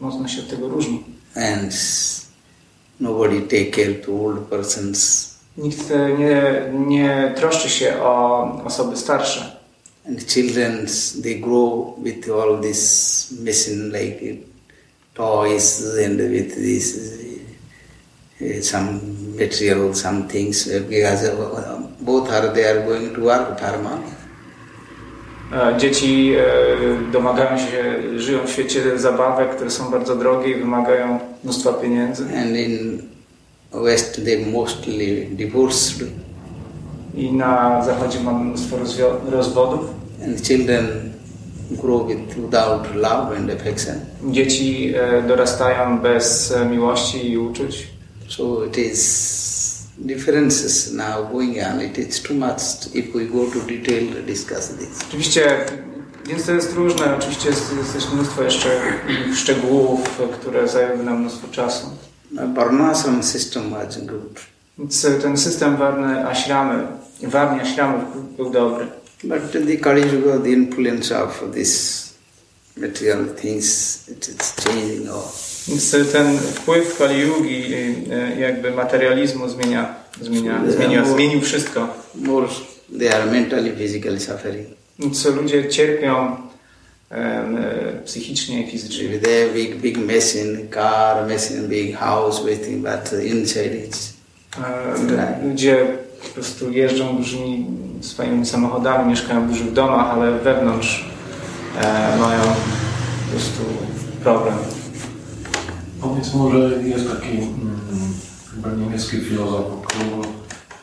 Mocno 0.00 0.28
się 0.28 0.40
od 0.42 0.50
tego 0.50 0.68
różni. 0.68 1.04
And 1.34 1.72
nobody 3.00 3.40
take 3.40 3.70
care 3.70 3.94
to 3.94 4.12
old 4.12 4.38
persons. 4.38 5.30
Nikt 5.56 5.90
nie, 6.18 6.70
nie 6.86 7.34
troszczy 7.36 7.68
się 7.68 8.02
o 8.02 8.42
osoby 8.64 8.96
starsze. 8.96 9.60
and 10.04 10.26
children 10.26 10.86
they 11.22 11.34
grow 11.40 11.94
with 11.98 12.28
all 12.28 12.56
this 12.60 13.32
machine 13.40 13.92
like 13.92 14.44
toys 15.14 15.98
and 15.98 16.18
with 16.18 16.54
this 16.54 16.86
some 18.62 19.36
material 19.36 19.94
some 19.94 20.28
things. 20.28 20.66
Because 20.66 21.24
uh, 21.28 21.86
both 22.00 22.30
are 22.30 22.48
they 22.54 22.64
are 22.64 22.82
going 22.86 23.14
to 23.14 23.24
work 23.24 23.60
E, 23.60 24.19
Dzieci 25.78 26.32
e, 26.36 27.12
domagają 27.12 27.58
się, 27.58 27.84
żyją 28.16 28.38
w 28.46 28.50
świecie 28.50 28.98
zabawek, 28.98 29.50
które 29.50 29.70
są 29.70 29.90
bardzo 29.90 30.16
drogie 30.16 30.50
i 30.50 30.54
wymagają 30.54 31.18
mnóstwa 31.44 31.72
pieniędzy. 31.72 32.24
and 32.24 32.56
in 32.56 33.02
west 33.72 34.24
they 34.24 34.46
mostly 34.46 35.26
divorced 35.30 36.08
I 37.14 37.32
na 37.32 37.84
zachodzie 37.84 38.20
mamy 38.20 38.44
mnóstwo 38.44 38.76
rozwodów. 39.30 39.80
and 40.24 40.42
children 40.42 40.86
grow 41.70 42.08
with 42.08 42.36
without 42.36 42.94
love 42.94 43.36
and 43.36 43.50
affection 43.50 43.94
Dzieci 44.30 44.94
e, 44.96 45.22
dorastają 45.22 45.98
bez 45.98 46.52
e, 46.52 46.64
miłości 46.64 47.30
i 47.30 47.38
uczuć. 47.38 47.86
so 48.28 48.64
it 48.64 48.78
is 48.78 49.39
differences 50.06 50.92
now 50.92 51.22
going 51.32 51.60
on 51.62 51.80
it 51.80 51.98
is 51.98 52.22
too 52.22 52.34
much 52.34 52.60
if 52.94 53.12
we 53.14 53.26
go 53.26 53.50
to 53.50 53.60
detail 53.60 54.14
to 54.14 54.22
discuss 54.22 54.68
this 54.68 54.98
Oczywiście, 55.08 55.66
więc 56.26 56.46
to 56.46 56.52
jest 56.52 56.74
różne. 56.74 57.16
Oczywiście 57.16 57.48
jest, 57.48 57.76
jest 57.76 57.92
też 57.92 58.12
mnóstwo 58.12 58.42
jeszcze 58.42 58.82
szczegółów, 59.34 60.00
które 60.40 60.68
zajęły 60.68 61.04
nam 61.04 61.20
mnóstwo 61.20 61.48
czasu. 61.48 61.86
Varnashram 62.54 63.22
system 63.22 63.70
was 63.70 64.04
good. 64.04 64.40
Więc 64.78 65.06
ten 65.22 65.36
system 65.36 65.76
warny 65.76 66.28
ashramy, 66.28 66.86
warni 67.22 67.60
ashramów 67.60 68.36
był 68.36 68.50
dobry. 68.50 68.86
But 69.24 69.52
the 69.52 69.76
Kali 69.76 70.02
Yuga, 70.02 70.38
the 70.38 70.50
influence 70.50 71.22
of 71.22 71.42
this 71.52 72.02
material 72.76 73.24
things, 73.26 74.08
it 74.08 74.28
is 74.28 74.54
changing 74.64 75.08
all. 75.08 75.49
Więc 75.70 76.12
ten 76.12 76.38
wpływ 76.38 76.98
Kali 76.98 77.20
Yugi, 77.20 77.74
y, 77.74 78.40
jakby 78.40 78.70
materializmu 78.70 79.48
zmienia, 79.48 79.94
zmienia, 80.20 80.60
zmienia, 80.68 81.04
zmienił 81.04 81.40
wszystko. 81.40 81.88
More, 82.14 82.48
they 82.98 83.14
are 83.14 83.26
mentally, 83.26 83.76
physically 83.76 84.20
suffering. 84.20 84.68
Więc 84.98 85.26
ludzie 85.26 85.68
cierpią 85.68 86.36
e, 87.10 87.44
psychicznie 88.04 88.62
i 88.62 88.70
fizycznie. 88.70 89.18
They 89.18 89.42
have 89.42 89.54
big, 89.54 89.76
big 89.76 89.98
machine, 89.98 90.58
car, 90.74 91.28
machine, 91.28 91.68
big 91.68 91.96
house, 91.96 92.40
everything, 92.40 92.84
but 92.84 93.22
inside 93.22 93.88
it's 93.88 94.20
Ludzie 95.44 95.86
po 96.22 96.28
prostu 96.28 96.70
jeżdżą 96.70 97.16
dużymi 97.16 97.66
swoimi 98.00 98.46
samochodami, 98.46 99.10
mieszkają 99.10 99.46
w 99.46 99.48
dużych 99.48 99.72
domach, 99.72 100.10
ale 100.10 100.38
wewnątrz 100.38 101.10
e, 101.80 102.16
mają 102.18 102.42
po 102.42 103.30
prostu 103.30 103.62
problem. 104.22 104.54
Powiedz 106.00 106.34
może, 106.34 106.58
jest 106.82 107.12
taki 107.12 107.38
mm, 107.38 107.80
chyba 108.54 108.70
niemiecki 108.70 109.20
filozof, 109.20 109.64
który 109.86 110.04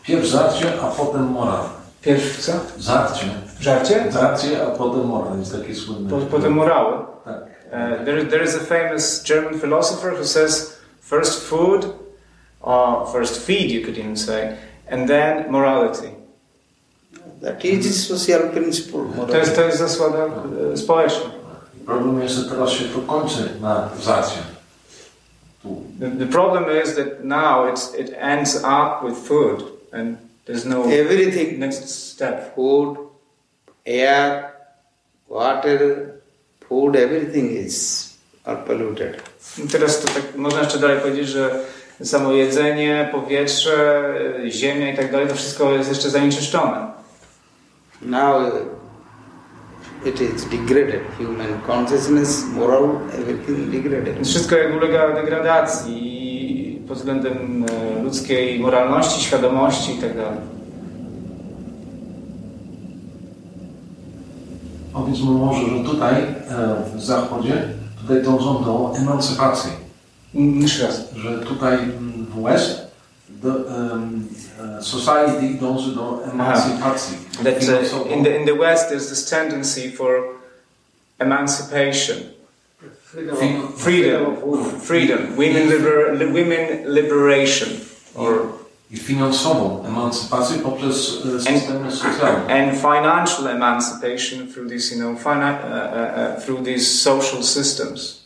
pierw 0.04 0.26
żarcie, 0.26 0.82
a 0.82 0.86
potem 0.86 1.24
moral. 1.24 1.64
Pierw 2.02 2.46
co? 2.46 2.52
Żarcie. 2.80 3.26
Żarcie? 3.60 4.12
Żarcie, 4.12 4.68
a 4.68 4.72
potem 4.72 5.06
moral. 5.06 5.40
Jest 5.40 5.52
taki 5.52 5.76
słynny. 5.76 6.10
Po, 6.10 6.18
potem 6.18 6.54
morały. 6.54 6.98
Tak. 7.26 7.36
Uh, 7.36 8.06
there, 8.06 8.26
there 8.26 8.44
is 8.44 8.56
a 8.56 8.60
famous 8.60 9.24
German 9.24 9.60
philosopher 9.60 10.14
who 10.14 10.26
says 10.26 10.80
first 11.02 11.44
food, 11.44 11.86
or 12.62 13.08
first 13.14 13.46
feed, 13.46 13.72
you 13.72 13.82
could 13.82 13.98
even 13.98 14.18
say, 14.18 14.58
and 14.92 15.08
then 15.08 15.52
morality. 15.52 16.18
that 17.42 17.66
is 17.66 18.08
social 18.08 18.50
principle. 18.50 19.06
To 19.28 19.38
jest, 19.38 19.56
to 19.56 19.62
jest 19.62 19.78
zasada 19.78 20.26
e, 20.74 20.78
społeczna. 20.78 21.30
Problem 21.86 22.22
jest, 22.22 22.36
że 22.36 22.50
teraz 22.50 22.70
się 22.70 22.86
to 22.86 23.00
kończy 23.00 23.50
na 23.62 23.90
żarcie. 24.02 24.57
The, 26.00 26.10
the 26.10 26.28
problem 26.28 26.70
is 26.70 26.96
that 26.96 27.24
now 27.24 27.66
it's, 27.66 27.94
it 27.94 28.14
ends 28.18 28.56
up 28.64 29.04
with 29.04 29.18
food, 29.18 29.64
and 29.92 30.18
there's 30.46 30.66
no 30.66 30.84
Everything, 30.84 31.60
next 31.60 31.90
step. 31.90 32.56
food, 32.56 32.98
air, 33.86 34.54
water, 35.28 36.22
food, 36.62 36.96
everything 36.96 37.50
is 37.50 38.18
all 38.46 38.58
polluted. 38.58 39.22
Teraz 39.72 40.02
to 40.02 40.08
tak 40.08 40.36
można 40.36 40.60
jeszcze 40.60 40.80
dalej 40.80 41.00
powiedzieć, 41.00 41.28
że 41.28 41.64
samo 42.04 42.32
jedzenie, 42.32 43.10
powietrze, 43.12 44.14
ziemia 44.50 44.92
i 44.92 44.98
tak 44.98 45.12
dalej, 45.12 45.28
to 45.28 45.36
wszystko 45.36 45.72
jest 45.72 45.90
jeszcze 45.90 46.10
zanieczyszczone. 46.10 46.92
Now 48.02 48.52
it 50.06 50.22
is 50.22 50.46
degraded. 50.46 51.02
Human 51.18 51.62
consciousness, 51.68 52.46
moral, 52.54 53.02
everything 53.14 53.72
degraded. 53.72 54.28
Wszystko 54.28 54.56
jak 54.56 54.76
ulega 54.76 55.16
degradacji 55.16 56.82
pod 56.88 56.98
względem 56.98 57.66
e, 57.70 58.04
ludzkiej 58.04 58.60
moralności, 58.60 59.24
świadomości 59.24 59.96
i 59.96 60.02
tak 60.02 60.16
dalej. 60.16 60.40
Powiedzmy 64.94 65.32
może, 65.32 65.62
że 65.62 65.84
tutaj 65.84 66.14
e, 66.14 66.26
w 66.96 67.02
Zachodzie 67.02 67.68
tutaj 68.02 68.24
dążą 68.24 68.64
do 68.64 68.94
emancypacji. 68.98 69.72
Jeszcze 70.34 70.88
raz. 70.88 71.14
Że 71.16 71.40
tutaj 71.40 71.78
w 72.36 72.44
West 72.44 72.88
do, 73.30 73.50
em, 73.92 74.28
e, 74.80 74.82
society 74.84 75.50
dąży 75.62 75.96
do 75.96 76.24
emancypacji. 76.34 77.18
That 77.44 77.58
uh, 77.58 77.60
Finansowo. 77.64 78.06
in, 78.12 78.24
the, 78.24 78.36
in 78.40 78.46
the 78.46 78.54
West 78.56 78.90
there's 78.90 79.10
this 79.10 79.30
tendency 79.30 79.92
for 79.92 80.24
emancipation, 81.20 82.18
Freedom, 83.04 83.36
Freedom- 83.38 83.66
of- 83.66 83.82
freedom, 83.82 84.36
women. 84.46 84.80
freedom, 84.82 85.20
women, 85.38 85.70
liber, 85.70 86.14
li- 86.20 86.26
women 86.34 86.94
liberation, 86.94 87.70
or 88.16 88.32
I 88.94 88.98
finansową 88.98 89.84
emancypację 89.86 90.58
poprzez 90.60 90.96
systemy 91.44 91.92
socjalne. 91.92 92.48
and 92.50 92.78
financial 92.82 93.48
emancipation 93.48 94.48
through 94.54 94.70
these, 94.70 94.96
you 94.96 95.02
know, 95.02 95.16
fina- 95.18 95.60
uh, 95.64 95.70
uh, 95.70 96.36
uh, 96.38 96.42
through 96.46 96.64
these 96.66 97.02
social 97.02 97.44
systems. 97.44 98.24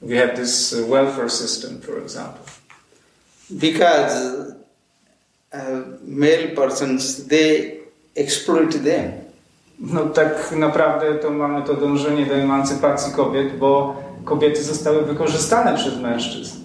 We 0.00 0.16
have 0.16 0.36
this 0.36 0.72
uh, 0.72 0.86
welfare 0.90 1.30
system, 1.30 1.80
for 1.80 1.98
example. 2.02 2.44
Because 3.50 4.12
uh, 4.14 4.54
male 6.06 6.48
persons, 6.56 7.26
they 7.28 7.78
exploit 8.16 8.72
them. 8.84 9.12
No 9.78 10.06
tak 10.06 10.52
naprawdę 10.56 11.14
to 11.14 11.30
mamy 11.30 11.62
to 11.62 11.74
dążenie 11.74 12.26
do 12.26 12.34
emancypacji 12.34 13.12
kobiet, 13.12 13.56
bo 13.58 13.96
kobiety 14.24 14.62
zostały 14.62 15.02
wykorzystane 15.04 15.74
przez 15.74 15.98
mężczyzn. 15.98 16.56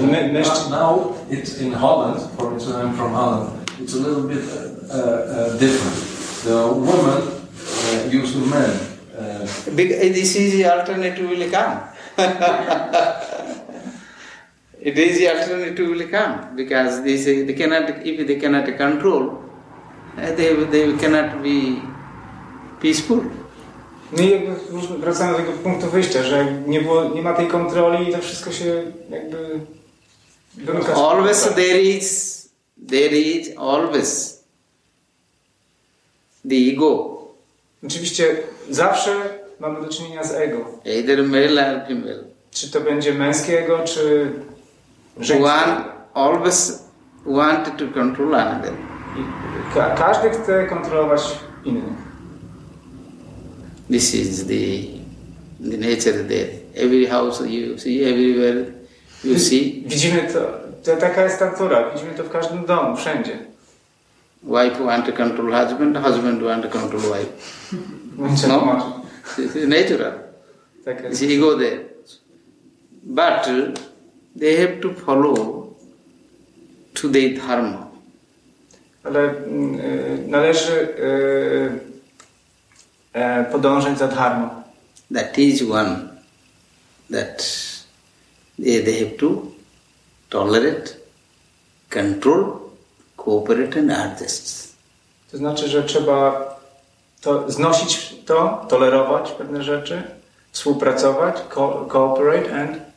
My, 0.00 0.32
mężczyźni, 0.32 0.70
Now 0.70 0.98
it's 1.30 1.62
in 1.62 1.74
Holland, 1.74 2.20
for 2.38 2.52
instance, 2.52 2.78
I'm 2.84 2.96
from 2.96 3.12
Holland. 3.12 3.50
It's 3.80 3.94
a 3.94 3.98
little 4.08 4.22
bit 4.22 4.38
uh, 4.38 4.94
uh, 4.94 5.58
different. 5.58 5.96
The 6.44 6.66
women 6.66 7.22
uh, 7.22 8.22
use 8.22 8.32
the 8.32 8.46
men. 8.46 8.70
Uh, 9.18 9.72
Bec- 9.76 10.12
This 10.14 10.36
is 10.36 10.52
the 10.52 10.66
alternative 10.78 11.28
will 11.30 11.50
come. 11.50 11.80
it 14.82 14.98
is 14.98 15.18
the 15.18 15.28
alternative 15.28 15.88
will 15.88 16.08
come 16.10 16.56
because 16.56 17.02
they 17.02 17.18
say 17.18 17.44
they 17.44 17.54
cannot, 17.54 17.90
if 18.06 18.26
they 18.26 18.36
cannot 18.40 18.76
control, 18.78 19.22
uh, 20.16 20.36
they, 20.36 20.54
they 20.70 20.96
cannot 20.96 21.42
be 21.42 21.80
peaceful. 22.80 23.20
no 24.12 24.22
i 24.22 24.30
jakby 24.30 24.54
wracamy 24.98 25.32
do 25.32 25.38
tego 25.38 25.52
punktu 25.52 25.90
wyjścia, 25.90 26.22
że 26.22 26.46
nie, 26.66 26.80
było, 26.80 27.08
nie 27.08 27.22
ma 27.22 27.32
tej 27.32 27.46
kontroli 27.46 28.08
i 28.08 28.12
to 28.12 28.18
wszystko 28.18 28.52
się 28.52 28.92
jakby 29.10 29.60
wymyka. 30.54 30.94
Always 30.94 31.54
there 31.54 31.80
is, 31.80 32.48
there 32.88 33.16
is 33.16 33.56
always 33.56 34.40
the 36.48 36.56
ego, 36.56 37.20
Oczywiście 37.86 38.36
zawsze 38.70 39.16
mamy 39.60 39.80
do 39.80 39.88
czynienia 39.88 40.24
z 40.24 40.32
ego. 40.32 40.64
either 40.84 41.24
male 41.24 41.76
or 41.76 41.88
female. 41.88 42.24
Czy 42.50 42.70
to 42.70 42.80
będzie 42.80 43.14
męskiego, 43.14 43.78
czy 43.84 43.92
żeńskiego. 43.92 44.49
One 45.28 45.84
always 46.14 46.82
wanted 47.26 47.76
to 47.78 47.88
control 47.88 48.34
another. 48.34 48.72
I 49.16 49.74
ka- 49.74 49.94
każdy 49.94 50.30
chce 50.30 50.66
kontrolować 50.66 51.38
innych. 51.64 51.84
This 53.90 54.14
is 54.14 54.46
the, 54.46 54.86
the 55.60 55.76
nature 55.76 56.24
there. 56.24 56.48
Every 56.76 57.06
house 57.06 57.40
you 57.46 57.78
see, 57.78 58.04
everywhere 58.04 58.66
you 59.24 59.38
see, 59.38 59.84
Widzimy 59.86 60.22
to, 60.32 60.40
to, 60.84 60.96
taka 60.96 61.22
jest 61.24 61.40
natura, 61.40 61.90
widzimy 61.90 62.14
to 62.14 62.24
w 62.24 62.30
każdym 62.30 62.64
domu, 62.66 62.96
wszędzie. 62.96 63.38
wife 64.42 64.84
want 64.84 65.06
to 65.06 65.12
control 65.12 65.52
husband, 65.52 65.98
husband 65.98 66.42
want 66.42 66.62
to 66.62 66.68
control 66.78 67.02
wife. 67.02 67.32
No. 68.48 68.92
Natural. 69.68 70.12
Tak 70.84 71.04
jest. 71.04 71.20
This 71.20 71.30
ego 71.36 71.58
there. 71.58 71.78
But 73.02 73.48
they 74.38 74.56
have 74.56 74.80
to 74.80 74.94
follow 74.94 75.66
to 76.94 77.08
their 77.08 77.34
dharma. 77.34 77.86
Ale 79.04 79.20
mm, 79.20 80.30
należy 80.30 80.88
podążać 83.52 83.98
za 83.98 84.08
dharmą. 84.08 84.48
That 85.14 85.38
is 85.38 85.62
one 85.62 86.08
that 87.10 87.46
they, 88.58 88.82
they 88.84 88.98
have 89.04 89.16
to 89.18 89.42
tolerate, 90.28 90.96
control, 91.90 92.60
cooperate 93.16 93.78
and 93.78 93.90
adjust. 93.90 94.74
To 95.30 95.36
znaczy, 95.38 95.68
że 95.68 95.82
trzeba 95.82 96.50
to, 97.20 97.50
znosić 97.50 98.14
to, 98.26 98.66
tolerować 98.68 99.30
pewne 99.30 99.62
rzeczy, 99.62 100.02
współpracować, 100.52 101.36
co- 101.54 101.86
cooperate 101.92 102.62
and 102.62 102.89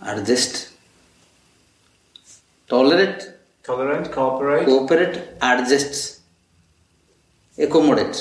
Adjust. 0.00 0.74
Tolerate, 2.66 3.34
tolerant, 3.62 4.08
cooperate 4.14 4.64
cooperate, 4.64 5.22
adjust, 5.40 6.22
accommodate. 7.58 8.18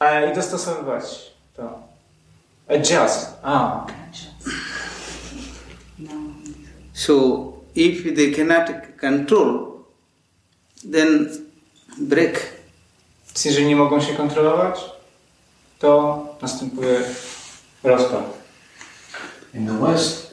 e, 0.00 0.30
i 0.32 0.34
dostosowywać 0.34 1.02
to. 1.56 1.82
Adjust. 2.68 3.28
A, 3.42 3.86
So 6.94 7.52
if 7.74 8.14
they 8.14 8.32
cannot 8.32 8.70
control, 9.00 9.84
then 10.92 11.28
break. 11.98 12.60
Więc 13.26 13.44
jeżeli 13.44 13.66
nie 13.66 13.76
mogą 13.76 14.00
się 14.00 14.14
kontrolować, 14.14 14.80
to 15.78 16.26
następuje 16.42 17.00
rozpad. 17.82 18.24
in 19.54 19.66
the 19.66 19.72
West, 19.86 20.29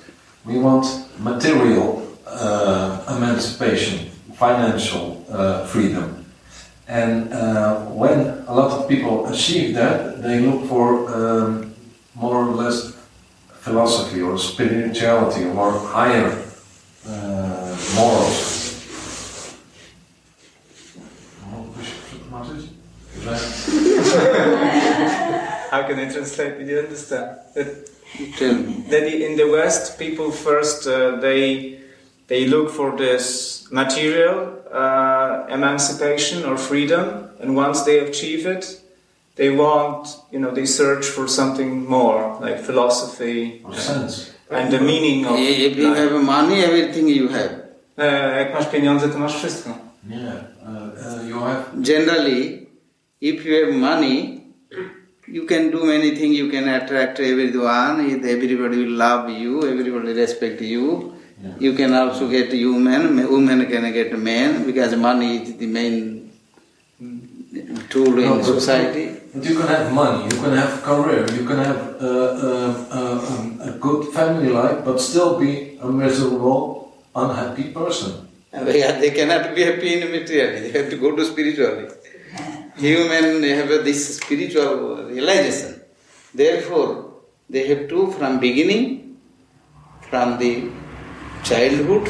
we 0.47 0.57
want 0.57 0.85
material 1.19 2.07
uh, 2.25 3.03
emancipation, 3.17 4.09
financial 4.33 5.25
uh, 5.29 5.65
freedom. 5.65 6.25
And 6.87 7.33
uh, 7.33 7.81
when 7.87 8.19
a 8.47 8.53
lot 8.53 8.71
of 8.71 8.87
people 8.87 9.27
achieve 9.27 9.75
that, 9.75 10.23
they 10.23 10.39
look 10.39 10.69
for 10.69 11.13
um, 11.13 11.75
more 12.15 12.35
or 12.35 12.55
less 12.55 12.95
philosophy 13.59 14.21
or 14.21 14.37
spirituality 14.37 15.43
or 15.43 15.71
higher 15.71 16.31
uh, 17.05 17.77
morals. 17.95 18.63
How 25.69 25.83
can 25.85 25.99
I 25.99 26.09
translate? 26.09 26.59
Did 26.59 26.69
you 26.69 26.79
understand? 26.79 27.39
That, 28.15 28.37
Tell 28.37 28.53
me. 28.53 28.83
that 28.89 29.03
in 29.07 29.35
the 29.37 29.45
West, 29.51 29.97
people 29.99 30.31
first 30.31 30.87
uh, 30.87 31.19
they 31.19 31.77
they 32.27 32.45
look 32.47 32.69
for 32.71 32.95
this 32.97 33.67
material 33.71 34.37
uh, 34.73 35.45
emancipation 35.53 36.45
or 36.45 36.57
freedom, 36.57 37.29
and 37.41 37.55
once 37.57 37.83
they 37.83 37.99
achieve 37.99 38.45
it, 38.47 38.81
they 39.35 39.49
want 39.49 40.07
you 40.31 40.39
know 40.39 40.51
they 40.51 40.65
search 40.65 41.05
for 41.05 41.27
something 41.27 41.85
more, 41.89 42.37
like 42.41 42.59
philosophy 42.65 43.61
or 43.65 43.73
sense. 43.75 44.31
and 44.49 44.71
the 44.71 44.79
meaning 44.79 45.25
of 45.25 45.35
If 45.39 45.77
you 45.77 45.89
life. 45.89 45.97
have 45.99 46.21
money, 46.23 46.63
everything 46.63 47.07
you 47.09 47.27
have. 47.29 47.51
E, 47.97 48.37
jak 48.39 48.53
masz 48.53 48.65
pieniądze, 48.65 49.09
to 49.09 49.19
masz 49.19 49.35
wszystko. 49.35 49.69
Yeah, 50.09 50.19
uh, 50.63 51.19
uh, 51.21 51.27
you 51.29 51.39
have 51.39 51.63
Generally, 51.81 52.67
if 53.21 53.45
you 53.45 53.65
have 53.65 53.73
money, 53.75 54.36
you 55.27 55.45
can 55.45 55.71
do 55.71 55.85
many 55.85 56.15
things. 56.15 56.35
You 56.37 56.49
can 56.49 56.67
attract 56.67 57.19
everyone. 57.19 57.99
Everybody 58.25 58.85
will 58.85 58.97
love 58.97 59.29
you. 59.29 59.67
Everybody 59.69 60.13
respect 60.13 60.61
you. 60.61 61.15
Yeah. 61.43 61.53
You 61.59 61.73
can 61.73 61.93
also 61.93 62.29
get 62.29 62.51
human. 62.51 63.15
Women 63.15 63.65
can 63.67 63.91
get 63.93 64.17
men 64.17 64.65
because 64.65 64.95
money 64.95 65.43
is 65.43 65.57
the 65.57 65.67
main 65.67 66.31
tool 67.89 68.11
No, 68.11 68.37
in 68.37 68.43
society. 68.43 69.15
But 69.33 69.45
you 69.45 69.55
can 69.57 69.67
have 69.67 69.93
money, 69.93 70.23
you 70.23 70.41
can 70.41 70.53
have 70.53 70.81
career, 70.81 71.25
you 71.31 71.45
can 71.45 71.57
have 71.57 72.01
uh, 72.01 72.07
uh, 72.07 72.85
uh, 72.91 73.37
um, 73.37 73.61
a 73.61 73.71
good 73.71 74.13
family 74.13 74.49
life, 74.49 74.83
but 74.83 74.99
still 74.99 75.39
be 75.39 75.77
a 75.79 75.87
miserable, 75.87 76.97
unhappy 77.15 77.71
person. 77.71 78.27
Because 78.51 78.99
they 78.99 79.11
cannot 79.11 79.53
be 79.53 79.63
happy 79.63 80.01
in 80.01 80.11
materially. 80.11 80.71
They 80.71 80.79
have 80.79 80.89
to 80.89 80.97
go 80.97 81.15
to 81.15 81.23
spiritually. 81.25 81.89
Human 82.77 83.43
have 83.43 83.83
this 83.83 84.17
spiritual 84.17 85.05
realization. 85.09 85.81
Therefore, 86.33 87.05
they 87.49 87.67
have 87.67 87.87
to, 87.89 88.11
from 88.11 88.39
beginning, 88.39 89.17
from 90.09 90.37
the 90.37 90.69
childhood, 91.43 92.07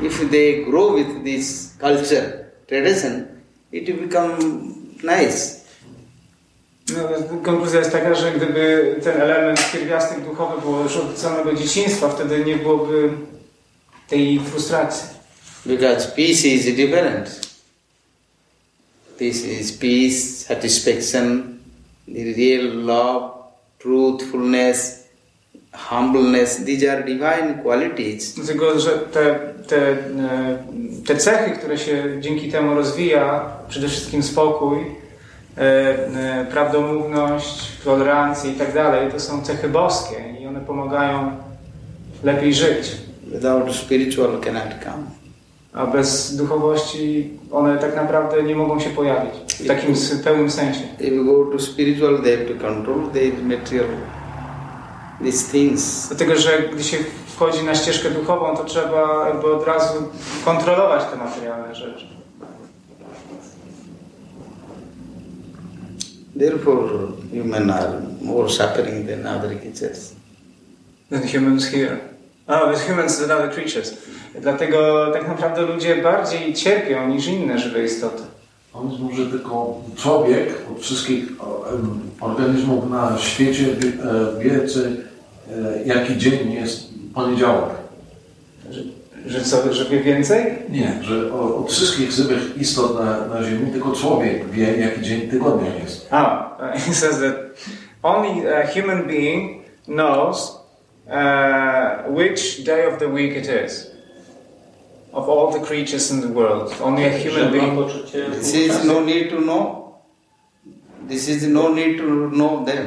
if 0.00 0.30
they 0.30 0.64
grow 0.64 0.94
with 0.94 1.24
this 1.24 1.74
culture, 1.78 2.52
tradition, 2.68 3.42
it 3.72 3.88
will 3.88 4.06
become 4.06 4.94
nice. 5.02 5.58
No, 6.88 7.08
konkluzja 7.42 7.78
jest 7.78 7.92
taka, 7.92 8.14
że 8.14 8.32
gdyby 8.32 8.96
ten 9.02 9.20
element 9.20 9.72
pierwiastek 9.72 10.20
duchowy 10.20 10.60
było 10.60 10.82
już 10.82 10.96
od 10.96 11.18
samego 11.18 11.52
dzieciństwa, 11.52 12.08
wtedy 12.08 12.44
nie 12.44 12.56
byłoby 12.56 13.10
tej 14.08 14.40
frustracji. 14.40 15.08
Because 15.66 16.08
peace 16.08 16.48
is 16.48 16.76
different. 16.76 17.47
This 19.18 19.44
is 19.44 19.72
peace, 19.72 20.46
satisfaction, 20.46 21.58
the 22.06 22.34
real 22.34 22.72
love, 22.86 23.50
truthfulness, 23.80 25.08
humbleness. 25.74 26.62
These 26.62 26.84
are 26.84 27.02
divine 27.02 27.62
qualities. 27.62 28.34
Dlatego, 28.34 28.80
że 28.80 28.90
te, 28.90 29.38
te, 29.66 29.90
e, 29.90 30.58
te 31.06 31.16
cechy, 31.16 31.50
które 31.50 31.78
się 31.78 32.20
dzięki 32.20 32.52
temu 32.52 32.74
rozwija, 32.74 33.50
przede 33.68 33.88
wszystkim 33.88 34.22
spokój, 34.22 34.78
e, 34.78 35.60
e, 35.60 36.46
prawdomówność, 36.50 37.72
tolerancja 37.84 38.50
i 38.50 38.54
tak 38.54 38.74
dalej, 38.74 39.12
to 39.12 39.20
są 39.20 39.42
cechy 39.42 39.68
boskie 39.68 40.16
i 40.40 40.46
one 40.46 40.60
pomagają 40.60 41.36
lepiej 42.24 42.54
żyć. 42.54 42.96
Without 43.26 43.74
spiritual 43.74 44.40
cannot 44.40 44.84
come. 44.84 45.17
A 45.78 45.86
bez 45.86 46.36
duchowości 46.36 47.30
one 47.52 47.78
tak 47.78 47.96
naprawdę 47.96 48.42
nie 48.42 48.56
mogą 48.56 48.80
się 48.80 48.90
pojawić 48.90 49.34
w 49.58 49.66
takim 49.66 49.94
pełnym 50.24 50.50
sensie. 50.50 50.80
If 51.00 51.14
you 51.14 51.24
go 51.24 51.52
to 51.52 51.58
spiritual, 51.58 52.22
they 52.22 52.36
have 52.36 52.54
to 52.54 52.66
control 52.66 53.10
their 53.10 53.32
material, 53.42 53.88
these 55.24 55.52
things. 55.52 56.08
Dlatego, 56.08 56.36
że 56.36 56.68
gdy 56.72 56.84
się 56.84 56.96
wchodzi 57.26 57.64
na 57.64 57.74
ścieżkę 57.74 58.10
duchową, 58.10 58.56
to 58.56 58.64
trzeba 58.64 59.28
jakby 59.28 59.54
od 59.54 59.66
razu 59.66 59.94
kontrolować 60.44 61.04
te 61.04 61.16
materialne 61.16 61.74
rzeczy. 61.74 62.06
Therefore, 66.38 66.88
human 67.42 67.70
are 67.70 67.92
more 68.22 68.50
suffering 68.50 69.08
than 69.08 69.26
other 69.26 69.60
creatures. 69.60 70.14
Than 71.10 71.22
humans 71.22 71.66
here. 71.66 71.98
Oh, 72.46 72.72
than 72.72 72.88
humans 72.88 73.18
than 73.18 73.30
other 73.30 73.50
creatures. 73.54 73.94
Dlatego 74.40 75.06
tak 75.12 75.28
naprawdę 75.28 75.62
ludzie 75.62 76.02
bardziej 76.02 76.54
cierpią 76.54 77.08
niż 77.08 77.26
inne 77.26 77.58
żywe 77.58 77.84
istoty. 77.84 78.22
Pomysł, 78.72 79.10
że 79.16 79.26
tylko 79.26 79.80
człowiek 79.96 80.48
od 80.72 80.82
wszystkich 80.82 81.24
em, 81.24 82.00
organizmów 82.20 82.90
na 82.90 83.18
świecie 83.18 83.64
wie, 84.38 84.62
e, 84.62 84.68
czy, 84.68 84.96
e, 85.50 85.84
jaki 85.84 86.16
dzień 86.16 86.52
jest 86.52 86.88
poniedziałek. 87.14 87.70
Że, 88.70 88.80
że 89.26 89.40
co, 89.40 89.72
że 89.72 89.84
wie 89.84 90.00
więcej? 90.00 90.44
Nie, 90.68 90.92
że 91.02 91.32
od 91.32 91.72
wszystkich 91.72 92.10
żywych 92.10 92.56
istot 92.60 92.94
na, 92.94 93.26
na 93.26 93.42
Ziemi 93.42 93.72
tylko 93.72 93.92
człowiek 93.92 94.50
wie, 94.50 94.76
jaki 94.76 95.02
dzień 95.02 95.20
tygodnia 95.20 95.74
jest. 95.74 96.08
Oh, 96.12 96.56
uh, 96.60 96.82
he 96.82 96.94
says 96.94 97.18
that 97.20 97.34
only 98.02 98.56
a 98.56 98.66
human 98.66 99.06
being 99.06 99.62
knows 99.86 100.58
uh, 101.06 102.16
which 102.16 102.64
day 102.64 102.86
of 102.86 102.98
the 102.98 103.08
week 103.08 103.36
it 103.36 103.48
is. 103.66 103.97
Of 105.18 105.28
all 105.28 105.50
the 105.50 105.58
creatures 105.66 106.10
in 106.12 106.20
the 106.20 106.28
world, 106.28 106.66
only 106.80 107.04
a 107.04 107.10
human 107.10 107.50
being. 107.52 107.74
poczucie 107.76 108.30
This 108.30 108.54
is 108.54 108.84
no 108.84 108.96
need 109.04 109.30
to 109.30 109.40
know. 109.40 109.62
This 111.08 111.28
is 111.28 111.42
no 111.58 111.74
need 111.74 111.98
to 112.02 112.30
know 112.30 112.64
them. 112.64 112.86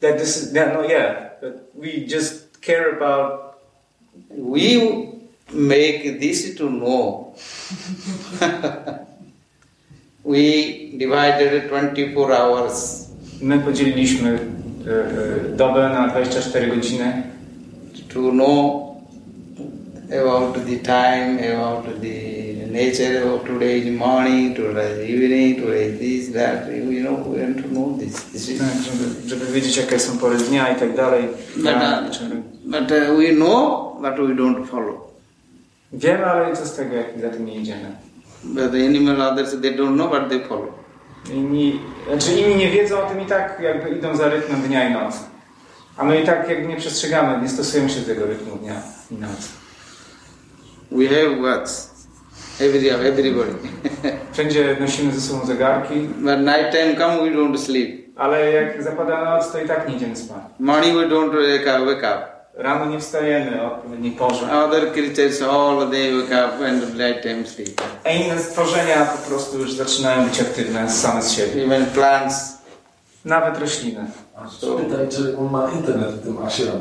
That 0.00 0.18
this 0.18 0.36
is, 0.36 0.52
yeah, 0.54 0.72
no, 0.74 0.80
yeah. 0.94 1.08
But 1.40 1.54
we 1.74 1.90
just 2.14 2.60
care 2.60 2.86
about. 2.96 3.58
We 4.28 4.70
make 5.52 6.20
this 6.20 6.54
to 6.58 6.64
know. 6.80 7.34
we 10.32 10.44
divided 10.98 11.68
24 11.68 12.32
hours 12.32 13.04
My 13.42 13.58
podzieliliśmy 13.58 14.38
dobę 15.56 15.88
na 15.88 16.08
24 16.08 16.66
godziny, 16.66 17.22
to 18.14 18.30
know 18.30 18.83
about 20.10 20.54
the 20.66 20.78
time, 20.78 21.38
about 21.38 22.00
the 22.00 22.66
nature 22.70 23.22
of 23.30 23.44
today's 23.44 23.90
morning, 23.98 24.54
today's 24.54 25.08
evening, 25.08 25.56
today's 25.56 25.98
this, 25.98 26.28
that. 26.34 26.70
You 26.72 27.02
know, 27.02 27.14
we 27.14 27.40
want 27.40 27.56
to 27.62 27.68
know 27.68 27.96
this. 27.98 28.24
This 28.32 28.48
is 28.48 28.60
tak, 28.60 28.82
żeby, 28.82 29.28
żeby 29.28 29.52
wiedzieć, 29.52 29.76
jakie 29.76 29.98
są 29.98 30.18
pory 30.18 30.36
dnia 30.36 30.76
i 30.76 30.80
tak 30.80 30.96
dalej. 30.96 31.28
But, 31.56 31.64
Ja, 31.64 32.00
uh, 32.00 32.36
but 32.64 32.90
uh, 32.90 33.16
we 33.18 33.32
know, 33.34 33.96
but 34.02 34.16
we 34.16 34.34
don't 34.34 34.66
follow. 34.66 35.00
Wiemy, 35.92 36.26
ale 36.26 36.56
co 36.56 36.66
z 36.66 36.76
tego, 36.76 36.94
jak 36.94 37.20
za 37.20 37.30
tym 37.30 37.46
nie 37.46 37.54
idziemy. 37.56 37.96
But 38.44 38.72
the 38.72 38.86
animal 38.86 39.22
others, 39.22 39.50
they 39.60 39.76
don't 39.76 39.94
know, 39.94 40.10
but 40.10 40.28
they 40.28 40.40
follow. 40.48 40.68
Inni, 41.34 41.80
znaczy 42.08 42.40
inni 42.40 42.56
nie 42.56 42.70
wiedzą 42.70 42.98
o 42.98 43.10
tym 43.10 43.20
i 43.20 43.26
tak 43.26 43.60
jakby 43.62 43.90
idą 43.98 44.16
za 44.16 44.28
rytmem 44.28 44.62
dnia 44.62 44.88
i 44.88 44.92
nocy. 44.92 45.18
A 45.96 46.04
my 46.04 46.20
i 46.20 46.26
tak 46.26 46.48
jakby 46.48 46.68
nie 46.68 46.76
przestrzegamy, 46.76 47.42
nie 47.42 47.48
stosujemy 47.48 47.90
się 47.90 48.00
do 48.00 48.06
tego 48.06 48.26
rytmu 48.26 48.56
dnia 48.56 48.82
i 49.10 49.14
nocy. 49.14 49.48
We 50.94 51.08
have 51.08 51.40
watch. 51.40 51.70
Every 52.60 52.90
everybody. 52.90 53.52
Wszędzie 54.32 54.76
nosimy 54.80 55.12
ze 55.12 55.20
sobą 55.20 55.46
zegarki, 55.46 55.94
but 56.00 56.38
night 56.38 56.70
time 56.70 56.94
come, 56.96 57.16
we 57.16 57.36
don't 57.36 57.58
sleep. 57.58 58.04
ale 58.16 58.52
jak 58.52 58.82
zapada 58.82 59.24
noc, 59.24 59.52
to 59.52 59.60
i 59.60 59.68
tak 59.68 59.88
nie 59.88 59.96
idziemy 59.96 60.16
spać. 60.16 60.38
Morning 60.58 60.96
we 60.96 61.08
don't 61.08 61.30
wake 61.30 61.76
up. 61.76 61.86
Wake 61.86 61.98
up. 61.98 62.34
Rano 62.54 62.86
nie 62.86 63.00
wstajemy 63.00 63.62
o 63.62 63.74
odpowiedniej 63.74 64.12
porze. 64.12 64.52
Other 64.52 64.92
creatures 64.92 65.42
all 65.42 65.90
they 65.90 66.12
wake 66.12 66.46
up 66.46 66.66
and 66.68 66.98
night 66.98 67.22
time 67.22 67.46
sleep. 67.46 67.80
A 68.04 68.10
inne 68.10 68.38
stworzenia 68.38 69.04
po 69.04 69.28
prostu 69.30 69.58
już 69.58 69.72
zaczynają 69.72 70.28
być 70.28 70.40
aktywne 70.40 70.90
same 70.90 71.22
z 71.22 71.32
siebie. 71.32 71.64
Even 71.64 71.86
plants. 71.86 72.58
Nawet 73.24 73.58
rośliny. 73.58 74.06
Spytaj, 74.50 75.08
czy 75.10 75.38
on 75.38 75.50
ma 75.50 75.70
internet 75.70 76.10
w 76.10 76.24
tym 76.24 76.38
ashram. 76.46 76.78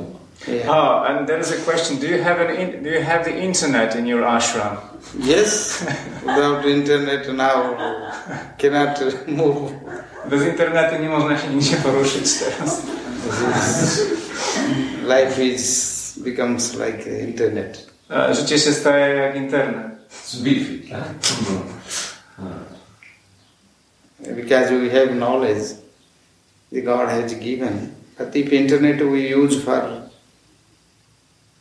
Yeah. 0.48 0.68
Oh, 0.68 1.04
and 1.08 1.28
there 1.28 1.40
is 1.40 1.52
a 1.52 1.62
question. 1.64 2.00
Do 2.00 2.08
you 2.08 2.22
have 2.22 2.40
an 2.42 2.56
in, 2.56 2.84
do 2.84 2.90
you 2.90 3.02
have 3.02 3.24
the 3.24 3.34
internet 3.34 3.96
in 3.96 4.06
your 4.06 4.24
ashram? 4.24 4.78
Yes. 5.18 5.82
Without 6.26 6.66
internet 6.66 7.34
now 7.34 7.76
cannot 8.58 9.28
move. 9.28 9.72
Bez 10.30 10.42
internetu 10.42 11.02
nie 11.02 11.10
można 11.10 11.38
się 11.38 11.48
nigdzie 11.48 11.76
poruszyć 11.78 12.34
teraz. 12.40 12.82
Life 15.08 15.44
is 15.44 16.18
becomes 16.18 16.74
like 16.74 17.20
internet. 17.20 17.88
Życie 18.32 18.60
się 18.60 18.74
staje 18.74 19.16
jak 19.16 19.36
internet. 19.36 19.92
Z 20.10 20.42
Wi-Fi. 20.42 20.90
tak? 20.90 21.04
Because 24.36 24.72
we 24.72 24.90
have 24.90 25.16
knowledge, 25.16 25.76
the 26.72 26.82
God 26.82 27.10
has 27.10 27.34
given. 27.34 27.96
But 28.18 28.36
if 28.36 28.54
internet 28.54 29.02
we 29.02 29.36
use 29.36 29.64
for 29.64 30.03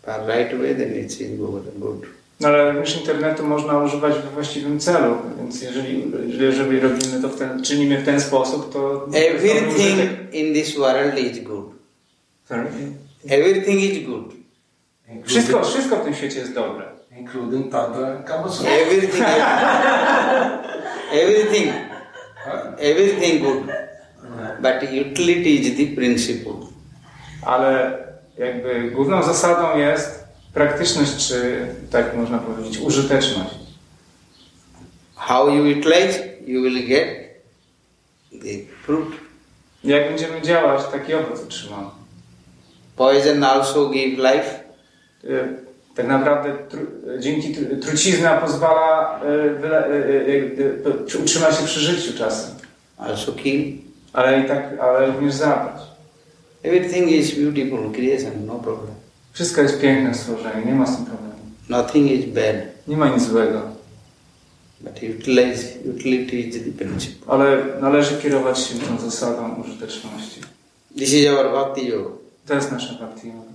for 0.03 0.27
right 0.27 0.53
way, 0.61 0.75
then 0.75 0.95
it's 0.95 1.17
good. 1.17 1.81
good. 1.81 2.07
No 2.41 2.49
ale 2.49 2.73
również 2.73 2.97
internetu 2.97 3.47
można 3.47 3.79
używać 3.79 4.15
we 4.15 4.31
właściwym 4.31 4.81
celu, 4.81 5.17
więc 5.39 5.63
jeżeli, 5.63 6.13
jeżeli 6.27 6.81
robimy 6.81 7.23
to 7.23 7.29
w 7.29 7.39
ten, 7.39 7.63
czynimy 7.63 7.99
w 7.99 8.05
ten 8.05 8.21
sposób, 8.21 8.73
to... 8.73 9.09
Everything 9.15 10.01
in 10.33 10.55
this 10.55 10.77
world 10.77 11.19
is 11.19 11.39
good. 11.39 11.67
Sorry? 12.49 12.67
Everything 13.29 13.81
is 13.81 14.07
good. 14.07 14.35
Wszystko, 15.25 15.65
wszystko 15.65 15.97
w 15.97 16.05
tym 16.05 16.15
świecie 16.15 16.39
jest 16.39 16.55
dobre. 16.55 16.85
Including 17.19 17.73
Tantra 17.73 18.17
Kama 18.17 18.49
Sutra. 18.49 18.73
Everything. 18.73 19.25
everything. 21.13 21.73
Everything 22.79 23.43
good. 23.43 23.63
But 24.63 24.91
utility 24.93 25.61
is 25.61 25.77
the 25.77 25.97
principle. 25.97 26.67
Ale 27.43 27.99
jakby 28.39 28.91
główną 28.91 29.23
zasadą 29.23 29.79
jest 29.79 30.25
praktyczność, 30.55 31.29
czy 31.29 31.67
tak 31.91 32.17
można 32.17 32.39
powiedzieć, 32.39 32.79
użyteczność. 32.79 33.51
How 35.17 35.49
you 35.55 35.79
utilize, 35.79 36.19
you 36.47 36.63
will 36.63 36.87
get 36.89 37.09
the 38.31 38.49
fruit. 38.85 39.09
Jak 39.85 40.09
będziemy 40.09 40.43
działać, 40.43 40.83
taki 40.93 41.15
owoc 41.15 41.41
otrzymamy. 41.43 41.91
Poison 42.97 43.45
also 43.45 43.91
give 43.91 44.19
life. 44.19 44.61
Y, 45.25 45.63
Tak 45.95 46.07
naprawdę 46.07 46.53
tru, 46.69 46.81
dzięki 47.19 47.55
tru, 47.55 47.77
trucizna 47.77 48.37
pozwala 48.39 49.21
y, 49.25 49.27
y, 49.29 50.61
y, 51.11 51.15
y, 51.15 51.19
utrzymać 51.19 51.57
się 51.59 51.65
przy 51.65 51.81
życiu 51.81 52.19
czasem, 52.19 52.55
Also 52.99 53.33
kill. 53.33 53.79
ale 54.13 54.41
i 54.41 54.49
tak, 54.49 54.79
ale 54.81 55.07
również 55.07 55.35
zabrać. 55.35 55.83
Everything 56.63 57.09
is 57.11 57.35
beautiful 57.35 57.93
creation, 57.93 58.47
no 58.47 58.55
problem. 58.55 58.95
Wszystko 59.33 59.63
jest 59.63 59.81
piękne 59.81 60.15
stworzenie, 60.15 60.65
nie 60.67 60.75
ma 60.75 60.87
z 60.87 60.97
tym 60.97 61.07
problemu. 61.07 61.35
Nothing 61.69 62.11
is 62.11 62.25
bad. 62.25 62.57
Nie 62.89 62.97
ma 62.97 63.09
nic 63.09 63.23
złego. 63.23 63.63
But 64.81 65.03
utilize, 65.03 65.79
utility 65.85 66.37
is 66.37 66.65
the 66.65 66.73
principle. 66.85 67.33
Ale 67.33 67.59
należy 67.81 68.23
kierować 68.23 68.59
się 68.59 68.75
tą 68.75 68.99
zasadą 68.99 69.55
użyteczności. 69.55 70.41
This 70.97 71.13
is 71.13 71.29
our 71.29 71.53
bhakti 71.53 71.87
yoga. 71.87 72.11
To 72.47 72.55
jest 72.55 72.73
nasza 72.73 72.95
bhakti 72.95 73.29
yoga. 73.29 73.53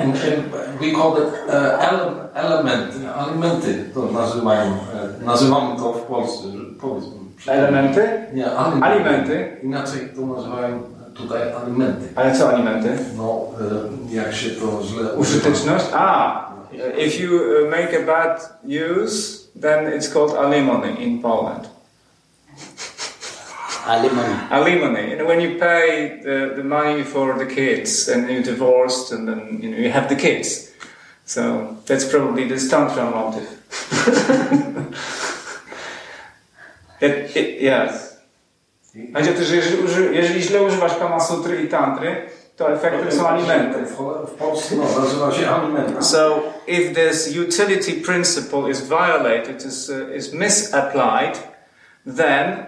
And, 0.00 0.14
and 0.16 0.80
we 0.80 0.92
call 0.92 1.16
it 1.18 1.28
uh, 1.48 1.54
ele- 1.88 2.28
element, 2.34 2.94
alimenty, 3.16 3.84
to 3.94 4.12
nazywają, 4.12 4.62
e, 5.20 5.24
nazywamy 5.24 5.76
to 5.76 5.92
w 5.92 6.02
Polsce, 6.02 6.44
powiedzmy. 6.80 7.12
Elementy? 7.46 8.08
Nie, 8.32 8.50
alimenty. 8.52 8.84
Alimenty? 8.86 9.56
Inaczej 9.62 10.08
to 10.16 10.20
nazywają 10.26 10.82
tutaj 11.14 11.40
alimenty. 11.62 12.08
Ale 12.16 12.38
co 12.38 12.48
alimenty? 12.48 12.98
No, 13.16 13.40
jak 14.10 14.34
się 14.34 14.50
to 14.50 14.82
źle. 14.82 15.12
Użyteczność? 15.14 15.84
Ah, 15.94 16.50
if 17.06 17.22
you 17.22 17.30
uh, 17.36 17.70
make 17.70 17.94
a 18.02 18.06
bad 18.06 18.50
use, 18.64 19.38
then 19.60 19.92
it's 19.98 20.12
called 20.12 20.34
alimony 20.36 20.90
in 21.04 21.22
Poland. 21.22 21.68
Alimony. 23.90 24.34
Alimony. 24.50 25.10
You 25.10 25.16
know, 25.16 25.26
when 25.26 25.40
you 25.40 25.58
pay 25.58 26.20
the, 26.22 26.54
the 26.56 26.62
money 26.62 27.02
for 27.02 27.36
the 27.38 27.46
kids 27.46 28.08
and 28.08 28.30
you're 28.30 28.42
divorced 28.42 29.12
and 29.12 29.26
then 29.28 29.60
you 29.62 29.70
know 29.70 29.78
you 29.78 29.90
have 29.90 30.08
the 30.08 30.16
kids. 30.16 30.70
So 31.24 31.76
that's 31.86 32.04
probably 32.04 32.48
this 32.48 32.70
tantra 32.70 33.10
motive. 33.10 33.48
it, 37.00 37.36
it, 37.36 37.62
yes. 37.62 38.10
Chodzi 39.14 39.30
o 39.30 39.34
to, 39.34 39.44
że 39.44 39.56
jeżeli, 39.56 39.84
uży, 39.84 40.14
jeżeli 40.14 40.42
źle 40.42 40.62
używasz 40.62 40.98
Kama 40.98 41.20
Sutry 41.20 41.62
i 41.62 41.68
Tantry, 41.68 42.28
to 42.56 42.72
efektem 42.72 43.12
są 43.12 43.28
alimenty. 43.28 43.86
W, 43.86 43.96
w 44.26 44.30
Polsce 44.30 44.76
no, 44.76 45.00
nazywa 45.00 45.32
się 45.32 45.50
alimenty. 45.50 46.02
So 46.02 46.42
if 46.66 46.94
this 46.94 47.36
utility 47.36 47.92
principle 47.92 48.70
is 48.70 48.80
violated, 48.80 49.64
is, 49.64 49.90
uh, 49.90 50.16
is 50.16 50.32
misapplied, 50.32 51.38
then, 52.16 52.66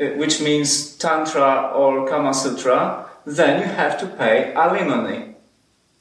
Uh, 0.00 0.14
which 0.16 0.40
means 0.40 0.96
Tantra 0.96 1.72
or 1.74 2.08
Kama 2.08 2.32
Sutra, 2.32 3.06
then 3.26 3.60
you 3.60 3.66
have 3.66 3.98
to 3.98 4.06
pay 4.06 4.52
alimony. 4.54 5.34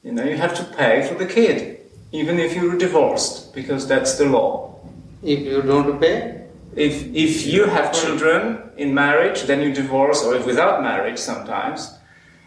You 0.03 0.11
know, 0.11 0.23
you 0.23 0.37
have 0.37 0.55
to 0.55 0.63
pay 0.63 1.07
for 1.07 1.15
the 1.15 1.25
kid, 1.25 1.79
even 2.11 2.37
if 2.37 2.55
you're 2.55 2.77
divorced, 2.77 3.55
because 3.55 3.87
that's 3.87 4.17
the 4.17 4.25
law. 4.25 4.79
If 5.23 5.39
you 5.39 5.63
don't 5.63 5.99
pay, 5.99 6.37
If, 6.77 7.09
if 7.15 7.47
you 7.47 7.65
have 7.65 7.91
children 7.91 8.69
in 8.77 8.93
marriage, 8.93 9.43
then 9.49 9.61
you 9.61 9.73
divorce, 9.73 10.23
or 10.23 10.35
if 10.35 10.45
without 10.45 10.83
marriage 10.83 11.17
sometimes, 11.17 11.97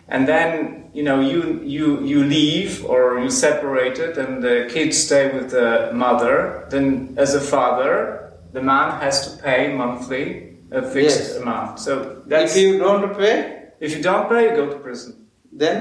and 0.06 0.28
then 0.28 0.88
you 0.94 1.02
know 1.02 1.18
you 1.20 1.60
you 1.64 2.00
you 2.06 2.22
leave 2.22 2.84
or 2.84 3.18
you 3.18 3.30
separated, 3.30 4.18
and 4.18 4.40
the 4.40 4.70
kids 4.70 4.96
stay 4.96 5.34
with 5.34 5.50
the 5.50 5.90
mother. 5.92 6.64
Then, 6.70 7.14
as 7.18 7.34
a 7.34 7.40
father, 7.40 8.30
the 8.52 8.62
man 8.62 9.00
has 9.00 9.26
to 9.26 9.42
pay 9.42 9.74
monthly 9.74 10.49
a 10.70 10.82
fixed 10.82 11.20
Yes. 11.20 11.36
amount. 11.36 11.78
So 11.80 12.22
that's 12.26 12.56
if 12.56 12.62
you 12.62 12.78
don't 12.78 13.16
pay, 13.16 13.36
if 13.80 13.96
you 13.96 14.02
don't 14.02 14.28
pay, 14.28 14.42
you 14.50 14.56
go 14.56 14.66
to 14.74 14.78
prison. 14.78 15.12
then 15.52 15.78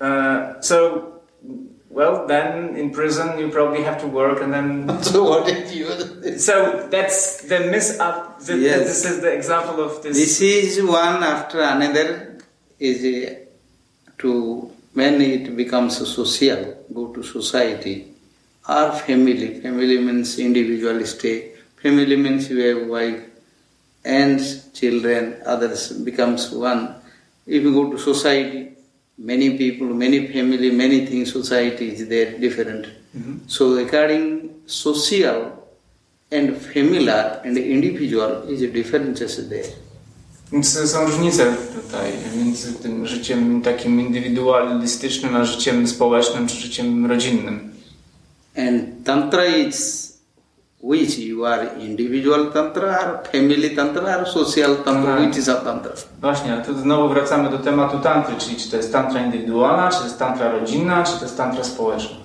Uh, 0.00 0.60
so. 0.60 1.12
Well, 1.88 2.26
then 2.26 2.76
in 2.76 2.90
prison 2.90 3.38
you 3.40 3.48
probably 3.48 3.82
have 3.88 3.98
to 4.04 4.06
work, 4.06 4.42
and 4.42 4.52
then 4.52 4.68
so 5.12 5.24
what 5.30 5.48
is 5.48 5.74
you? 5.74 5.86
so 6.48 6.54
that's 6.90 7.40
the 7.50 7.58
miss 7.72 7.98
up. 7.98 8.38
The, 8.46 8.54
Yes. 8.58 8.80
This 8.90 9.04
is 9.12 9.16
the 9.26 9.32
example 9.32 9.78
of 9.86 10.02
this. 10.02 10.14
This 10.22 10.36
is 10.42 10.82
one 10.84 11.22
after 11.34 11.58
another 11.62 12.36
is 12.78 12.98
a, 13.02 13.38
to 14.18 14.70
when 14.92 15.14
it 15.22 15.56
becomes 15.56 15.98
a 16.02 16.06
social, 16.06 16.62
go 16.92 17.02
to 17.14 17.22
society 17.22 17.96
or 18.68 18.92
family. 18.92 19.60
Family 19.64 19.96
means 19.98 20.38
individual 20.38 20.98
stay. 21.06 21.52
Family 21.82 22.16
means 22.16 22.50
you 22.50 22.58
have 22.68 22.80
wife 22.88 23.20
and 24.06 24.40
children, 24.72 25.36
others 25.44 25.92
becomes 25.92 26.50
one. 26.52 26.94
If 27.46 27.62
you 27.62 27.72
go 27.74 27.90
to 27.90 27.98
society, 27.98 28.72
many 29.18 29.58
people, 29.58 29.88
many 29.88 30.28
family, 30.28 30.70
many 30.70 31.06
things, 31.06 31.32
society 31.32 31.92
is 31.92 32.08
there 32.08 32.38
different. 32.38 32.86
Mm-hmm. 32.86 33.48
So 33.48 33.76
according 33.78 34.62
social 34.66 35.52
and 36.30 36.56
familiar 36.56 37.40
and 37.44 37.58
individual 37.58 38.48
is 38.48 38.62
a 38.62 38.68
differences 38.68 39.48
there. 39.48 39.72
Więc 40.52 40.90
są 40.90 41.06
różnice 41.06 41.54
tutaj 41.74 42.12
między 42.36 42.72
tym 42.72 43.06
życiem 43.06 43.62
takim 43.62 44.00
indywidualistycznym, 44.00 45.36
a 45.36 45.44
życiem 45.44 45.88
społecznym 45.88 46.48
czy 46.48 46.56
życiem 46.56 47.06
rodzinnym. 47.06 47.70
And 48.56 49.04
tantra 49.04 49.46
is 49.46 50.05
which 50.88 51.18
you 51.18 51.44
are 51.46 51.66
individual 51.80 52.52
tantra 52.52 53.22
family 53.32 53.70
tantra 53.70 54.18
or 54.20 54.26
social 54.26 54.76
tantra, 54.76 55.12
Mhm. 55.16 55.26
which 55.26 55.36
is 55.38 55.48
a 55.48 55.54
tantra. 55.54 55.92
Właśnie, 56.20 56.52
ale 56.52 56.64
tu 56.64 56.78
znowu 56.78 57.08
wracamy 57.14 57.50
do 57.50 57.58
tematu 57.58 57.98
tantry, 57.98 58.34
czyli 58.38 58.56
czy 58.56 58.70
to 58.70 58.76
jest 58.76 58.92
tantra 58.92 59.24
indywidualna, 59.26 59.90
czy 59.90 59.98
to 59.98 60.04
jest 60.04 60.18
tantra 60.18 60.50
rodzinna, 60.52 61.04
czy 61.04 61.12
to 61.18 61.22
jest 61.24 61.36
tantra 61.36 61.64
społeczna. 61.64 62.16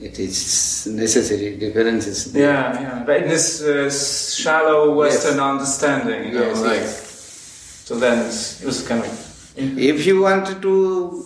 It 0.00 0.18
is 0.18 0.86
necessary 0.86 1.56
differences. 1.58 2.26
Yeah, 2.34 2.80
yeah. 2.80 3.06
But 3.06 3.16
in 3.24 3.28
this 3.30 3.60
uh, 3.62 3.90
shallow 4.42 4.96
Western 4.96 5.34
Yes. 5.38 5.42
understanding, 5.52 6.24
you 6.32 6.38
know, 6.38 6.48
Yes, 6.50 6.62
like, 6.62 6.80
yes. 6.82 7.82
so 7.84 7.96
then 7.96 8.18
it's, 8.28 8.62
it's 8.62 8.88
kind 8.88 9.00
of, 9.04 9.10
If 9.78 10.06
you 10.06 10.22
want 10.22 10.60
to 10.62 11.24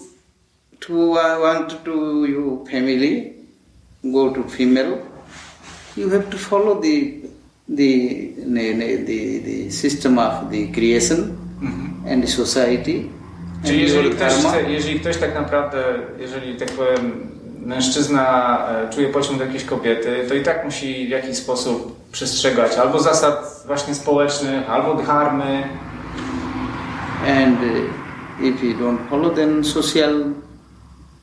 to 0.80 0.95
uh, 0.95 1.38
want 1.43 1.84
to 1.84 2.24
you 2.26 2.64
family 2.70 3.32
go 4.03 4.30
to 4.30 4.43
female, 4.49 4.99
you 5.97 6.11
have 6.11 6.30
to 6.30 6.38
follow 6.38 6.80
the 6.80 7.12
the 7.68 8.32
the, 8.47 8.97
the, 9.07 9.38
the 9.38 9.70
system 9.70 10.18
of 10.18 10.51
the 10.51 10.72
creation 10.72 11.38
and 12.07 12.22
the 12.22 12.28
society. 12.28 12.97
and 12.99 13.66
Czyli 13.66 13.82
jeżeli 13.82 14.09
your 14.09 14.16
ktoś, 14.16 14.32
chce, 14.32 14.70
jeżeli 14.70 15.01
ktoś 15.01 15.16
tak 15.16 15.34
naprawdę, 15.34 15.84
jeżeli 16.18 16.57
tak 16.57 16.70
powiem, 16.70 17.30
mężczyzna 17.66 18.59
e, 18.68 18.90
czuje 18.90 19.09
pociąg 19.09 19.38
do 19.38 19.45
jakiejś 19.45 19.64
kobiety, 19.64 20.24
to 20.28 20.34
i 20.34 20.43
tak 20.43 20.64
musi 20.64 21.07
w 21.07 21.11
jakiś 21.11 21.36
sposób 21.36 21.97
przestrzegać 22.12 22.76
albo 22.76 23.01
zasad 23.01 23.62
właśnie 23.66 23.95
społecznych, 23.95 24.70
albo 24.70 24.95
dharmy. 24.95 25.62
And 27.26 27.59
uh, 27.61 28.47
if 28.47 28.66
you 28.66 28.74
don't 28.74 28.99
follow, 29.11 29.34
then 29.34 29.64
social 29.64 30.24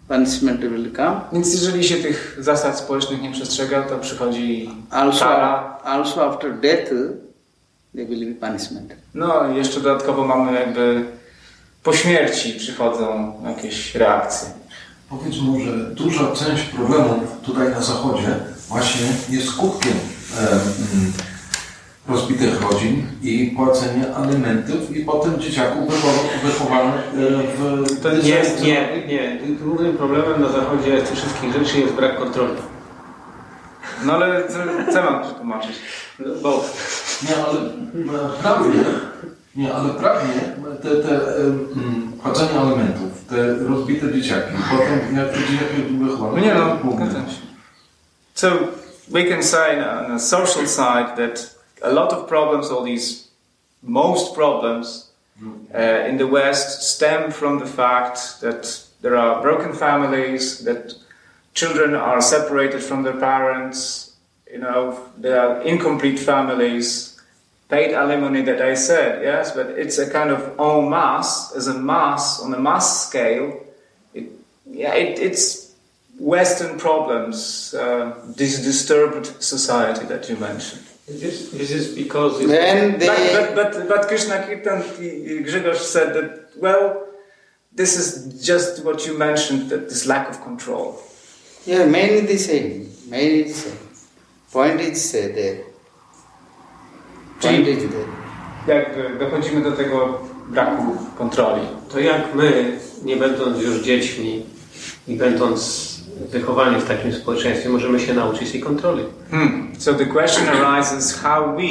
punishment 0.10 0.62
will 0.62 0.92
come. 0.96 1.22
Więc 1.34 1.54
jeżeli 1.54 1.84
się 1.84 1.96
tych 1.96 2.38
zasad 2.40 2.78
społecznych 2.80 3.22
nie 3.22 3.32
przestrzega, 3.32 3.82
to 3.84 3.98
przychodzi 3.98 4.70
Also, 4.90 5.20
kara. 5.26 5.78
also 5.84 6.30
after 6.30 6.60
death, 6.60 6.90
there 7.96 8.06
will 8.10 8.34
be 8.34 8.48
punishment. 8.48 8.94
No 9.14 9.54
i 9.54 9.56
jeszcze 9.58 9.80
dodatkowo 9.82 10.28
mamy 10.28 10.60
jakby 10.60 11.06
po 11.84 11.94
śmierci 11.94 12.54
przychodzą 12.54 13.34
jakieś 13.48 13.96
reakcje. 13.96 14.50
Powiedz 15.10 15.38
mu, 15.38 15.60
że 15.60 15.72
duża 15.78 16.32
część 16.36 16.64
problemów 16.64 17.42
tutaj 17.46 17.70
na 17.70 17.82
Zachodzie 17.82 18.36
właśnie 18.68 19.02
jest 19.30 19.48
skutkiem 19.48 19.94
e, 20.42 20.60
rozbitych 22.10 22.62
rodzin 22.62 23.06
i 23.24 23.54
płacenia 23.56 24.16
alimentów 24.16 24.96
i 24.98 25.06
potem 25.06 25.40
dzieciaków 25.40 25.88
wychow- 25.90 26.44
wychowanych 26.44 26.96
e, 26.96 27.18
w... 27.58 28.00
To 28.02 28.12
nie, 28.12 28.44
nie, 28.68 29.08
nie. 29.08 29.40
Głównym 29.64 29.98
problemem 29.98 30.42
na 30.42 30.50
zachodzie 30.50 31.02
tych 31.02 31.18
wszystkich 31.18 31.54
rzeczy 31.54 31.80
jest 31.80 31.94
brak 31.94 32.20
kontroli. 32.20 32.56
No 34.06 34.14
ale 34.14 34.44
co, 34.48 34.58
co 34.94 35.04
mam 35.04 35.24
przetłumaczyć? 35.24 35.72
No, 36.20 36.26
Bo 36.42 36.64
Nie, 37.24 37.36
ale 37.46 37.60
prawnie, 38.42 38.84
nie, 39.56 39.74
ale 39.74 39.90
prawnie 39.90 40.34
te, 40.82 40.90
te 40.90 41.20
płacenie 42.24 42.60
alimentów, 42.60 43.26
te 43.30 43.54
rozbite 43.56 44.14
dzieciaki, 44.14 44.54
potem 44.72 45.16
jak 45.18 45.30
te 45.30 45.40
dzieciaki 45.40 45.82
wychowane... 46.00 46.42
Nie 46.42 46.54
no, 46.56 46.78
zgadzam 46.96 47.26
się. 47.26 47.42
So 48.34 48.48
we 49.10 49.24
can 49.24 49.44
say 49.44 49.80
on 49.90 50.12
a 50.12 50.20
social 50.20 50.68
side 50.68 51.16
that 51.18 51.59
a 51.82 51.92
lot 51.92 52.14
of 52.14 52.28
problems, 52.28 52.70
all 52.70 52.84
these 52.84 53.30
most 53.82 54.36
problems 54.36 55.10
uh, 55.74 55.78
in 55.78 56.18
the 56.18 56.28
West 56.28 56.84
stem 56.84 57.32
from 57.32 57.60
the 57.60 57.66
fact 57.66 58.42
that 58.42 58.84
there 59.02 59.16
are 59.16 59.42
broken 59.42 59.74
families, 59.74 60.60
that 60.66 60.94
children 61.54 61.96
are 61.96 62.22
separated 62.22 62.84
from 62.84 63.04
their 63.04 63.18
parents, 63.18 64.16
you 64.52 64.60
know, 64.60 65.00
there 65.18 65.40
are 65.40 65.62
incomplete 65.62 66.20
families, 66.20 67.22
paid 67.70 67.94
alimony 67.94 68.42
that 68.42 68.62
I 68.62 68.74
said, 68.74 69.24
yes, 69.24 69.52
but 69.52 69.68
it's 69.70 69.98
a 70.00 70.10
kind 70.10 70.32
of 70.32 70.60
en 70.60 70.90
masse, 70.90 71.56
as 71.56 71.68
a 71.68 71.80
mass, 71.80 72.42
on 72.42 72.54
a 72.54 72.60
mass 72.60 73.08
scale, 73.08 73.64
it, 74.14 74.30
yeah, 74.66 74.94
it, 74.96 75.20
it's 75.20 75.76
Western 76.18 76.78
problems, 76.78 77.74
uh, 77.74 78.14
this 78.26 78.62
disturbed 78.62 79.42
society 79.42 80.06
that 80.08 80.28
you 80.28 80.36
mentioned. 80.36 80.89
This, 81.10 81.50
this 81.50 81.72
is 81.72 81.96
because 81.96 82.40
it's, 82.40 82.50
When 82.50 83.00
they 83.00 83.08
But, 83.08 83.56
but, 83.56 83.74
but, 83.74 83.88
but 83.88 84.08
Krishna 84.08 84.44
Kirtan, 84.44 84.82
Grzegorz 85.44 85.78
said 85.78 86.14
that, 86.14 86.50
well, 86.58 87.08
this 87.74 87.98
is 87.98 88.46
just 88.46 88.84
what 88.86 89.06
you 89.08 89.18
mentioned 89.18 89.70
that 89.70 89.90
this 89.90 90.06
lack 90.06 90.30
of 90.30 90.42
control. 90.44 91.02
Yeah, 91.66 91.86
mainly 91.86 92.22
the 92.22 92.38
same. 92.38 92.92
Mainly 93.08 93.44
the 93.44 93.54
same. 93.54 93.78
Point 94.52 94.82
is 94.82 95.16
uh, 95.16 95.34
there. 95.34 95.64
Point 97.42 97.66
Czyli- 97.66 97.78
is 97.78 97.92
there. 97.92 98.08
Jak 98.68 99.18
dochodzimy 99.20 99.62
do 99.62 99.72
tego 99.72 100.20
braku 100.48 100.98
kontroli? 101.18 101.62
To 101.90 102.00
jak 102.00 102.36
my, 102.36 102.80
nie 103.04 103.16
będąc 103.18 103.64
już 103.64 103.82
dziećmi 103.82 104.46
i 105.08 105.16
będąc 105.16 105.89
wychowani 106.32 106.82
w 106.82 106.88
takim 106.88 107.14
społeczeństwie, 107.14 107.70
możemy 107.70 108.00
się 108.00 108.14
nauczyć 108.14 108.52
tej 108.52 108.62
kontroli? 108.62 109.04
Hmm. 109.32 109.72
So 109.78 109.94
the 109.94 110.06
question 110.06 110.50
arises 110.50 111.22
how 111.22 111.56
we, 111.56 111.70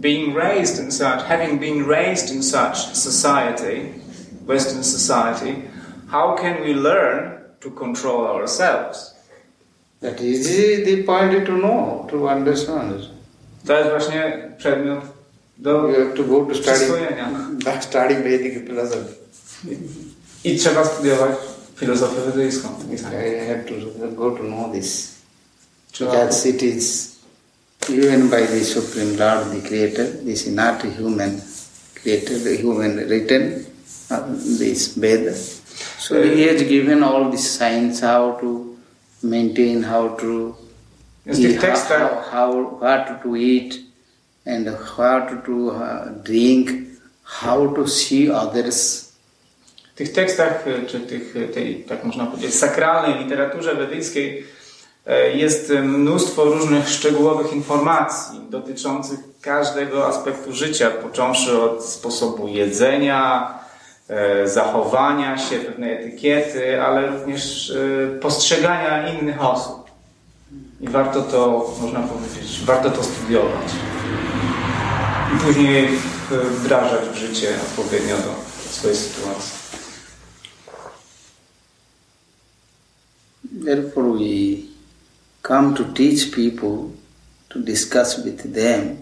being 0.00 0.36
raised 0.36 0.84
in 0.84 0.92
such, 0.92 1.22
having 1.28 1.60
been 1.60 1.88
raised 1.88 2.34
in 2.34 2.42
such 2.42 2.76
society, 2.92 3.92
Western 4.46 4.84
society, 4.84 5.54
how 6.10 6.36
can 6.36 6.62
we 6.62 6.74
learn 6.74 7.30
to 7.60 7.70
control 7.70 8.26
ourselves? 8.26 9.14
That 10.00 10.20
is 10.20 10.46
the 10.84 11.02
point 11.02 11.46
to 11.46 11.52
know, 11.52 12.06
to 12.10 12.28
understand. 12.28 12.92
To 13.66 13.78
jest 13.78 13.90
właśnie 13.90 14.48
przedmiot 14.58 15.00
do 15.58 15.88
You 15.88 16.04
have 16.04 16.16
to 16.16 16.24
go 16.24 16.46
to 16.46 16.54
study, 16.54 16.78
przyswojenia. 16.78 17.30
study 17.80 18.14
Vedic 18.14 18.66
philosophy. 18.66 19.14
I 20.44 20.56
trzeba 20.56 20.84
studiować 20.84 21.30
filozofię 21.80 22.20
wedyjską. 22.20 22.68
I 22.92 23.46
have 23.48 23.64
to 23.64 24.08
go 24.16 24.30
to 24.36 24.42
know 24.42 24.72
this. 24.72 25.20
Because 25.98 26.48
it 26.48 26.62
is 26.62 27.18
given 27.86 28.28
by 28.28 28.46
the 28.46 28.64
Supreme 28.64 29.16
Lord, 29.16 29.50
the 29.50 29.68
Creator. 29.68 30.04
This 30.24 30.46
is 30.46 30.54
not 30.54 30.82
human 30.82 31.40
created, 31.94 32.60
human 32.60 32.96
written, 33.08 33.66
uh, 34.10 34.26
this 34.58 34.94
Veda. 34.94 35.34
So 35.34 36.22
he 36.22 36.42
has 36.42 36.62
given 36.62 37.02
all 37.02 37.30
the 37.30 37.38
signs 37.38 38.00
how 38.00 38.32
to 38.40 38.76
maintain, 39.22 39.82
how 39.82 40.16
to 40.16 40.56
tych 41.24 41.38
eat, 41.38 41.56
how, 41.56 41.68
tekstach, 41.68 42.30
how, 42.30 42.52
what 42.80 43.22
to 43.22 43.36
eat, 43.36 43.80
and 44.46 44.66
what 44.96 45.44
to 45.44 45.70
uh, 45.70 46.08
drink, 46.24 46.70
how 47.24 47.74
to 47.74 47.86
see 47.86 48.30
others. 48.30 48.99
Tych 50.00 50.12
tekstach, 50.12 50.66
y, 50.66 50.86
czy 50.86 51.00
tych, 51.00 51.36
y, 51.36 51.48
tej, 51.48 51.84
tak 51.84 52.04
można 52.04 52.26
powiedzieć, 52.26 52.54
sakralnej 52.54 53.24
literaturze 53.24 53.74
wedyjskiej 53.74 54.46
e, 55.06 55.30
jest 55.36 55.72
mnóstwo 55.82 56.44
różnych 56.44 56.88
szczegółowych 56.88 57.52
informacji 57.52 58.40
dotyczących 58.50 59.18
każdego 59.40 60.06
aspektu 60.06 60.52
życia, 60.52 60.90
począwszy 60.90 61.62
od 61.62 61.84
sposobu 61.84 62.48
jedzenia, 62.48 63.54
e, 64.08 64.48
zachowania 64.48 65.38
się, 65.38 65.56
pewnej 65.56 65.92
etykiety, 65.92 66.82
ale 66.82 67.06
również 67.06 67.70
e, 67.70 68.18
postrzegania 68.18 69.08
innych 69.08 69.44
osób. 69.44 69.90
I 70.80 70.88
warto 70.88 71.22
to, 71.22 71.74
można 71.80 72.00
powiedzieć, 72.00 72.60
warto 72.64 72.90
to 72.90 73.02
studiować. 73.02 73.70
I 75.36 75.38
później 75.46 75.88
wdrażać 76.30 77.00
w 77.12 77.16
życie 77.16 77.48
odpowiednio 77.62 78.16
do 78.16 78.34
swojej 78.70 78.96
sytuacji. 78.96 79.59
Therefore, 83.64 84.12
we 84.18 84.64
come 85.42 85.74
to 85.74 85.84
teach 85.84 86.32
people, 86.32 86.92
to 87.50 87.58
discuss 87.58 88.24
with 88.24 88.54
them, 88.54 88.98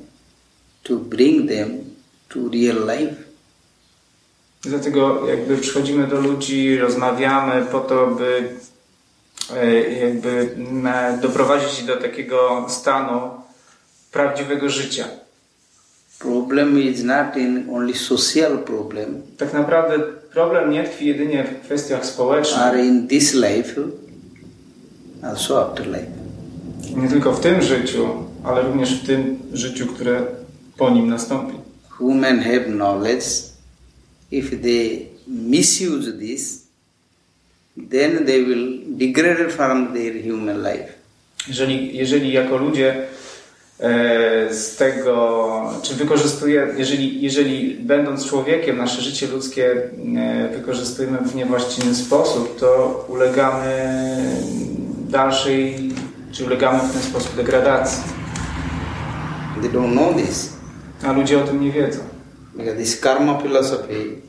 to 0.85 0.99
bring 0.99 1.47
them 1.47 1.97
to 2.29 2.49
real 2.49 2.85
life. 2.87 3.29
Dlatego 4.63 5.29
jakby 5.29 5.57
przychodzimy 5.57 6.07
do 6.07 6.21
ludzi, 6.21 6.79
rozmawiamy 6.79 7.67
po 7.73 7.81
to, 7.81 8.07
by 8.07 8.49
e, 9.57 9.81
jakby 9.81 10.57
doprowadzić 11.23 11.83
do 11.83 11.97
takiego 11.97 12.67
stanu 12.69 13.31
prawdziwego 14.13 14.69
życia. 14.69 15.09
Problem 16.19 16.79
is 16.79 17.03
not 17.03 17.37
in 17.37 17.71
only 17.71 17.95
social 17.95 18.59
problem 18.59 19.23
Tak 19.37 19.53
naprawdę 19.53 19.99
problem 20.33 20.71
nie 20.71 20.85
tkwi 20.85 21.07
jedynie 21.07 21.45
w 21.45 21.65
kwestiach 21.65 22.07
społecznych, 22.07 22.85
in 22.85 23.09
this 23.09 23.35
life, 23.35 23.75
also 25.23 25.67
after 25.67 25.87
life. 25.87 26.19
nie 26.97 27.09
tylko 27.09 27.33
w 27.33 27.41
tym 27.41 27.63
życiu, 27.63 28.09
ale 28.45 28.63
również 28.63 28.95
w 28.95 29.07
tym 29.07 29.39
życiu, 29.53 29.87
które 29.87 30.23
po 30.77 30.91
nim 30.91 31.09
nastąpi. 31.09 31.55
Human 31.89 32.41
have 32.41 32.65
knowledge. 32.65 33.25
If 34.31 34.57
they 34.57 35.07
misuse 35.29 36.13
this, 36.13 36.67
then 37.91 38.27
they 38.27 38.45
will 38.45 38.79
degrade 38.87 39.51
from 39.51 39.93
their 39.93 40.23
human 40.31 40.63
life. 40.63 40.93
Jeżeli, 41.49 41.97
jeżeli 41.97 42.33
jako 42.33 42.57
ludzie 42.57 43.07
e, 43.81 44.55
z 44.55 44.77
tego, 44.77 45.73
czy 45.83 45.95
wykorzystuje, 45.95 46.67
jeżeli, 46.77 47.23
jeżeli 47.23 47.75
będąc 47.75 48.27
człowiekiem 48.27 48.79
nasze 48.79 49.03
życie 49.03 49.27
ludzkie 49.27 49.91
e, 50.17 50.49
wykorzystujemy 50.49 51.19
w 51.19 51.35
niewłaściwy 51.35 51.95
sposób, 51.95 52.61
to 52.61 53.05
ulegamy 53.09 53.95
dalszej, 55.09 55.91
czy 56.33 56.45
ulegamy 56.45 56.79
w 56.79 56.93
ten 56.93 57.03
sposób 57.03 57.37
degradacji. 57.37 58.03
They 59.63 59.71
don't 59.71 59.93
know 59.93 60.17
this. 60.17 60.53
A 61.07 61.13
ludzie 61.13 61.39
o 61.39 61.43
tym 61.47 61.61
nie 61.61 61.73
wiedzą. 61.73 62.01
Because 62.57 62.77
this 62.77 63.01
karma 63.01 63.39
philosophy 63.39 64.21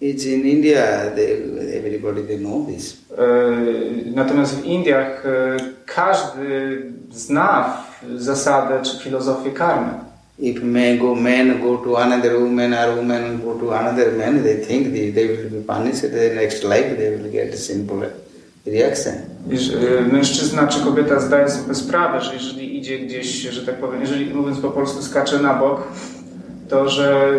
is 0.00 0.26
in 0.26 0.46
India, 0.46 1.10
they, 1.14 1.42
everybody 1.78 2.22
they 2.22 2.38
know 2.38 2.66
this. 2.66 2.96
E, 3.18 4.10
Natomiast 4.14 4.54
w 4.54 4.64
Indiach 4.64 5.26
e, 5.26 5.56
każdy 5.86 6.82
zna 7.10 7.82
zasadę 8.16 8.82
czy 8.82 8.98
filozofię 9.04 9.50
karmy. 9.50 9.92
If 10.38 10.64
may 10.64 10.98
go 10.98 11.14
man 11.14 11.60
go 11.62 11.76
to 11.78 11.98
another 11.98 12.36
woman 12.36 12.74
or 12.74 12.96
woman 12.96 13.40
go 13.44 13.54
to 13.54 13.78
another 13.78 14.12
man, 14.12 14.42
they 14.42 14.66
think 14.66 14.92
they, 14.92 15.12
they 15.12 15.26
will 15.26 15.50
be 15.50 15.60
punished 15.66 16.04
in 16.04 16.10
the 16.10 16.34
next 16.34 16.62
life, 16.64 16.96
they 16.96 17.10
will 17.16 17.32
get 17.32 17.58
sinful 17.58 18.02
Mężczyzna 20.12 20.66
czy 20.66 20.80
kobieta 20.80 21.20
zdaje 21.20 21.50
sobie 21.50 21.74
sprawę, 21.74 22.20
że 22.20 22.34
jeżeli 22.34 22.78
idzie 22.78 22.98
gdzieś, 22.98 23.26
że 23.42 23.66
tak 23.66 23.74
powiem, 23.74 24.00
jeżeli 24.00 24.34
mówiąc 24.34 24.58
po 24.60 24.70
polsku 24.70 25.02
skacze 25.02 25.38
na 25.38 25.54
bok, 25.54 25.82
to 26.68 26.88
że 26.88 27.30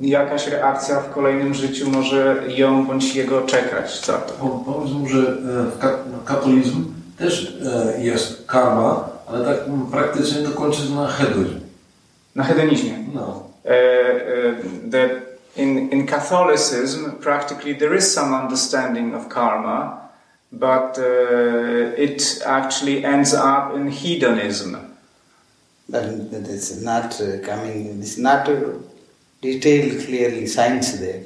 jakaś 0.00 0.48
reakcja 0.48 1.00
w 1.00 1.10
kolejnym 1.10 1.54
życiu 1.54 1.90
może 1.90 2.36
ją 2.48 2.86
bądź 2.86 3.14
jego 3.14 3.40
czekać 3.42 4.04
za 4.06 4.12
to. 4.12 4.32
Po- 4.32 4.72
Powiedzmy, 4.72 5.08
że 5.08 5.18
e, 5.28 5.70
w 5.70 5.78
ka- 5.78 5.98
katolizm 6.24 6.84
też 7.18 7.56
e, 7.96 8.02
jest 8.04 8.46
karma, 8.46 9.08
ale 9.28 9.44
tak 9.44 9.58
praktycznie 9.90 10.42
to 10.42 10.50
kończy 10.50 10.90
na 10.94 11.06
hedonizm. 11.06 11.60
Na 12.34 12.44
hedonizmie. 12.44 12.92
No. 13.14 13.42
uh, 13.64 13.70
that 14.92 15.10
in, 15.56 15.90
in 15.90 16.06
Catholicism, 16.06 17.10
practically 17.20 17.74
there 17.74 17.96
is 17.96 18.12
some 18.14 18.34
understanding 18.42 19.14
of 19.14 19.28
karma, 19.28 20.01
but 20.52 20.98
uh, 20.98 21.94
it 21.96 22.42
actually 22.46 23.04
ends 23.04 23.34
up 23.34 23.74
in 23.76 23.90
hedonism. 23.90 24.76
That, 25.88 26.30
that 26.30 26.48
is 26.48 26.82
not 26.82 27.20
uh, 27.20 27.38
coming, 27.46 28.00
it's 28.00 28.18
not 28.18 28.48
uh, 28.48 28.54
detailed 29.40 30.04
clearly 30.06 30.46
science 30.46 30.98
there. 30.98 31.22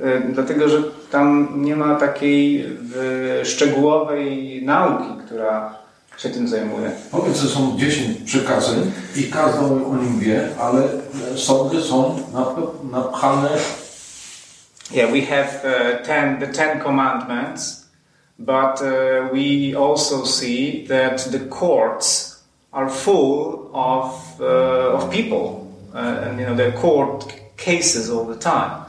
E, 0.00 0.20
Dlatego, 0.32 0.68
że 0.68 0.82
tam 1.10 1.48
nie 1.64 1.76
ma 1.76 1.94
takiej 1.94 2.64
w, 2.80 3.40
szczegółowej 3.44 4.62
nauki, 4.64 5.24
która 5.26 5.78
się 6.18 6.28
tym 6.30 6.48
zajmuje. 6.48 6.90
Powiedz, 7.10 7.36
że 7.38 7.48
są 7.48 7.78
10 7.78 8.18
przekazań 8.22 8.92
i 9.16 9.22
każdy 9.24 9.60
o 9.64 9.96
nim 9.96 10.18
wie, 10.20 10.48
ale 10.60 10.82
sądy 11.36 11.82
są 11.82 12.16
nap- 12.32 12.90
napchane 12.92 13.48
Yeah, 14.92 15.10
we 15.10 15.22
have 15.22 15.48
uh, 15.64 16.06
ten, 16.06 16.38
the 16.40 16.46
Ten 16.46 16.80
Commandments, 16.80 17.83
but 18.38 18.82
uh, 18.82 19.28
we 19.32 19.74
also 19.74 20.24
see 20.24 20.86
that 20.86 21.18
the 21.30 21.40
courts 21.48 22.42
are 22.72 22.88
full 22.88 23.70
of, 23.72 24.40
uh, 24.40 24.96
of 24.96 25.10
people, 25.10 25.72
uh, 25.94 25.98
and 26.24 26.40
you 26.40 26.46
know, 26.46 26.54
there 26.54 26.68
are 26.68 26.80
court 26.80 27.32
cases 27.56 28.10
all 28.10 28.24
the 28.24 28.36
time. 28.36 28.84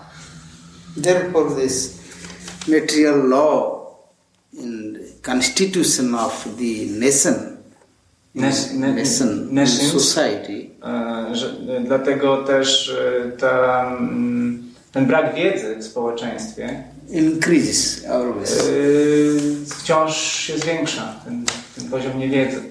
Therefore, 0.97 1.53
this 1.53 2.01
material 2.67 3.17
law 3.17 3.97
in 4.57 5.05
constitution 5.21 6.15
of 6.15 6.57
the 6.57 6.87
nation, 6.99 7.63
nation, 8.33 9.53
nations. 9.53 9.91
society, 9.91 10.69
e, 10.83 11.81
dlatego 11.85 12.43
też 12.43 12.95
ta, 13.37 13.87
mm, 13.99 14.63
ten 14.91 15.05
brak 15.05 15.35
wiedzy 15.35 15.75
w 15.75 15.83
społeczeństwie 15.83 16.83
increases 17.09 18.05
always. 18.05 18.59
e, 18.59 18.63
wciąż 19.79 20.17
się 20.17 20.57
zwiększa, 20.57 21.13
ten, 21.25 21.45
ten 21.79 21.89
poziom 21.89 22.19
niewiedzy. 22.19 22.61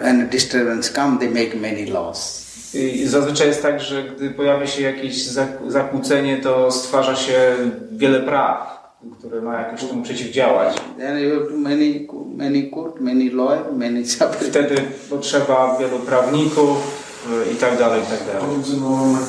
When 0.00 0.28
disturbance 0.28 0.92
come, 0.92 1.18
they 1.18 1.28
make 1.30 1.54
many 1.54 1.86
laws. 1.86 2.44
I 2.74 3.06
zazwyczaj 3.06 3.46
jest 3.48 3.62
tak, 3.62 3.80
że 3.80 4.02
gdy 4.04 4.30
pojawia 4.30 4.66
się 4.66 4.82
jakieś 4.82 5.26
zak- 5.28 5.70
zakłócenie, 5.70 6.36
to 6.36 6.70
stwarza 6.72 7.16
się 7.16 7.54
wiele 7.92 8.20
praw, 8.20 8.78
które 9.18 9.40
ma 9.42 9.58
jakoś 9.60 9.84
temu 9.84 10.02
przeciwdziałać. 10.02 10.76
Then 10.98 11.18
you 11.18 11.30
have 11.34 11.46
to 11.50 11.56
many, 11.56 12.06
many 12.36 12.70
court, 12.70 13.00
many 13.00 13.30
lawyer, 13.30 13.72
many. 13.72 14.02
Wtedy 14.50 14.76
potrzeba 15.10 15.76
wielu 15.80 15.98
prawników 15.98 16.76
y, 17.48 17.52
i 17.52 17.56
tak 17.56 17.78
dalej, 17.78 18.02
i 18.02 18.06
tak 18.06 18.26
dalej. 18.26 18.56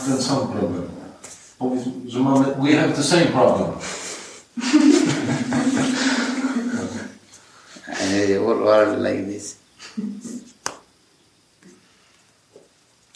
Ten 0.08 0.22
sam 0.24 0.38
problem. 0.48 0.82
Powiedz, 1.60 1.84
że 2.08 2.20
mamy, 2.20 2.46
we 2.46 2.74
have 2.78 2.94
the 2.94 3.04
same 3.04 3.26
problem. 3.26 3.72
And 7.88 8.28
the 8.28 8.40
whole 8.40 8.56
world 8.64 9.00
like 9.02 9.24
this. 9.26 9.56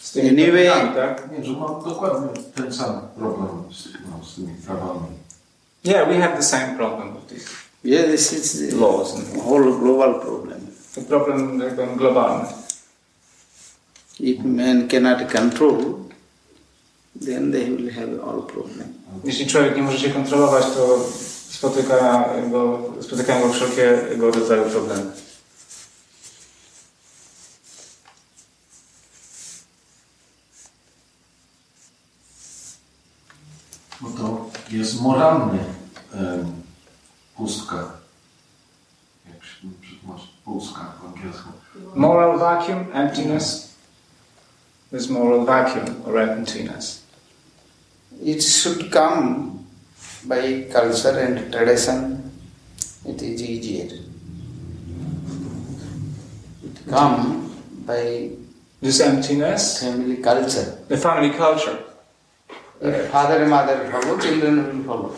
Z 0.01 0.11
tymi 0.11 0.29
Anyway- 0.29 0.69
prawnikami, 0.71 0.95
tak? 0.95 1.31
Nie, 1.31 1.43
że 1.45 1.51
mamy 1.51 1.83
dokładnie 1.85 2.43
ten 2.55 2.73
sam 2.73 3.01
problem 3.17 3.73
z, 3.73 3.87
no, 4.09 4.25
z 4.25 4.35
tymi 4.35 4.53
prawami. 4.65 5.07
Yeah, 5.83 6.07
we 6.09 6.17
have 6.17 6.37
the 6.37 6.43
same 6.43 6.75
problem 6.77 7.13
with 7.15 7.25
this. 7.27 7.45
Yeah, 7.83 8.05
this 8.05 8.33
is 8.33 8.69
the 8.71 8.75
Laws. 8.75 9.13
whole 9.43 9.71
global 9.79 10.19
problem. 10.19 10.59
To 10.95 11.01
problem 11.01 11.59
jakby 11.61 11.87
globalny. 11.97 12.45
If 14.19 14.43
man 14.43 14.87
cannot 14.87 15.31
control, 15.31 15.83
then 17.16 17.51
they 17.51 17.70
will 17.70 17.93
have 17.93 18.24
all 18.24 18.41
problem. 18.41 18.93
Jeśli 19.24 19.47
człowiek 19.47 19.76
nie 19.76 19.82
może 19.84 19.99
się 19.99 20.10
kontrolować, 20.10 20.64
to 20.66 20.99
spotyka 21.49 22.30
go, 22.51 22.80
spotykają 23.01 23.47
go 23.47 23.53
wszelkiego 23.53 24.32
rodzaju 24.32 24.70
problemy. 24.70 25.12
Bo 34.01 34.10
to 34.10 34.49
jest 34.72 35.01
moralny 35.01 35.60
em, 36.14 36.62
pustka. 37.38 37.91
Jak 39.26 39.43
się 39.43 39.68
przetłumaczy? 39.82 40.28
Pustka 40.45 40.93
w 41.01 41.05
angielsku. 41.05 41.49
Moral 41.95 42.39
vacuum, 42.39 42.86
emptiness. 42.93 43.68
This 44.91 45.09
moral 45.09 45.45
vacuum 45.45 46.01
or 46.05 46.19
emptiness. 46.19 47.03
It 48.23 48.41
should 48.41 48.91
come 48.91 49.65
by 50.25 50.65
culture 50.73 51.19
and 51.19 51.51
tradition. 51.51 52.31
It 53.05 53.21
is 53.21 53.41
easier. 53.41 53.99
It 56.63 56.89
come 56.89 57.51
by 57.85 58.29
This 58.81 59.01
emptiness, 59.01 59.79
family 59.83 60.17
culture. 60.17 60.77
the 60.87 60.97
family 60.97 61.31
culture. 61.31 61.77
If 62.81 63.11
father 63.11 63.41
and 63.41 63.49
mother 63.49 63.91
follow, 63.91 64.17
children 64.17 64.55
will 64.65 64.83
follow. 64.85 65.11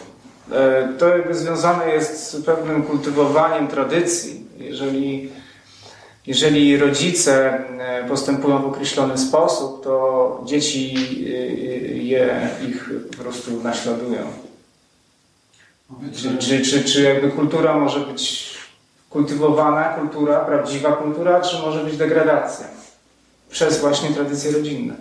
To 0.99 1.17
jakby 1.17 1.33
związane 1.33 1.89
jest 1.89 2.31
z 2.31 2.45
pewnym 2.45 2.83
kultywowaniem 2.83 3.67
tradycji. 3.67 4.45
Jeżeli, 4.57 5.31
jeżeli 6.27 6.77
rodzice 6.77 7.53
e, 7.79 8.07
postępują 8.07 8.61
w 8.61 8.65
określony 8.65 9.17
sposób, 9.17 9.83
to 9.83 10.41
dzieci 10.45 10.93
e, 11.27 11.29
je, 11.97 12.49
ich 12.69 12.89
po 13.11 13.23
prostu 13.23 13.63
naśladują. 13.63 14.21
Czy, 16.15 16.21
że 16.21 16.37
czy, 16.37 16.61
czy, 16.61 16.83
czy 16.83 17.01
jakby 17.01 17.31
kultura 17.31 17.77
może 17.77 17.99
być 17.99 18.51
kultywowana, 19.09 19.83
kultura, 19.83 20.39
prawdziwa 20.39 20.91
kultura, 20.91 21.41
czy 21.41 21.59
może 21.59 21.83
być 21.83 21.97
degradacja? 21.97 22.67
Przez 23.49 23.79
właśnie 23.79 24.09
tradycje 24.09 24.51
rodzinne. 24.51 24.93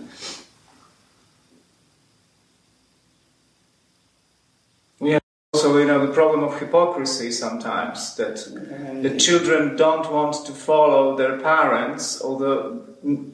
Also 5.63 5.77
you 5.77 5.85
know, 5.85 6.05
the 6.05 6.13
problem 6.13 6.43
of 6.43 6.59
hypocrisy 6.59 7.31
sometimes, 7.31 8.15
that 8.15 8.37
the 9.01 9.17
children 9.17 9.75
don't 9.75 10.11
want 10.11 10.45
to 10.45 10.51
follow 10.51 11.15
their 11.17 11.37
parents, 11.39 12.21
although, 12.21 12.81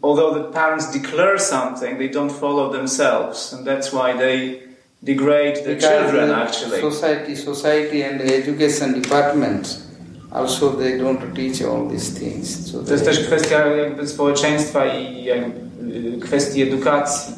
although 0.03 0.33
the 0.33 0.51
parents 0.51 0.91
declare 0.91 1.37
something, 1.37 1.97
they 1.97 2.07
don't 2.07 2.31
follow 2.31 2.71
themselves, 2.71 3.53
and 3.53 3.65
that's 3.65 3.91
why 3.93 4.13
they 4.13 4.63
degrade 5.03 5.63
the 5.63 5.75
children 5.75 6.29
the 6.29 6.35
actually. 6.35 6.81
Society, 6.81 7.35
society 7.35 8.01
and 8.03 8.19
the 8.19 8.35
education 8.35 8.99
department 9.01 9.83
also 10.31 10.75
they 10.75 10.97
don't 10.97 11.33
teach 11.35 11.61
all 11.63 11.87
these 11.87 12.09
things. 12.19 12.71
So 12.71 12.83
To 12.83 12.91
jest 12.91 13.05
they- 13.05 13.15
też 13.15 13.27
kwestia 13.27 13.65
jakby 13.67 14.07
społeczeństwa 14.07 14.85
i 14.85 15.23
jakby 15.23 16.17
kwestii 16.27 16.61
edukacji. 16.61 17.33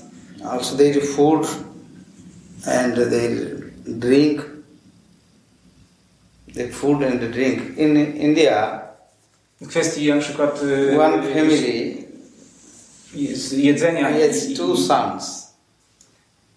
also 0.52 0.78
their 0.78 1.02
food 1.02 1.48
and 2.66 2.96
they 2.96 3.30
drink. 3.88 4.59
The 6.54 6.68
food 6.72 7.04
and 7.04 7.20
the 7.22 7.28
drink. 7.28 7.78
In 7.78 7.98
India, 8.16 8.82
W 9.62 9.68
kwestii 9.68 10.10
na 10.10 10.18
przykład 10.22 10.64
y, 10.64 11.02
one 11.02 11.24
y, 11.30 11.34
family 11.34 11.94
z 13.36 13.52
jedzenia. 13.52 14.10
i- 14.10 14.54
two 14.58 14.78
sons. 14.78 15.50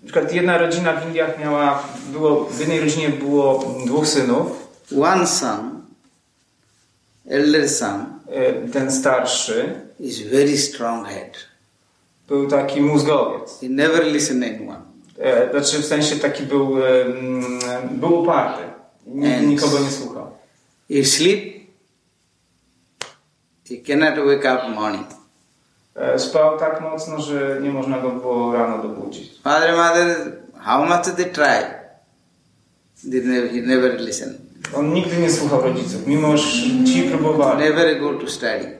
Na 0.03 0.07
przykład 0.13 0.33
jedna 0.35 0.59
rodzina 0.59 0.93
w 1.01 1.07
Indiach 1.07 1.39
miała, 1.41 1.83
było, 2.13 2.45
w 2.45 2.61
jednej 2.61 2.81
rodzinie 2.81 3.09
było 3.09 3.75
dwóch 3.87 4.07
synów. 4.09 4.47
One 5.03 5.27
son, 5.27 5.83
elder 7.31 7.69
son, 7.71 8.05
Y, 8.67 8.73
Ten 8.73 8.93
starszy 8.93 9.81
is 10.01 10.23
very 10.23 10.59
strong 10.59 11.09
head. 11.09 11.33
był 12.29 12.49
taki 12.49 12.81
mózgowiec. 12.81 13.61
He 13.61 13.69
never 13.69 14.07
listen 14.07 14.43
anyone. 14.43 14.81
E, 15.19 15.51
Znaczy 15.51 15.79
w 15.83 15.87
sensie 15.87 16.17
taki 16.17 16.43
był, 16.43 16.77
był 17.91 18.21
uparty. 18.23 18.63
Nigdy 19.07 19.47
nikogo 19.47 19.79
nie 19.81 19.91
słuchał. 19.91 20.31
He 20.91 21.05
sleep, 21.05 21.41
he 23.69 23.77
cannot 23.87 24.15
wake 24.27 24.55
up 24.55 24.69
morning. 24.75 25.07
E, 25.95 26.19
Spał 26.19 26.59
tak 26.59 26.81
mocno, 26.81 27.21
że 27.23 27.59
nie 27.63 27.71
można 27.71 27.99
go 28.01 28.11
było 28.11 28.53
rano 28.53 28.83
dobudzić. 28.83 29.31
Father 29.45 29.77
mother, 29.77 30.33
how 30.59 30.85
much 30.85 31.17
they 31.17 31.25
try, 31.25 31.65
they 33.11 33.21
never, 33.25 33.51
he 33.51 33.61
never 33.63 34.01
listen. 34.01 34.39
On 34.77 34.93
nigdy 34.93 35.17
nie 35.17 35.31
słuchał 35.31 35.61
rodziców, 35.63 36.07
mimo 36.07 36.37
że 36.37 36.67
ci 36.87 37.03
próbowali. 37.03 37.61
Never 37.65 38.01
go 38.01 38.15
to 38.15 38.29
study. 38.31 38.79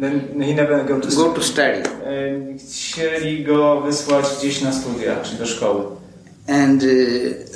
Then 0.00 0.42
he 0.42 0.54
never 0.54 0.84
go 0.86 1.00
to 1.00 1.16
Go 1.16 1.24
to 1.32 1.42
study. 1.42 1.82
E, 2.04 2.58
Chcieli 2.58 3.44
go 3.44 3.80
wysłać 3.80 4.24
gdzieś 4.38 4.62
na 4.62 4.72
studia, 4.72 5.16
czy 5.22 5.34
do 5.34 5.46
szkoły. 5.46 5.84
And 6.48 6.82
uh, 6.82 6.88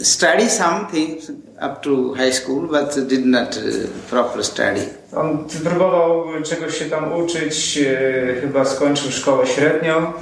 study 0.05 0.48
some 0.48 0.86
things 0.93 1.31
up 1.61 1.81
to 1.82 2.15
high 2.15 2.32
school, 2.32 2.69
but 2.69 3.09
did 3.09 3.27
not 3.27 3.56
uh, 3.56 3.62
proper 4.11 4.44
study. 4.44 4.81
On 5.16 5.44
próbował 5.65 6.24
czegoś 6.43 6.78
się 6.78 6.85
tam 6.85 7.12
uczyć, 7.12 7.78
e, 7.78 8.40
chyba 8.40 8.65
skończył 8.65 9.11
szkołę 9.11 9.47
średnią, 9.47 10.12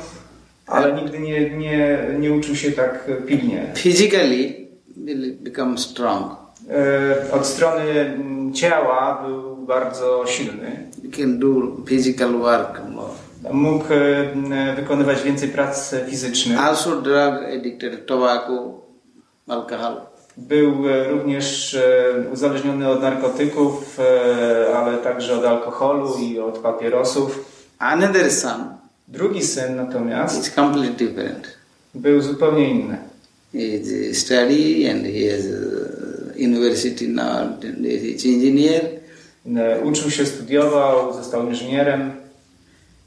ale 0.66 0.92
nigdy 1.02 1.18
nie, 1.18 1.50
nie, 1.50 1.98
nie 2.18 2.32
uczył 2.32 2.56
się 2.56 2.72
tak 2.72 3.08
pilnie. 3.26 3.72
Physically, 3.74 4.54
will 4.96 5.36
become 5.40 5.78
strong. 5.78 6.32
E, 6.70 7.32
Od 7.32 7.46
strony 7.46 7.82
mm, 8.00 8.54
ciała 8.54 9.22
był 9.26 9.56
bardzo 9.56 10.24
silny. 10.26 10.88
You 11.04 11.10
can 11.10 11.38
do 11.38 11.48
physical 11.86 12.32
work 12.32 12.80
more. 12.90 13.12
Mógł 13.50 13.84
e, 13.94 14.76
wykonywać 14.76 15.22
więcej 15.22 15.48
prac 15.48 15.94
fizycznych. 16.08 16.60
Also 16.60 17.00
drug 17.00 17.34
addicted, 17.58 18.06
tobacco, 18.06 18.80
alcohol. 19.48 19.96
Był 20.36 20.88
e, 20.88 21.08
również 21.08 21.74
e, 21.74 22.30
uzależniony 22.32 22.88
od 22.88 23.02
narkotyków, 23.02 23.98
ale 24.76 24.98
także 24.98 25.38
od 25.38 25.44
alkoholu 25.44 26.18
i 26.18 26.38
od 26.38 26.58
papierosów. 26.58 27.44
Another 27.78 28.30
son 28.30 28.64
Drugi 29.08 29.42
syn 29.42 29.76
natomiast 29.76 30.40
is 30.40 30.54
completely 30.54 31.06
different. 31.06 31.48
był 31.94 32.22
zupełnie 32.22 32.70
inny. 32.70 32.98
He 33.52 33.58
is 33.58 34.18
study 34.18 34.90
and 34.90 35.04
he 35.04 35.30
has 35.30 35.44
uh, 35.46 36.36
university 36.36 37.08
now. 37.08 37.60
He 37.82 37.88
is 37.88 38.24
engineer. 38.26 38.82
Uczył 39.84 40.10
się, 40.10 40.26
studiował, 40.26 41.14
został 41.14 41.48
inżynierem. 41.48 42.21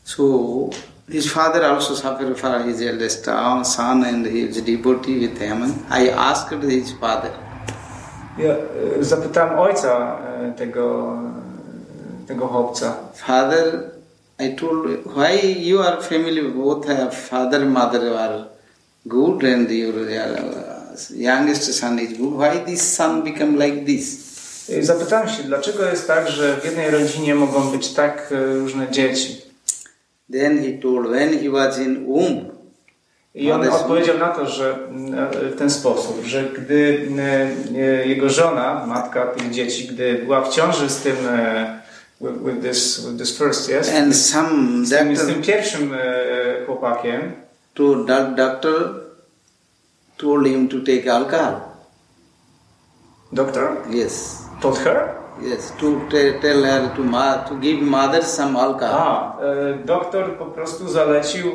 So 0.06 0.69
his 1.10 1.32
father 1.32 1.65
also 1.65 1.95
suffered 1.95 2.38
for 2.38 2.60
his 2.64 2.82
eldest 2.82 3.26
son, 3.26 4.06
and 4.06 4.26
he 4.26 4.45
was 4.45 4.61
devotee 4.61 5.19
with 5.27 5.38
him. 5.40 5.86
I 5.90 6.10
asked 6.10 6.64
his 6.64 6.91
father, 6.94 7.32
Ja 8.38 8.56
e, 8.99 9.03
zapytałem 9.03 9.60
ojca 9.60 10.19
e, 10.19 10.52
tego, 10.52 11.14
tego 12.27 12.48
chłopca. 12.48 12.95
Father, 13.14 13.91
I 14.40 14.56
told 14.56 14.88
why 15.06 15.40
you 15.57 15.80
are 15.82 16.02
family 16.02 16.41
both 16.41 16.88
have 16.88 17.11
father 17.11 17.65
mother 17.65 18.18
are 18.18 18.45
good 19.06 19.44
and 19.44 19.72
your 19.72 19.94
uh, 19.95 20.95
youngest 21.15 21.73
son 21.73 21.99
is 21.99 22.18
good. 22.18 22.34
Why 22.34 22.60
this 22.65 22.95
son 22.95 23.23
become 23.23 23.57
like 23.57 23.86
this? 23.86 24.26
I 24.69 24.84
Zapytałem 24.84 25.30
się, 25.30 25.44
dlaczego 25.44 25.86
jest 25.86 26.07
tak, 26.07 26.30
że 26.30 26.57
w 26.61 26.65
jednej 26.65 26.91
rodzinie 26.91 27.36
mogą 27.36 27.72
być 27.72 27.94
tak 27.94 28.32
e, 28.32 28.56
różne 28.56 28.91
dzieci. 28.91 29.45
Then 30.31 30.57
he 30.57 30.81
told 30.81 31.11
when 31.11 31.39
he 31.39 31.49
was 31.49 31.80
in 31.80 32.06
womb, 32.07 32.56
I 33.35 33.52
on 33.52 33.69
odpowiedział 33.69 34.18
na 34.18 34.27
to, 34.27 34.45
że 34.45 34.76
mm, 34.88 35.30
w 35.52 35.56
ten 35.57 35.69
sposób, 35.69 36.23
że 36.26 36.43
gdy 36.43 37.07
e, 37.19 37.77
e, 37.77 38.07
jego 38.07 38.30
żona, 38.30 38.85
matka 38.88 39.26
tych 39.26 39.52
dzieci, 39.52 39.88
gdy 39.88 40.14
była 40.14 40.41
w 40.41 40.49
ciąży 40.49 40.89
z 40.89 41.02
tym 41.02 41.15
e, 41.27 41.81
with, 42.22 42.43
with 42.43 42.61
this, 42.61 43.06
with 43.06 43.18
this 43.18 43.38
first, 43.38 43.69
yes? 43.69 43.95
and 43.95 44.15
some 44.15 44.85
Z 44.85 44.89
tym, 44.89 45.15
z 45.15 45.19
tym 45.19 45.27
doctor, 45.27 45.45
pierwszym 45.45 45.93
e, 45.93 46.65
chłopakiem, 46.65 47.31
to 47.73 47.84
doc- 47.84 48.35
doctor 48.35 48.89
told 50.18 50.47
him 50.47 50.68
to 50.68 50.77
take 50.80 51.14
alcohol. 51.14 51.53
doktor 53.31 53.77
Yes, 53.89 54.43
told 54.61 54.77
her, 54.77 55.10
yes, 55.44 55.74
to 55.80 56.02
te- 56.12 56.34
tell 56.41 56.64
her 56.64 56.90
to 56.95 57.03
ma- 57.03 57.38
to 57.38 57.56
give 57.56 57.82
mother 57.82 58.24
some 58.24 58.60
alcohol. 58.60 58.98
a, 58.98 59.38
e, 59.41 59.86
doktor 59.86 60.38
po 60.38 60.45
prostu 60.45 60.88
zalecił 60.90 61.48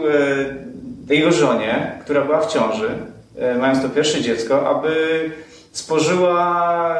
e, 1.08 1.14
jego 1.14 1.32
żonie, 1.32 1.98
która 2.04 2.24
była 2.24 2.40
w 2.40 2.52
ciąży, 2.52 2.90
e, 3.38 3.58
mając 3.58 3.82
to 3.82 3.88
pierwsze 3.88 4.20
dziecko, 4.20 4.68
aby 4.76 5.30
spożyła 5.72 6.94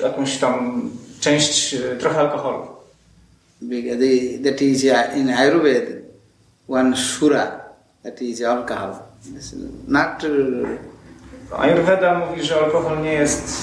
jakąś 0.00 0.38
tam 0.38 0.90
część, 1.20 1.76
trochę 1.98 2.20
alkoholu. 2.20 2.66
That 4.44 4.62
is 4.62 4.84
in 5.16 5.30
Ayurveda, 5.30 5.92
one 6.68 6.96
sura, 6.96 7.60
that 8.02 8.22
is 8.22 8.42
alcohol. 8.42 8.94
Not 9.88 10.24
uh, 10.24 11.60
Ayurveda 11.60 12.18
mówi, 12.18 12.42
że 12.42 12.56
alkohol 12.56 13.02
nie 13.02 13.12
jest 13.12 13.58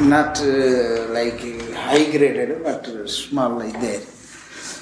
not 0.00 0.40
uh, 0.40 1.08
like 1.12 1.40
high 1.74 2.04
graded, 2.10 2.62
but 2.62 2.86
small 3.08 3.50
like 3.50 3.78
that. 3.80 4.02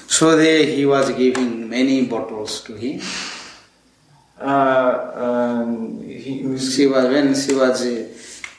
So 0.07 0.35
they, 0.37 0.75
he 0.75 0.85
was 0.85 1.09
giving 1.11 1.69
many 1.69 2.05
bottles 2.05 2.61
to 2.63 2.75
him. 2.75 3.01
Uh, 4.39 5.11
um, 5.15 6.01
he 6.01 6.43
was, 6.45 6.75
She 6.75 6.85
was 6.87 7.05
when 7.07 7.33
she 7.35 7.53
was 7.53 7.85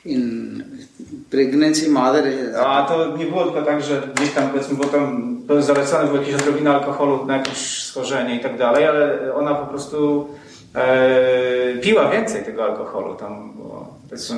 in 0.04 0.86
pregnancy, 1.30 1.88
mother. 1.88 2.54
a 2.56 2.86
to 2.88 3.16
nie 3.16 3.26
było 3.26 3.44
tylko 3.44 3.62
tak, 3.62 3.82
że 3.84 4.08
gdzieś 4.14 4.30
tam 4.30 4.48
powiedzmy, 4.50 4.76
bo 4.76 4.84
tam 4.84 5.36
był 5.36 5.62
zalecany 5.62 6.08
był 6.08 6.16
jakiś 6.16 6.34
odrobina 6.34 6.74
alkoholu 6.74 7.26
na 7.26 7.36
jakieś 7.36 7.82
schorzenie 7.84 8.36
i 8.36 8.40
tak 8.40 8.58
dalej, 8.58 8.86
ale 8.86 9.34
ona 9.34 9.54
po 9.54 9.66
prostu 9.66 10.28
e, 10.74 11.78
piła 11.82 12.10
więcej 12.10 12.44
tego 12.44 12.64
alkoholu. 12.64 13.14
Tam 13.14 13.52
było, 13.52 13.94
powiedzmy, 14.08 14.36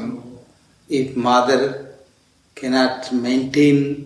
If 0.88 1.16
mother 1.16 1.85
cannot 2.61 3.12
maintain 3.12 4.05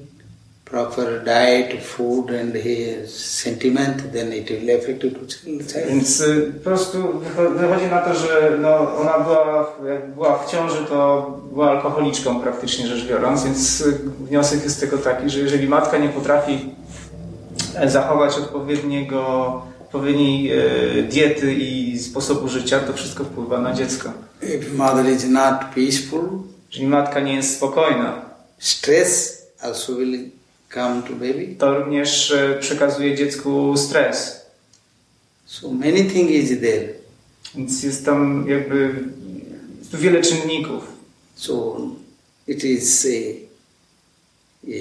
proper 0.64 1.24
diet, 1.24 1.82
food, 1.82 2.30
and 2.30 2.54
his 2.54 3.10
sentiment, 3.42 4.12
then 4.12 4.32
it 4.32 4.50
will 4.50 4.70
affect 4.78 5.00
to 5.00 5.08
child. 5.26 5.88
Więc 5.88 6.20
y, 6.20 6.52
po 6.64 6.70
prostu 6.70 6.98
wycho- 6.98 7.54
wychodzi 7.58 7.86
na 7.86 8.00
to, 8.00 8.14
że 8.14 8.58
no, 8.62 8.96
ona 8.96 9.18
była, 9.18 9.72
jak 9.92 10.14
była 10.14 10.38
w 10.38 10.50
ciąży, 10.50 10.84
to 10.88 11.30
była 11.52 11.70
alkoholiczką 11.70 12.40
praktycznie 12.40 12.86
rzecz 12.86 13.06
biorąc, 13.08 13.44
więc 13.44 13.80
y, 13.80 13.98
wniosek 14.20 14.64
jest 14.64 14.80
tego 14.80 14.98
taki, 14.98 15.30
że 15.30 15.40
jeżeli 15.40 15.68
matka 15.68 15.98
nie 15.98 16.08
potrafi 16.08 16.74
zachować 17.86 18.38
odpowiedniego, 18.38 19.62
odpowiedniej 19.80 20.52
e, 20.52 21.02
diety 21.02 21.54
i 21.54 21.98
sposobu 21.98 22.48
życia, 22.48 22.80
to 22.80 22.92
wszystko 22.92 23.24
wpływa 23.24 23.60
na 23.60 23.72
dziecko. 23.74 24.12
If 24.42 24.76
mother 24.76 25.08
is 25.12 25.28
not 25.28 25.54
peaceful, 25.74 26.22
Jeżeli 26.70 26.86
matka 26.86 27.20
nie 27.20 27.34
jest 27.34 27.56
spokojna, 27.56 28.29
stress 28.60 29.42
also 29.62 29.96
will 29.96 30.30
come 30.68 31.02
to 31.02 31.14
baby. 31.14 31.56
to 31.58 31.74
również 31.74 32.30
e, 32.30 32.58
przekazuje 32.60 33.16
dziecku 33.16 33.76
stres. 33.76 34.40
So 35.46 35.70
many 35.70 36.04
things 36.04 36.30
is 36.30 36.60
there. 36.60 36.88
Więc 37.54 37.82
jest 37.82 38.04
tam 38.04 38.48
jakby 38.48 39.04
wiele 39.92 40.22
czynników. 40.22 40.84
So 41.34 41.80
it 42.46 42.64
is 42.64 43.06
a, 43.06 43.08
a 44.68 44.80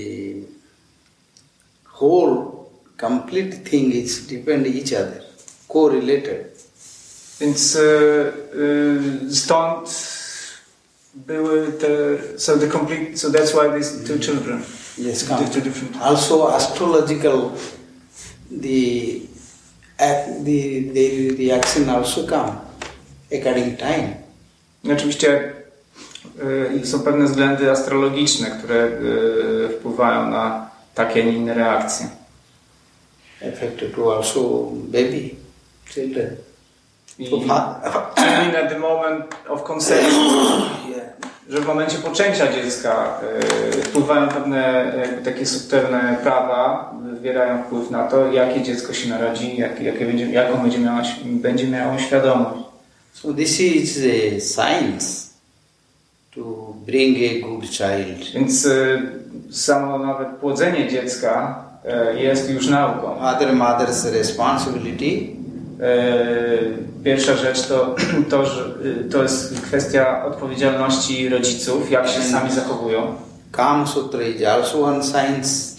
whole 1.99 2.60
complete 2.97 3.57
thing 3.57 3.95
is 3.95 4.27
depend 4.27 4.68
each 4.68 4.93
other, 4.93 5.23
correlated. 5.68 6.45
Więc 7.39 7.76
e, 7.76 7.81
e, 7.81 9.34
stąd 9.35 9.89
były 11.15 11.68
te 11.72 11.88
so 12.40 12.57
the 12.57 12.68
complete 12.68 13.18
so 13.18 13.30
that's 13.30 13.52
why 13.53 13.80
these 13.80 14.07
two 14.07 14.19
children 14.19 14.64
Yes, 14.98 15.23
the 15.26 15.48
two 15.53 15.61
different 15.61 15.98
Also 16.02 16.56
astrological, 16.56 17.52
the 18.52 19.19
act, 19.98 20.27
the 20.45 20.81
the 20.94 21.36
reaction 21.38 21.90
also 21.90 22.27
come 22.27 22.52
according 23.40 23.77
time. 23.77 24.14
I 24.84 24.91
Oczywiście 24.91 25.53
e, 26.81 26.86
są 26.86 26.99
pewne 26.99 27.26
względy 27.26 27.72
astrologiczne, 27.72 28.52
które 28.52 28.76
e, 28.84 28.90
wpływają 29.69 30.30
na 30.30 30.69
takie, 30.95 31.22
a 31.22 31.26
nie 31.26 31.34
inne 31.34 31.53
reakcje. 31.53 32.07
Affected 33.53 33.95
to 33.95 34.18
also 34.18 34.40
baby, 34.73 35.30
children. 35.94 36.36
I 37.19 37.30
To 37.30 37.41
fa- 37.41 37.81
mean 38.18 38.56
at 38.56 38.69
the 38.69 38.80
moment 38.80 39.26
of 39.49 39.64
conception. 39.64 40.61
że 41.49 41.61
w 41.61 41.67
momencie 41.67 41.97
poczęcia 41.97 42.53
dziecka 42.53 43.19
e, 43.21 43.81
wpływają 43.81 44.27
pewne 44.27 44.93
takie 45.26 45.45
subtelne 45.45 46.17
prawa, 46.23 46.93
wywierają 47.13 47.63
wpływ 47.63 47.91
na 47.91 48.07
to, 48.07 48.31
jakie 48.31 48.61
dziecko 48.61 48.93
się 48.93 49.09
narodzi, 49.09 49.57
jak, 49.57 49.81
jakie 49.81 50.05
będzie, 50.05 50.31
jaką 50.31 50.61
będzie 50.61 50.80
miało, 50.80 51.01
będzie 51.26 51.67
miało 51.67 51.99
świadomość. 51.99 52.63
So 53.13 53.34
this 53.34 53.59
is 53.59 53.97
a 53.97 54.39
science 54.39 55.30
to 56.35 56.73
bring 56.85 57.17
a 57.17 57.47
good 57.47 57.69
child. 57.69 58.34
Więc 58.34 58.65
e, 58.65 59.01
samo 59.51 59.99
nawet 59.99 60.27
płodzenie 60.27 60.89
dziecka 60.89 61.63
e, 61.85 62.19
jest 62.23 62.49
już 62.49 62.67
nauką. 62.67 63.19
Father, 63.19 63.53
mother's 63.53 64.11
responsibility 64.13 65.39
Pierwsza 67.03 67.35
rzecz 67.35 67.67
to, 67.67 67.95
to, 68.31 68.45
że 68.45 68.65
e, 69.05 69.09
to 69.09 69.23
jest 69.23 69.61
kwestia 69.61 70.26
odpowiedzialności 70.26 71.30
rodziców, 71.30 71.91
jak 71.91 72.07
się 72.07 72.21
sami 72.21 72.51
zachowują. 72.51 73.15
Kama 73.51 73.88
Sutra 73.88 74.21
is 74.23 74.43
also 74.43 74.84
one 74.84 75.03
science. 75.03 75.76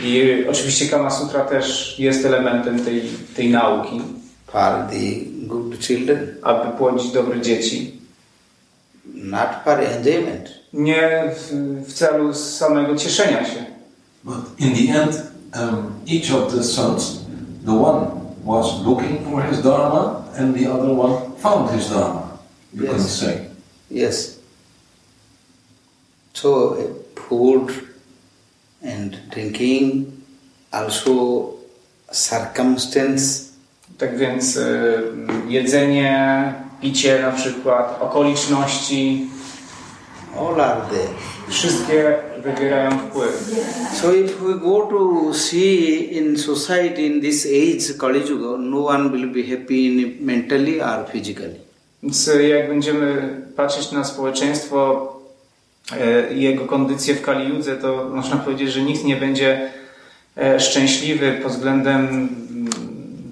I 0.00 0.44
oczywiście 0.50 0.88
Kama 0.88 1.10
Sutra 1.10 1.40
też 1.40 1.98
jest 1.98 2.24
elementem 2.24 2.84
tej, 2.84 3.02
tej 3.36 3.50
nauki, 3.50 4.00
for 4.46 4.62
the 4.90 5.30
good 5.46 5.80
children, 5.80 6.34
aby 6.42 6.78
płodzić 6.78 7.12
dobre 7.12 7.40
dzieci. 7.40 8.02
not 9.22 9.64
for 9.64 9.80
enjoyment. 9.80 10.48
Nie 10.72 11.32
w, 11.36 11.52
w 11.86 11.92
celu 11.92 12.34
samego 12.34 12.96
cieszenia 12.96 13.44
się. 13.44 13.64
But 14.24 14.36
in 14.58 14.74
the 14.74 15.02
end, 15.02 15.22
um, 15.54 15.92
each 16.06 16.34
of 16.34 16.54
the 16.54 16.62
sons, 16.62 17.20
the 17.66 17.72
one 17.72 18.06
was 18.44 18.86
looking 18.86 19.24
for 19.24 19.42
his 19.42 19.62
dharma, 19.62 20.21
and 20.38 20.54
the 20.54 20.66
other 20.66 20.92
one 20.94 21.14
found 21.38 21.70
his 21.70 21.90
dharma. 21.90 22.22
You 22.74 22.86
can 22.86 22.98
Yes. 22.98 23.20
say. 23.20 23.46
Yes. 23.90 24.36
So 26.34 26.76
food 27.28 27.70
and 28.82 29.16
drinking, 29.30 30.06
also 30.72 31.50
circumstance, 32.12 33.52
Tak 33.98 34.18
więc 34.18 34.56
e, 34.56 35.02
jedzenie, 35.48 36.54
picie 36.80 37.22
na 37.22 37.32
przykład, 37.32 37.98
okoliczności, 38.02 39.30
all 40.38 40.60
are 40.60 40.80
there. 40.80 41.08
Wszystkie 41.52 42.14
wywierają 42.42 42.90
wpływ. 42.98 43.50
So 43.92 44.14
if 44.14 44.32
we 44.44 44.54
go 44.54 44.86
to 44.86 45.34
see 45.34 46.16
in 46.18 46.38
society 46.38 47.02
in 47.02 47.20
this 47.20 47.46
age, 47.46 47.98
Kali 47.98 48.20
Yuga, 48.20 48.58
no 48.58 48.86
one 48.86 49.10
will 49.10 49.32
be 49.32 49.42
happy 49.42 50.16
mentally 50.20 50.80
or 50.82 51.06
physically. 51.12 51.54
Więc 52.02 52.28
e, 52.28 52.48
jak 52.48 52.68
będziemy 52.68 53.36
patrzeć 53.56 53.92
na 53.92 54.04
społeczeństwo 54.04 55.08
e, 56.00 56.34
i 56.34 56.42
jego 56.42 56.64
kondycję 56.64 57.14
w 57.14 57.22
Kali 57.22 57.48
Judze, 57.48 57.76
to 57.76 58.10
można 58.14 58.36
powiedzieć, 58.36 58.72
że 58.72 58.82
nikt 58.82 59.04
nie 59.04 59.16
będzie 59.16 59.70
e, 60.36 60.60
szczęśliwy 60.60 61.32
pod 61.42 61.52
względem 61.52 62.06
mm, 62.06 62.70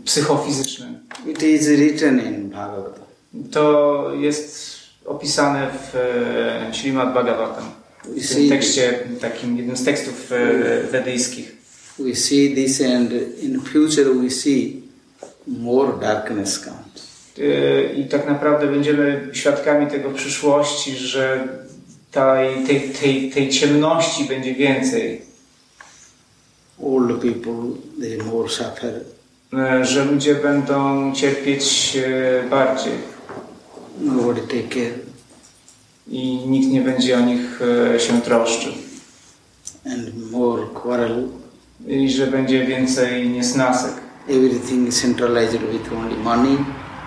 psychofizycznym. 0.04 0.98
It 1.26 1.42
is 1.42 1.68
written 1.68 2.20
in 2.20 2.50
Bhagavatam. 2.50 3.04
To 3.50 4.12
jest 4.18 4.70
opisane 5.06 5.66
w 5.70 5.96
e, 5.96 6.74
Śrimad 6.74 7.14
Bhagavatam. 7.14 7.79
W 8.04 8.34
tym 8.34 8.48
tekście, 8.48 8.98
takim 9.20 9.56
jednym 9.56 9.76
z 9.76 9.84
tekstów 9.84 10.32
e, 10.32 10.82
wedyjskich. 10.82 11.56
We 11.98 12.14
see 12.16 12.54
this 12.54 12.80
and 12.80 13.10
in 13.42 13.60
future 13.60 14.14
we 14.14 14.30
see 14.30 14.82
more 15.46 15.92
darkness 16.00 16.60
comes. 16.60 17.10
E, 17.38 17.94
I 17.94 18.08
tak 18.08 18.26
naprawdę 18.26 18.66
będziemy 18.66 19.28
świadkami 19.32 19.86
tego 19.86 20.10
przyszłości, 20.10 20.96
że 20.96 21.48
tej, 22.10 22.64
tej, 22.66 22.80
tej, 22.80 23.30
tej 23.30 23.48
ciemności 23.48 24.24
będzie 24.24 24.54
więcej. 24.54 25.22
Old 26.82 27.22
people, 27.22 27.62
they 28.00 28.24
more 28.24 28.48
suffer 28.48 29.00
e, 29.52 29.84
że 29.84 30.04
ludzie 30.04 30.34
będą 30.34 31.12
cierpieć 31.14 31.98
bardziej 32.50 32.92
Nobody 34.00 34.40
take 34.46 34.68
care. 34.68 35.09
I 36.10 36.36
nikt 36.46 36.72
nie 36.72 36.80
będzie 36.80 37.18
o 37.18 37.20
nich 37.20 37.60
e, 37.94 38.00
się 38.00 38.20
troszczył. 38.20 38.72
And 39.86 40.30
more 40.30 40.62
quarrel. 40.74 41.28
I 41.86 42.10
że 42.10 42.26
będzie 42.26 42.66
więcej 42.66 43.28
niesnasek. 43.28 43.92
Everything 44.28 44.94
centralized 44.94 45.60
with 45.60 45.92
only 45.92 46.16
money. 46.16 46.56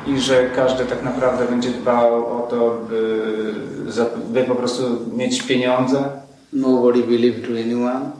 I 0.08 0.20
że 0.20 0.50
każdy 0.56 0.86
tak 0.86 1.04
naprawdę 1.04 1.46
będzie 1.46 1.70
dbał 1.70 2.38
o 2.38 2.48
to, 2.48 2.86
by, 2.90 3.54
by 4.34 4.44
po 4.44 4.56
prostu 4.56 4.84
mieć 5.18 5.42
pieniądze. 5.42 6.04
Nobody 6.54 7.04
believe 7.04 7.48
to 7.48 7.54
anyone. 7.54 8.12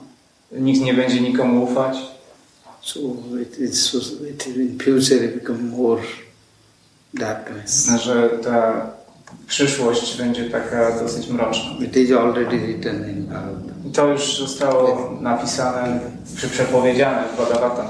Nikt 0.52 0.80
nie 0.80 0.94
będzie 0.94 1.20
nikomu 1.20 1.64
ufać. 1.64 1.96
So 2.82 2.98
it 3.42 3.58
it 3.58 3.70
is 3.70 3.94
in 4.56 4.78
future 4.78 5.24
it 5.24 5.34
become 5.34 5.62
more 5.62 6.02
darkness. 7.14 7.90
Że 8.02 8.28
ta 8.44 8.90
przyszłość 9.46 10.18
będzie 10.18 10.50
taka 10.50 10.98
dosyć 11.00 11.28
mroczna. 11.28 11.70
It 11.86 11.96
is 11.96 12.12
already 12.12 12.58
written 12.58 13.10
in. 13.10 13.28
I 13.88 13.92
to 13.92 14.08
już 14.08 14.38
zostało 14.38 15.10
napisane, 15.20 16.00
czy 16.38 16.48
przepowiedziane 16.48 17.28
w 17.28 17.36
Bhagavatam. 17.36 17.86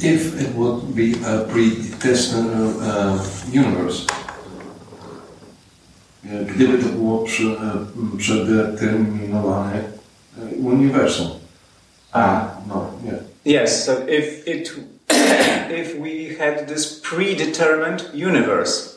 If 0.00 0.42
it 0.42 0.52
would 0.54 0.84
be 0.84 1.14
a 1.26 1.38
predestined 1.38 2.76
uh, 2.76 3.20
universe, 3.52 4.02
e, 6.26 6.44
gdyby 6.44 6.78
to 6.78 6.88
było 6.88 7.24
e, 7.24 8.18
przedeterminowane 8.18 9.74
e, 9.74 10.56
uniwersum. 10.56 11.28
A. 12.12 12.50
No, 12.68 12.90
nie. 13.04 13.60
Yes, 13.60 13.84
so 13.84 13.92
if 13.92 14.46
it 14.46 14.74
if 15.80 15.94
we 15.98 16.34
had 16.38 16.68
this 16.68 17.00
predetermined 17.00 18.10
universe. 18.14 18.94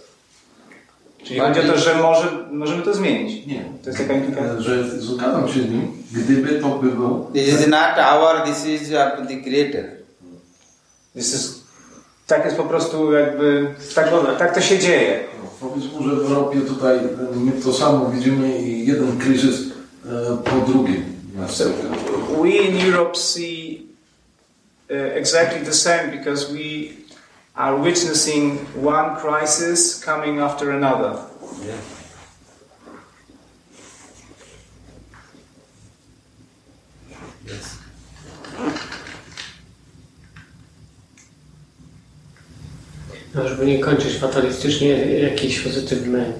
Czyli 1.27 1.39
chodzi 1.39 1.59
o 1.59 1.63
to, 1.63 1.77
że 1.77 1.95
może, 1.95 2.47
możemy 2.51 2.83
to 2.83 2.93
zmienić. 2.93 3.45
Nie. 3.47 3.63
To 3.83 3.89
jest 3.89 3.99
taka 3.99 4.13
implikacja. 4.13 4.53
E, 4.53 4.61
Że 4.61 4.89
zgadzam 4.89 5.47
się 5.47 5.61
z 5.61 5.69
nim, 5.69 5.91
gdyby 6.11 6.59
to 6.59 6.69
było 6.69 7.31
This 7.33 7.47
is 7.47 7.67
not 7.67 7.97
our, 8.11 8.41
this 8.45 8.65
is 8.65 8.89
the 9.27 9.41
Creator. 9.43 9.83
This 11.15 11.33
is, 11.33 11.61
tak 12.27 12.45
jest 12.45 12.57
po 12.57 12.63
prostu 12.63 13.13
jakby, 13.13 13.67
tak, 13.95 14.09
tak 14.39 14.55
to 14.55 14.61
się 14.61 14.79
dzieje. 14.79 15.19
No, 15.43 15.49
Powiedzmy, 15.59 16.03
że 16.03 16.15
w 16.15 16.31
Europie 16.31 16.61
tutaj 16.61 16.97
e, 16.97 17.01
my 17.35 17.51
to 17.63 17.73
samo 17.73 18.09
widzimy 18.09 18.61
i 18.61 18.87
jeden 18.87 19.17
kryzys 19.17 19.55
e, 20.05 20.37
po 20.43 20.71
drugim. 20.71 21.17
So 21.47 21.65
we 22.41 22.49
in 22.49 22.75
Europe 22.77 23.15
see 23.15 23.87
uh, 24.89 24.95
exactly 24.95 25.59
the 25.59 25.73
same 25.73 26.09
because 26.11 26.51
we 26.51 26.93
are 27.57 27.75
witnessing 27.75 28.57
one 28.75 29.15
crisis 29.15 30.03
coming 30.05 30.39
after 30.39 30.71
another. 30.71 31.17
No, 43.35 43.47
żeby 43.49 43.65
nie 43.65 43.79
kończyć 43.79 44.17
fatalistycznie, 44.19 44.89
jakieś 45.21 45.59
pozytywne... 45.59 46.33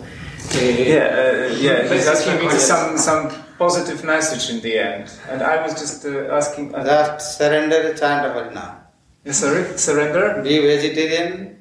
e, 0.61 0.71
Yeah, 0.71 1.13
uh, 1.51 1.61
yeah. 1.61 1.91
He's 1.91 2.07
asking 2.07 2.43
me 2.43 2.59
some 2.59 2.99
some 2.99 3.29
positive 3.59 4.03
message 4.03 4.49
in 4.53 4.61
the 4.61 4.79
end, 4.95 5.11
and 5.31 5.41
I 5.41 5.57
was 5.67 5.81
just 5.81 6.05
uh, 6.05 6.35
asking. 6.37 6.75
Uh, 6.75 6.83
Just 6.85 7.37
surrender, 7.37 7.95
chant 7.99 8.23
Harinam. 8.35 8.86
Sorry, 9.31 9.63
surrender. 9.75 10.41
Be 10.43 10.61
vegetarian, 10.61 11.55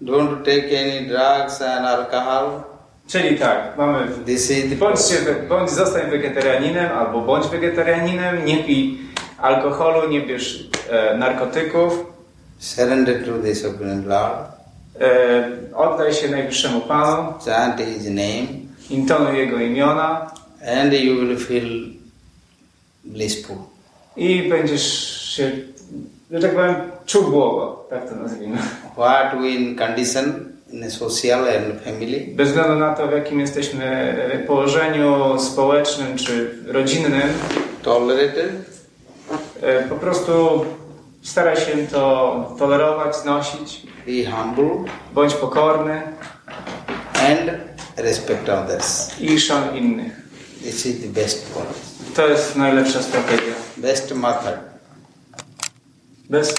don't 0.00 0.44
take 0.44 0.72
any 0.72 1.06
drugs 1.08 1.60
and 1.62 1.86
alcohol. 1.86 2.62
Czyli 3.08 3.38
tak, 3.38 3.76
mamy 3.78 4.08
This 4.26 4.50
is 4.50 4.70
the 4.70 4.76
Bądźcie, 4.76 5.14
we- 5.18 5.48
bądź 5.48 5.70
zostań 5.70 6.10
wegetarianinem, 6.10 6.92
albo 6.92 7.20
bądź 7.20 7.46
wegetarianinem, 7.48 8.44
nie 8.44 8.56
pij 8.64 8.98
alkoholu, 9.38 10.08
nie 10.10 10.20
bierz 10.20 10.68
e, 10.90 11.16
narkotyków, 11.18 11.92
surrender 12.58 13.24
to 13.24 13.30
the 13.42 13.54
Supreme 13.54 14.02
Lord, 14.06 14.38
e, 15.00 15.50
oddaj 15.74 16.14
się 16.14 16.28
Najwyższemu 16.28 16.80
Panu, 16.80 17.32
chant 17.46 17.80
His 17.80 18.04
name, 18.04 18.46
intonuj 18.90 19.38
Jego 19.38 19.58
imiona. 19.58 20.30
And 20.82 20.92
you 20.92 21.14
will 21.14 21.38
feel 21.38 21.84
blissful. 23.04 23.56
i 24.16 24.48
będziesz 24.48 25.12
się, 25.36 25.50
że 26.30 26.40
tak 26.40 26.54
powiem, 26.54 26.74
czuł 27.06 27.22
błogo, 27.30 27.86
tak 27.90 28.08
to 28.08 28.16
nazwijmy. 28.16 28.58
What 28.92 29.40
we 29.40 29.48
in 29.48 29.76
condition 29.76 30.32
in 30.70 30.90
social 30.90 31.48
and 31.48 31.82
family, 31.84 32.26
Bez 32.34 32.48
względu 32.48 32.74
na 32.74 32.94
to, 32.94 33.08
w 33.08 33.12
jakim 33.12 33.40
jesteśmy 33.40 33.84
e, 34.32 34.38
położeniu 34.38 35.38
społecznym 35.38 36.16
czy 36.16 36.58
rodzinnym, 36.66 37.22
tolerated, 37.82 38.52
e, 39.62 39.82
po 39.82 39.94
prostu 39.94 40.64
staraj 41.22 41.56
się 41.56 41.86
to 41.92 42.54
tolerować, 42.58 43.16
znosić, 43.16 43.82
be 44.06 44.30
humble, 44.30 44.84
bądź 45.14 45.34
pokorny 45.34 46.02
and 47.16 47.50
respect 47.96 48.48
others. 48.48 49.20
i 49.20 49.40
szanuj 49.40 49.78
innych. 49.78 50.12
This 50.62 50.86
is 50.86 51.00
the 51.02 51.08
best 51.20 51.54
policy, 51.54 52.14
To 52.16 52.28
jest 52.28 52.56
najlepsza 52.56 53.02
strategia. 53.02 53.54
best 53.76 54.14
method, 54.14 54.54
Bez 56.30 56.54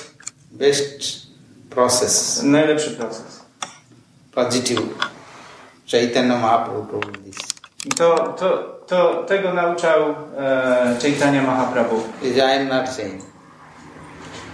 best 0.52 1.28
process, 1.70 2.44
najlepszy 2.44 2.92
proces. 2.92 3.46
positive. 4.36 4.82
Chaitanya 5.92 6.36
Mahaprabhu 6.38 7.02
this. 7.24 7.38
I 7.86 7.90
To, 7.90 8.36
to, 8.40 8.82
to, 8.88 9.24
tego 9.28 9.54
nauczał 9.54 10.16
e, 10.38 10.96
Chaitanya 11.02 11.42
Mahaprabhu. 11.42 12.04
I 12.24 12.42
am 12.42 12.68
not 12.68 12.90
saying. 12.90 13.22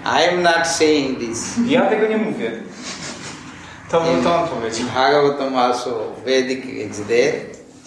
I 0.05 0.29
am 0.29 0.41
not 0.43 0.67
saying 0.67 1.19
this. 1.19 1.55
Ja 1.67 1.89
tego 1.89 2.07
nie 2.07 2.17
mówię. 2.17 2.51
To, 3.91 4.01
to 4.23 4.35
on 4.35 4.47
powiedział. 4.47 4.87
Bhagavatam 4.93 5.55
also 5.55 6.15
Vedic 6.25 6.65
is 6.65 7.01
there 7.07 7.33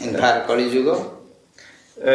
in 0.01 0.16
Kali 0.46 0.76
Yuga. 0.76 0.92
E, 0.92 2.14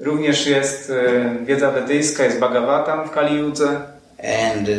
również 0.00 0.46
jest 0.46 0.90
e, 0.90 1.44
wiedza 1.44 1.70
wedyjska, 1.70 2.24
jest 2.24 2.38
Bhagavatam 2.40 3.08
w 3.08 3.10
Kali 3.10 3.36
Yudze 3.36 3.80
and 4.22 4.68
uh, 4.68 4.74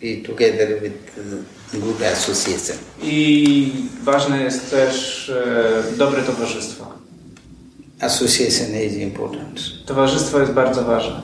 be 0.00 0.22
together 0.22 0.80
with 0.82 1.18
uh, 1.18 1.80
good 1.80 2.02
association. 2.02 2.76
i 3.02 3.72
ważne 4.02 4.42
jest 4.42 4.70
też 4.70 5.28
e, 5.28 5.96
dobre 5.96 6.22
towarzystwo. 6.22 6.86
Association 8.00 8.82
is 8.86 8.94
important. 8.94 9.60
Towarzystwo 9.86 10.40
jest 10.40 10.52
bardzo 10.52 10.84
ważne. 10.84 11.22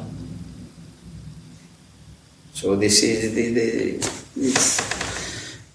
So 2.54 2.76
this 2.76 3.02
is 3.02 3.34
the, 3.34 3.42
the 3.54 3.98
it's 4.36 4.82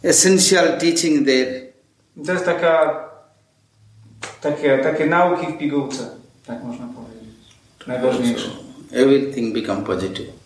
essential 0.03 0.77
teaching 0.79 1.25
there. 1.25 1.67
To 2.25 2.33
jest 2.33 2.45
taka, 2.45 3.03
takie, 4.41 4.77
takie 4.77 5.05
nauki 5.05 5.53
w 5.53 5.57
pigułce, 5.57 6.09
tak 6.45 6.63
można 6.63 6.87
powiedzieć. 6.87 7.35
Najważniejsze. 7.87 8.49
Everything 8.91 9.53
become 9.53 9.81
positive. 9.81 10.36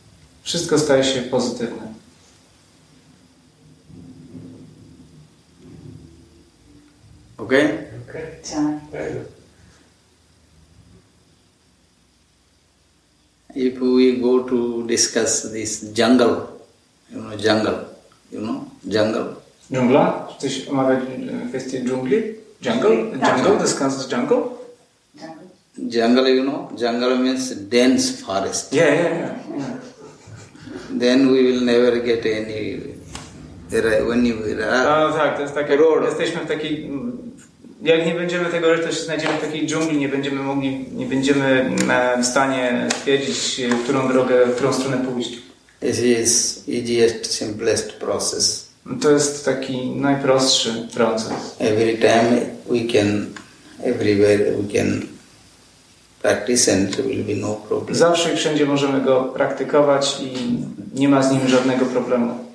Wszystko 0.44 0.80
staje 0.80 1.04
się 1.04 1.22
pozytywne. 1.22 1.94
Okay? 7.38 7.88
Okay. 8.10 9.26
If 13.56 13.80
we 13.80 14.22
go 14.22 14.44
to 14.44 14.88
discuss 14.88 15.52
this 15.52 15.84
jungle, 15.94 16.48
you 17.12 17.20
know, 17.20 17.36
jungle, 17.36 17.86
you 18.32 18.40
know, 18.40 18.66
jungle. 18.86 19.36
Dżungla? 19.72 20.28
Chcesz 20.38 20.68
omawiać 20.68 21.00
kwestię 21.50 21.84
dżungli? 21.84 22.18
Jungle? 22.62 22.96
Jungle? 22.96 23.58
Discuss 23.62 24.08
the 24.08 24.16
jungle? 24.16 24.38
Jungle, 25.78 26.30
you 26.30 26.44
know, 26.44 26.70
jungle 26.78 27.18
means 27.18 27.56
dense 27.56 28.12
forest. 28.12 28.74
Yeah, 28.74 28.94
yeah, 28.94 29.04
yeah. 29.04 29.58
yeah. 29.58 29.81
Then 31.02 31.34
we 31.34 31.42
will 31.42 31.62
never 31.62 32.00
get 32.00 32.26
any. 32.26 32.80
When 34.08 34.26
you 34.26 34.36
No 34.60 35.14
tak, 35.14 35.36
to 35.36 35.42
jest 35.42 35.54
tak, 35.54 35.70
jak 35.70 35.80
Road. 35.80 36.06
jesteśmy 36.06 36.46
w 36.46 36.48
takiej... 36.48 36.92
Jak 37.82 38.06
nie 38.06 38.16
będziemy 38.16 38.46
tego 38.46 38.70
robić, 38.70 38.86
to 38.86 38.92
się 38.92 39.04
znajdziemy 39.04 39.34
w 39.38 39.42
takiej 39.42 39.68
dżungli, 39.68 39.98
nie 39.98 40.10
będziemy 40.10 40.44
mogli, 40.44 40.86
nie 40.96 41.06
będziemy 41.06 41.72
w 42.22 42.26
stanie 42.26 42.88
stwierdzić, 42.98 43.60
e, 43.60 43.84
którą 43.84 44.08
drogę, 44.08 44.46
w 44.46 44.56
którą 44.56 44.74
stronę 44.74 45.06
pójść. 45.06 45.38
This 45.80 46.00
is 46.00 46.64
easiest, 46.70 47.34
simplest 47.34 47.94
process. 47.94 48.68
To 49.02 49.12
jest 49.12 49.46
taki 49.46 49.90
najprostszy 49.90 50.88
proces. 50.94 51.34
Every 51.60 51.98
time 51.98 52.42
we 52.70 52.94
can, 52.94 53.26
everywhere 53.84 54.38
we 54.38 54.74
can 54.80 55.11
no. 57.36 57.60
Zawsze 57.92 58.34
i 58.34 58.38
wszędzie 58.38 58.66
możemy 58.66 59.02
go 59.02 59.24
praktykować 59.24 60.18
i 60.22 60.58
nie 61.00 61.10
ma 61.10 61.24
z 61.24 61.32
nim 61.32 61.48
żadnego 61.48 61.86
problemu. 61.86 62.51